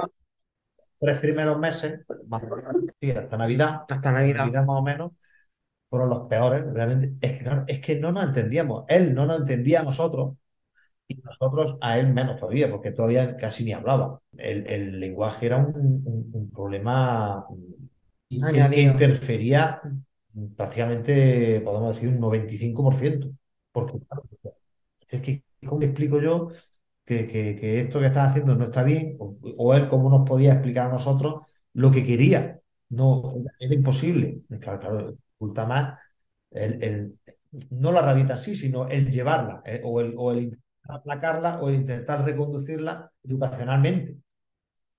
[0.99, 4.45] tres primeros meses, más o menos, sí, hasta Navidad, hasta Navidad.
[4.45, 5.11] Navidad más o menos,
[5.94, 7.14] fueron los peores, realmente.
[7.28, 8.86] Es que no, es que no nos entendíamos.
[8.88, 10.36] Él no nos entendía a nosotros
[11.07, 14.22] y nosotros a él menos todavía, porque todavía casi ni hablaba.
[14.38, 15.76] El, el lenguaje era un,
[16.06, 17.45] un- un problema
[18.52, 19.82] que, interfería
[20.56, 23.32] prácticamente, podemos decir, un 95%.
[23.72, 23.99] Porque,
[25.10, 26.49] es que, ¿cómo explico yo
[27.06, 29.18] que, que- que esto que estás haciendo no está bien?
[29.20, 31.44] O, o él, ¿cómo nos podía explicar a nosotros
[31.74, 32.60] lo que quería?
[32.90, 34.41] No, era imposible.
[34.61, 35.18] Claro, claro,
[35.65, 35.99] más
[36.52, 37.20] el, el-
[37.70, 41.70] no la rabieta en sí, sino el llevarla, eh, o, el, o el aplacarla, o
[41.70, 44.18] el intentar reconducirla educacionalmente.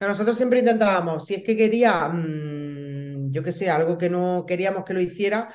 [0.01, 4.85] Nosotros siempre intentábamos, si es que quería, mm, yo qué sé, algo que no queríamos
[4.85, 5.55] que lo hiciera,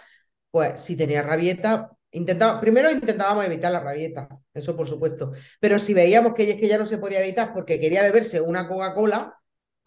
[0.52, 5.34] pues si tenía rabieta, intentaba, primero intentábamos evitar la rabieta, eso por supuesto.
[5.60, 8.68] Pero si veíamos que, es que ya no se podía evitar porque quería beberse una
[8.68, 9.36] Coca-Cola,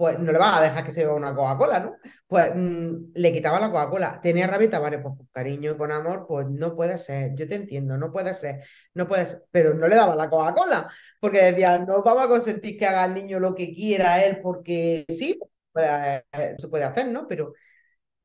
[0.03, 1.97] pues no le vas a dejar que se beba una Coca-Cola, ¿no?
[2.27, 4.21] Pues mm, le quitaba la Coca-Cola.
[4.21, 7.55] Tenía rabieta, vale, pues con cariño y con amor, pues no puede ser, yo te
[7.55, 8.65] entiendo, no puede ser,
[8.95, 10.91] no puede ser, pero no le daba la Coca-Cola.
[11.21, 15.05] Porque decía, no vamos a consentir que haga el niño lo que quiera él, porque
[15.09, 15.39] sí,
[15.73, 16.25] puede-
[16.59, 17.29] se puede hacer, ¿no?
[17.29, 17.53] Pero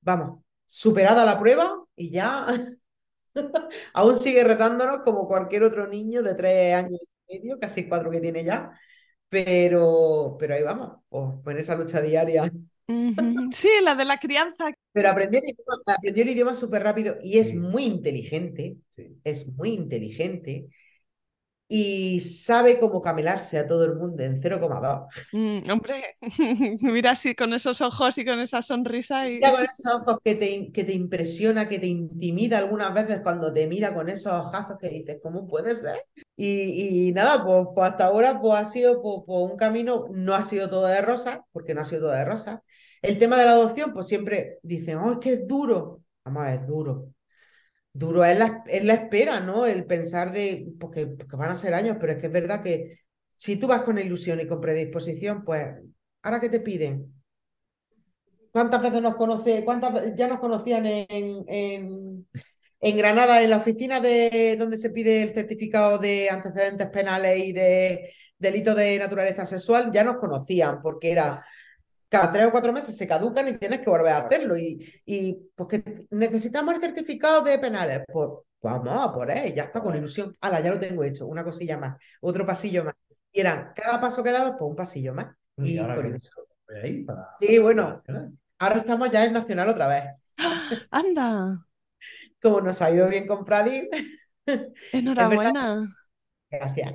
[0.02, 2.48] vamos, superada la prueba y ya
[3.94, 8.22] aún sigue retándonos como cualquier otro niño de tres años y medio, casi cuatro que
[8.22, 8.72] tiene ya.
[9.30, 12.52] Pero, pero ahí vamos, pues, pues en esa lucha diaria.
[13.54, 14.72] Sí, la de la crianza.
[14.94, 17.58] Pero aprendió el idioma, aprendió el idioma súper rápido y es Sí.
[17.58, 19.22] muy inteligente, Sí.
[19.24, 20.68] es muy inteligente
[21.70, 25.08] y sabe cómo camelarse a todo el mundo en 0,2.
[25.34, 26.18] Mm, hombre,
[26.82, 29.36] mira así con esos ojos y con esa sonrisa y...
[29.36, 33.52] Mira con esos ojos que te, que te impresiona, que te intimida algunas veces cuando
[33.52, 36.06] te mira con esos ojazos que dices, ¿cómo puede ser?
[36.38, 40.36] Y, y nada, pues, pues hasta ahora pues ha sido pues, pues un camino, no
[40.36, 42.60] ha sido todo de rosas, porque no ha sido todo de rosas.
[43.02, 46.02] El tema de la adopción, pues siempre dicen, oh, es que es duro.
[46.24, 47.14] Vamos a ver, es duro.
[47.98, 49.66] Duro es la, es la espera, ¿no?
[49.66, 53.00] El pensar de, porque, van a ser años, pero es que es verdad que
[53.36, 55.66] si tú vas con ilusión y con predisposición, pues,
[56.22, 57.12] ¿ahora qué te piden?
[58.52, 61.08] ¿Cuántas veces nos conoce, cuántas ya nos conocían en,
[61.48, 62.28] en,
[62.82, 67.52] en Granada, en la oficina de donde se pide el certificado de antecedentes penales y
[67.52, 69.92] de delitos de naturaleza sexual?
[69.92, 71.44] Ya nos conocían porque era
[72.10, 74.58] cada tres o cuatro meses se caducan y tienes que volver a hacerlo.
[74.58, 78.02] Y, y pues que necesitamos el certificado de penales.
[78.12, 78.30] Pues
[78.62, 80.36] vamos a por él, ya está con ilusión.
[80.42, 82.94] Ala, ya lo tengo hecho, una cosilla más, otro pasillo más.
[83.32, 85.36] Y eran cada paso que daba, pues un pasillo más.
[85.58, 86.20] Y, Y ahora con-
[86.84, 88.02] ahí para, Sí, bueno.
[88.60, 90.04] Ahora estamos ya en Nacional otra vez.
[90.92, 91.30] Anda,
[92.42, 93.92] Como nos ha ido bien con Pradip,
[94.92, 95.88] enhorabuena.
[96.50, 96.94] gracias.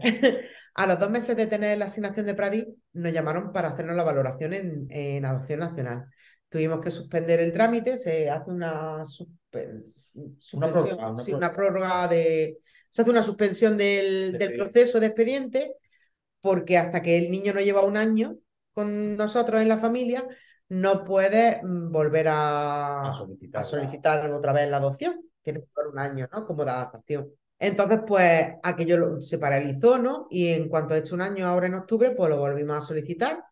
[0.74, 4.04] A los dos meses de tener la asignación de Pradip, nos llamaron para hacernos la
[4.04, 6.06] valoración en, en adopción nacional.
[6.48, 12.58] Tuvimos que suspender el trámite, se hace una, suspensión, prórroga, una sí, una prórroga de.
[12.90, 14.56] Se hace una suspensión del, De del expediente.
[14.58, 15.74] proceso de expediente,
[16.40, 18.36] porque hasta que el niño no lleva un año
[18.72, 20.26] con nosotros en la familia,
[20.68, 25.20] no puede mm, volver a, A solicitar a solicitar otra vez la adopción.
[25.42, 26.46] Tiene que durar un año, ¿no?
[26.46, 27.30] Como de adaptación.
[27.62, 30.26] Entonces, pues aquello lo- se paralizó, ¿no?
[30.30, 33.42] Y en cuanto ha hecho un año ahora en octubre, pues lo volvimos a solicitar.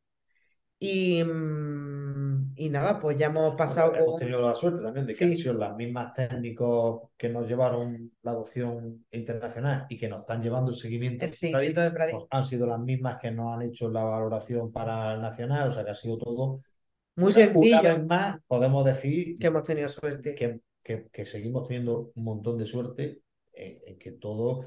[0.78, 5.12] Y, mm, y nada, pues ya hemos pasado Bueno, hemos tenido la suerte también de
[5.12, 5.24] que Sí.
[5.24, 10.42] han sido las mismas técnicos que nos llevaron la adopción internacional y que nos están
[10.42, 11.24] llevando el seguimiento.
[11.24, 12.14] el seguimiento de Pradip.
[12.16, 15.72] pues han sido las mismas que nos han hecho la valoración para el nacional, o
[15.72, 16.62] sea que ha sido todo.
[17.16, 20.34] Muy Una sencillo, vez más, podemos decir que hemos tenido suerte.
[20.34, 23.20] que, que- que seguimos teniendo un montón de suerte
[23.60, 24.64] en, en que todo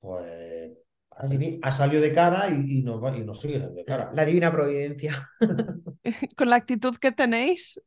[0.00, 0.72] pues,
[1.10, 4.10] ha, salido de cara y, y nos, va- y nos sigue saliendo de cara.
[4.12, 5.28] La divina providencia.
[6.36, 7.80] Con la actitud que tenéis,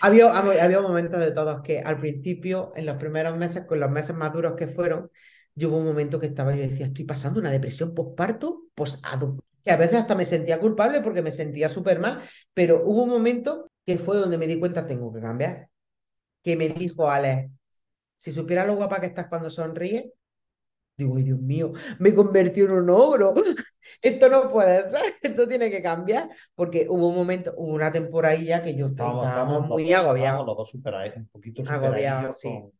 [0.00, 4.16] Había, había momentos de todos que al principio, en los primeros meses, con los meses
[4.16, 5.10] más duros que fueron,
[5.54, 9.70] yo hubo un momento que estaba, yo decía, estoy pasando una depresión postparto, posado, que
[9.70, 12.20] a veces hasta me sentía culpable porque me sentía súper mal,
[12.52, 15.68] pero hubo un momento que fue donde me di cuenta, tengo que cambiar,
[16.42, 17.50] que me dijo Alex,
[18.22, 20.04] si supiera lo guapa que estás cuando sonríes,
[20.96, 23.34] digo, ay Dios mío, me convertí en un ogro,
[24.02, 28.62] esto no puede ser, esto tiene que cambiar, porque hubo un momento, hubo una temporadilla
[28.62, 32.48] que yo Estábamos, estábamos muy dos- estábamos los dos supera- un poquito Agobiados, superadillos sí.
[32.48, 32.72] con-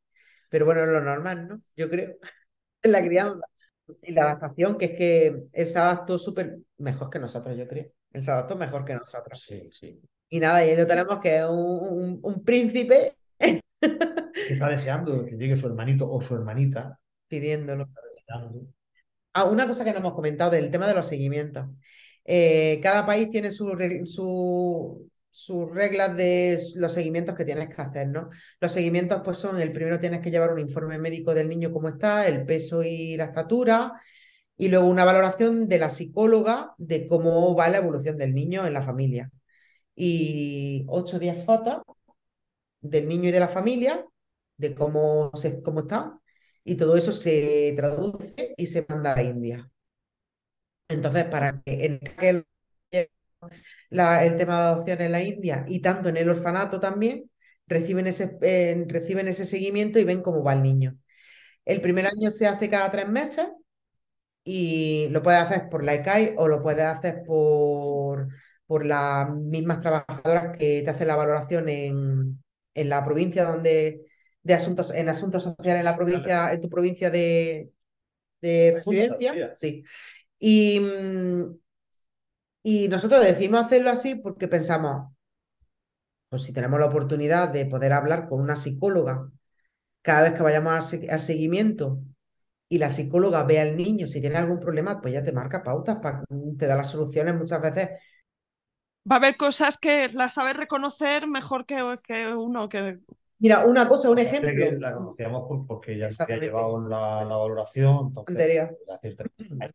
[0.50, 1.62] Pero bueno, lo normal, ¿no?
[1.76, 2.16] Yo creo,
[2.82, 3.46] en la crianza.
[4.02, 7.86] Y la adaptación, que es que él se adaptó súper mejor que nosotros, yo creo.
[8.12, 9.40] Él se adaptó mejor que nosotros.
[9.46, 10.00] Sí, sí.
[10.28, 13.16] Y nada, y ahí lo tenemos que es un, un- un príncipe
[14.46, 16.98] está deseando que llegue su hermanito o su hermanita.
[17.28, 17.88] pidiéndolo.
[19.34, 21.66] Ah, una cosa que no hemos comentado del tema de los seguimientos.
[22.24, 27.80] Eh, cada país tiene su reg- su- sus reglas de los seguimientos que tienes que
[27.80, 28.28] hacer, ¿no?
[28.60, 31.88] Los seguimientos, pues son, el primero tienes que llevar un informe médico del niño cómo
[31.88, 33.92] está, el peso y la estatura,
[34.56, 38.74] y luego una valoración de la psicóloga de cómo va la evolución del niño en
[38.74, 39.30] la familia.
[39.94, 41.82] Y 8 o 10 fotos
[42.82, 44.06] del niño y de la familia,
[44.58, 46.18] de cómo, se, cómo está,
[46.64, 49.70] y todo eso se traduce y se manda a India.
[50.88, 52.46] Entonces, para que en aquel-
[53.90, 57.30] la- el tema de adopción en la India y tanto en el orfanato también,
[57.66, 58.38] reciben ese,
[58.88, 60.98] reciben ese seguimiento y ven cómo va el niño.
[61.64, 63.48] El primer año se hace cada tres meses
[64.44, 68.28] y lo puedes hacer por la ECAI o lo puedes hacer por,
[68.66, 72.41] por las mismas trabajadoras que te hacen la valoración en,
[72.74, 74.06] en la provincia donde,
[74.42, 77.72] de asuntos, en asuntos sociales en la provincia, en tu provincia de,
[78.42, 79.44] de residencia.
[79.54, 79.84] Sí.
[80.40, 81.56] Y, mm,
[82.64, 85.12] y nosotros decidimos hacerlo así porque pensamos,
[86.28, 89.30] pues si tenemos la oportunidad de poder hablar con una psicóloga
[90.02, 92.00] cada vez que vayamos al, se- al seguimiento
[92.68, 95.98] y la psicóloga ve al niño, si tiene algún problema, pues ya te marca pautas,
[96.02, 96.24] pa-
[96.58, 97.90] te da las soluciones muchas veces.
[99.10, 102.98] Va a haber cosas que las sabes reconocer mejor que, que uno que...
[103.38, 104.50] Mira, una cosa, un ejemplo.
[104.78, 106.46] La conocíamos por- porque ya se había Exactamente.
[106.46, 108.78] llevado la, la valoración, entonces Anterior.
[108.86, 109.24] da cierta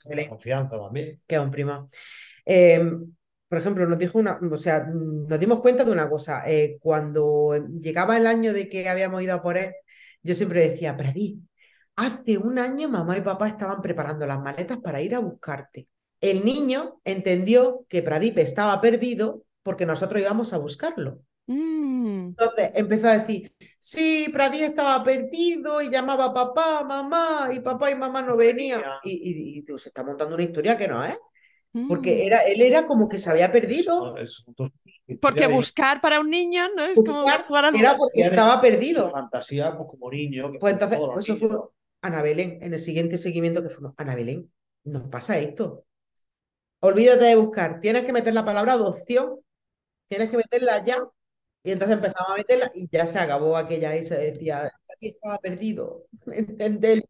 [0.09, 0.29] Belén.
[0.29, 1.21] confianza también.
[1.27, 1.89] que es un primo.
[2.45, 2.81] Eh,
[3.49, 6.43] por ejemplo, nos dijo una, o sea, nos dimos cuenta de una cosa.
[6.49, 7.51] eh, cuando
[7.81, 9.73] llegaba el año de que habíamos ido a por él,
[10.23, 11.41] yo siempre decía, Pradí,
[11.97, 15.87] hace un año mamá y papá estaban preparando las maletas para ir a buscarte.
[16.21, 21.19] El niño entendió que Pradip estaba perdido porque nosotros íbamos a buscarlo.
[21.47, 27.59] Mm, Entonces empezó a decir, sí, Pradip estaba perdido y llamaba a papá, mamá, y
[27.61, 28.81] papá y mamá no venían.
[29.03, 31.17] Y, y, y tú, se está montando una historia que no es.
[31.87, 32.27] Porque mm.
[32.27, 34.17] era, él era como que se había perdido.
[34.17, 34.71] Eso- eso- dos-
[35.21, 39.09] Porque buscar para un niño no es como Buscar jugar al era porque estaba perdido.
[39.11, 40.51] fantasía pues, como niño.
[40.51, 41.59] que Pues como entonces, pues eso fue.
[42.01, 44.51] Ana Belén, en el siguiente seguimiento que fuimos, Ana Belén,
[44.83, 45.85] nos pasa esto.
[46.79, 49.39] Olvídate de buscar, tienes que meter la palabra adopción,
[50.09, 50.99] tienes que meterla ya.
[51.63, 55.37] Y entonces empezamos a meterla y ya se acabó aquella y se decía, Pradí estaba
[55.39, 57.03] perdido en, Delhi.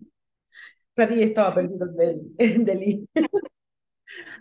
[0.96, 2.36] Estaba perdido en Delhi.
[2.38, 3.08] en Delhi".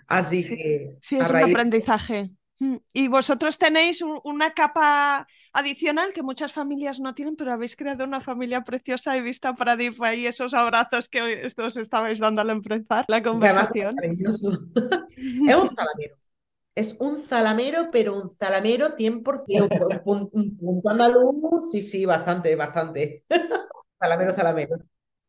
[0.07, 2.31] Así Sí, que Sí, es un aprendizaje.
[2.59, 2.77] Mm.
[2.93, 5.27] Y vosotros tenéis un- una capa
[5.57, 9.77] adicional que muchas familias no tienen, pero habéis creado una familia preciosa y vista para
[9.77, 13.95] Dip ahí esos abrazos que estos estabais dando al empezar la que además es conversación.
[14.29, 16.17] Es un salamero.
[16.75, 20.03] Es un zalamero, pero un zalamero 100%.
[20.05, 23.25] un, un punto andaluz, sí, sí, bastante, bastante.
[23.99, 24.77] zalamero, zalamero.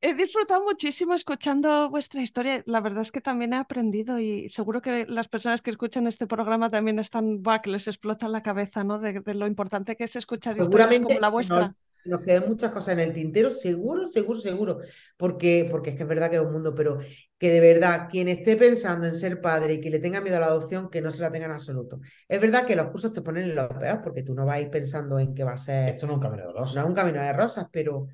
[0.02, 2.64] He disfrutado muchísimo escuchando vuestra historia.
[2.68, 6.28] La verdad es que también he aprendido y seguro que las personas que escuchan este
[6.28, 9.00] programa también están, buah, que les explota la cabeza, ¿no?
[9.00, 11.66] De, de lo importante que es escuchar historias Seguramente como la vuestra.
[11.66, 14.80] nos, se nos quedan muchas cosas en el tintero, seguro, seguro, seguro,
[15.18, 16.98] porque, porque es que es verdad que es un mundo, pero
[17.38, 20.40] que de verdad, quien esté pensando en ser padre y que le tenga miedo a
[20.40, 22.00] la adopción, que no se la tenga en absoluto.
[22.28, 24.62] Es verdad que los cursos te ponen en los peores porque tú no vas a
[24.62, 26.84] ir pensando en que va a ser, Esto no es un camino de no rosas.
[26.84, 28.08] es un camino de rosas, pero,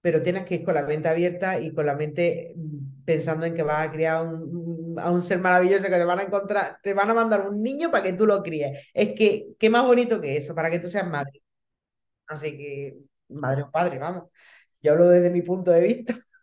[0.00, 3.54] pero tienes que ir con la mente abierta y con la mente mm, pensando en
[3.54, 6.94] que vas a criar un- a un ser maravilloso que te van a encontrar, te
[6.94, 8.78] van a mandar un niño para que tú lo críes.
[8.94, 11.42] Es que, qué más bonito que eso, para que tú seas madre.
[12.26, 12.98] Así que,
[13.28, 14.24] madre o padre, vamos.
[14.82, 16.14] Yo hablo desde mi punto de vista.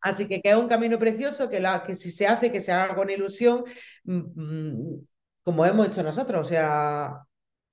[0.00, 2.72] Así que, que es un camino precioso, que, la, que si se hace, que se
[2.72, 3.64] haga con ilusión,
[4.04, 5.06] mm, mm,
[5.42, 6.40] como hemos hecho nosotros.
[6.46, 7.24] O sea,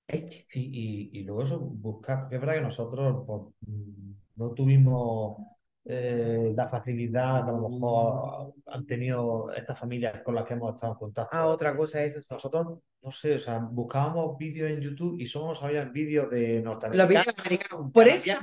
[0.08, 5.38] Y, y, y luego eso, buscar, es verdad que nosotros pues, mm, no tuvimos
[5.88, 10.74] eh, la facilidad que a lo mejor han tenido estas familias con las que hemos
[10.74, 11.38] estado en contacto.
[11.38, 12.34] ah, otra cosa, eso sí.
[12.34, 16.56] Nosotros, no sé, o sea, buscábamos vídeos en YouTube y solo nos salían vídeos de
[16.56, 17.92] Los norteamericanos, vídeos americanos.
[17.92, 18.34] Por eso,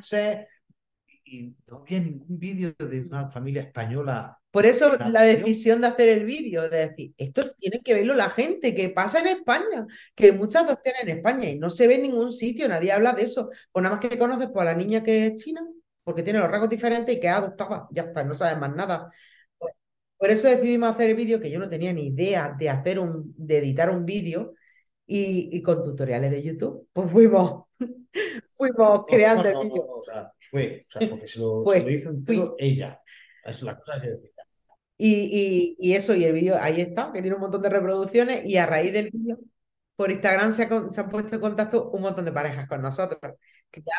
[1.33, 4.39] y no había ningún vídeo de una familia española.
[4.51, 8.29] por eso la decisión de hacer el vídeo, de decir, esto tiene que verlo la
[8.29, 11.95] gente, que pasa en España, que hay muchas adopciones en España y no se ve
[11.95, 13.49] en ningún sitio, nadie habla de eso.
[13.73, 15.63] Pues nada más que conoces pues, a la niña que es china,
[16.05, 19.11] porque tiene los rasgos diferentes y que es adoptada, ya está, no sabes más nada.
[19.57, 19.73] Pues,
[20.19, 23.35] por eso decidimos hacer el vídeo, que yo no tenía ni idea de hacer un,
[23.39, 24.53] de editar un vídeo
[25.07, 27.65] y, y con tutoriales de YouTube, pues fuimos,
[28.55, 29.87] fuimos creando el vídeo.
[29.87, 33.01] no, o sea, fue, o sea, porque se lo, Fue, se lo hizo ella.
[33.45, 34.31] Es la cosa que decir.
[34.99, 38.43] Y, y, y eso, y el vídeo ahí está, que tiene un montón de reproducciones,
[38.45, 39.39] y a raíz del vídeo,
[39.97, 42.83] por Instagram se, ha con- se han puesto en contacto un montón de parejas con
[42.83, 43.35] nosotros.
[43.71, 43.95] Que ya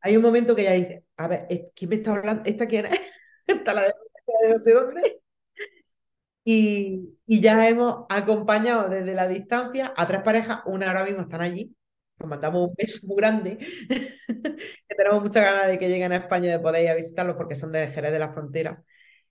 [0.00, 2.42] hay un momento que ya dice, a ver, ¿es- ¿quién me está hablando?
[2.46, 3.00] ¿Esta quién es?
[3.46, 5.20] ¿Esta la de, la de no sé dónde?
[6.44, 11.40] Y, y ya hemos acompañado desde la distancia a tres parejas, una ahora mismo están
[11.42, 11.74] allí,
[12.26, 13.56] nos mandamos un beso muy grande,
[14.88, 17.36] que tenemos muchas ganas de que lleguen a España y de poder ir a visitarlos
[17.36, 18.82] porque son de Jerez de la Frontera.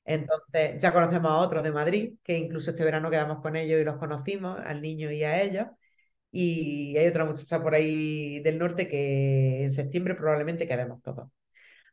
[0.05, 3.83] Entonces, ya conocemos a otros de Madrid, que incluso este verano quedamos con ellos y
[3.83, 5.67] los conocimos, al niño y a ellos.
[6.31, 11.29] Y hay otra muchacha por ahí del norte que en septiembre probablemente quedemos todos.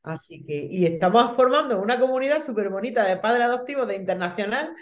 [0.02, 4.74] Así que, y estamos formando una comunidad súper bonita de padres adoptivos de internacional,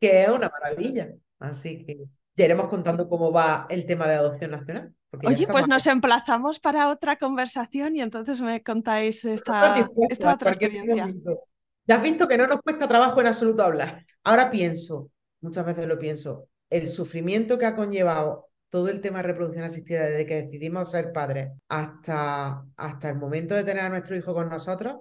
[0.00, 1.10] que es una maravilla.
[1.38, 1.98] Así que
[2.34, 4.94] ya iremos contando cómo va el tema de adopción nacional.
[5.22, 11.16] Oye, pues nos emplazamos para otra conversación y entonces me contáis esta, esta otra experiencia.
[11.86, 14.02] Ya has visto que no nos cuesta trabajo en absoluto hablar.
[14.24, 15.10] Ahora pienso,
[15.40, 20.04] muchas veces lo pienso, el sufrimiento que ha conllevado todo el tema de reproducción asistida
[20.06, 24.48] desde que decidimos ser padres hasta, hasta el momento de tener a nuestro hijo con
[24.48, 24.96] nosotros,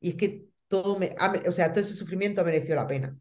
[0.00, 1.14] y es que todo me-
[1.48, 3.16] o sea, todo ese sufrimiento ha merecido la pena.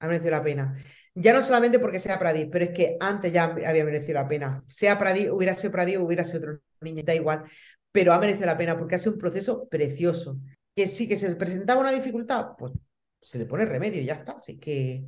[0.00, 0.76] Ha merecido la pena.
[1.14, 4.62] Ya no solamente porque sea Pradis, pero es que antes ya había merecido la pena.
[4.66, 7.44] Sea Pradis, hubiera sido Pradis, hubiera sido otro niño, da igual.
[7.90, 10.38] Pero ha merecido la pena porque ha sido un proceso precioso.
[10.74, 12.72] Que sí que se presentaba una dificultad, pues
[13.20, 14.32] se le pone remedio y ya está.
[14.32, 15.04] Así que,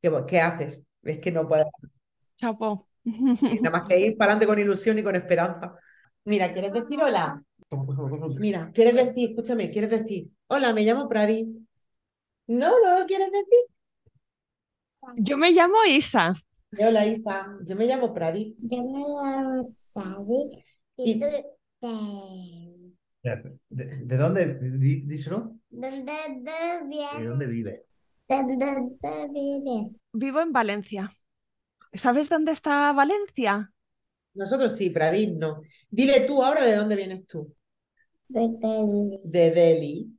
[0.00, 0.84] ¿qué, qué haces?
[1.02, 1.66] Es que no puedes
[2.36, 2.84] Chapo.
[3.04, 5.74] nada más que ir para adelante con ilusión y con esperanza.
[6.24, 7.40] Mira, ¿quieres decir hola?
[8.38, 11.46] Mira, ¿quieres decir, escúchame, ¿quieres decir, hola, me llamo Pradis?
[12.48, 13.75] No, no lo quieres decir.
[15.14, 16.34] Yo me llamo Isa.
[16.78, 18.54] Hola, Isa, yo me llamo Pradis.
[18.58, 20.64] Yo me llamo Sadi
[20.96, 21.46] Y- y tú de
[23.68, 24.58] ¿De, de dónde?
[24.60, 25.56] Dí- Díselo.
[25.70, 27.28] ¿Dónde te ¿De vienes?
[27.28, 27.84] dónde vive?
[28.28, 29.92] ¿De dónde vienes?
[30.12, 31.10] Vivo en Valencia.
[31.92, 33.72] ¿Sabes dónde está Valencia?
[34.34, 35.62] Nosotros sí, Pradis no.
[35.90, 37.52] Dile tú ahora de dónde vienes tú.
[38.28, 39.20] De Delhi.
[39.24, 40.12] De Delhi.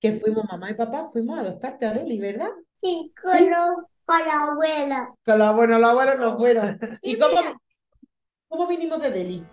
[0.00, 2.50] Que fuimos mamá y papá, fuimos a adoptarte a Delhi, ¿verdad?
[2.80, 3.46] Sí, con, Sí.
[3.50, 5.14] lo- con la abuela.
[5.22, 6.78] Con los abuelos, los abuelos nos fueron.
[7.02, 7.60] ¿Y Y cómo,
[8.48, 9.44] cómo vinimos de Delhi?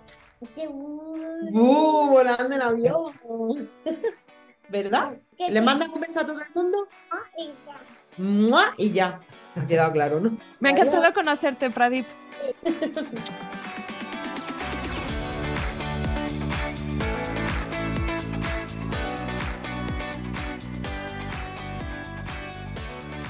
[0.55, 2.07] Sí, uh, ¡Uh!
[2.09, 3.69] Volando en avión.
[4.69, 5.17] ¿Verdad?
[5.49, 6.87] ¿Le mandas un beso a todo el mundo?
[7.37, 7.77] y ya.
[8.17, 8.73] ¡Mua!
[8.77, 9.19] Y ya.
[9.57, 10.37] Ha quedado claro, ¿no?
[10.61, 12.05] Me ha encantado conocerte, Pradip.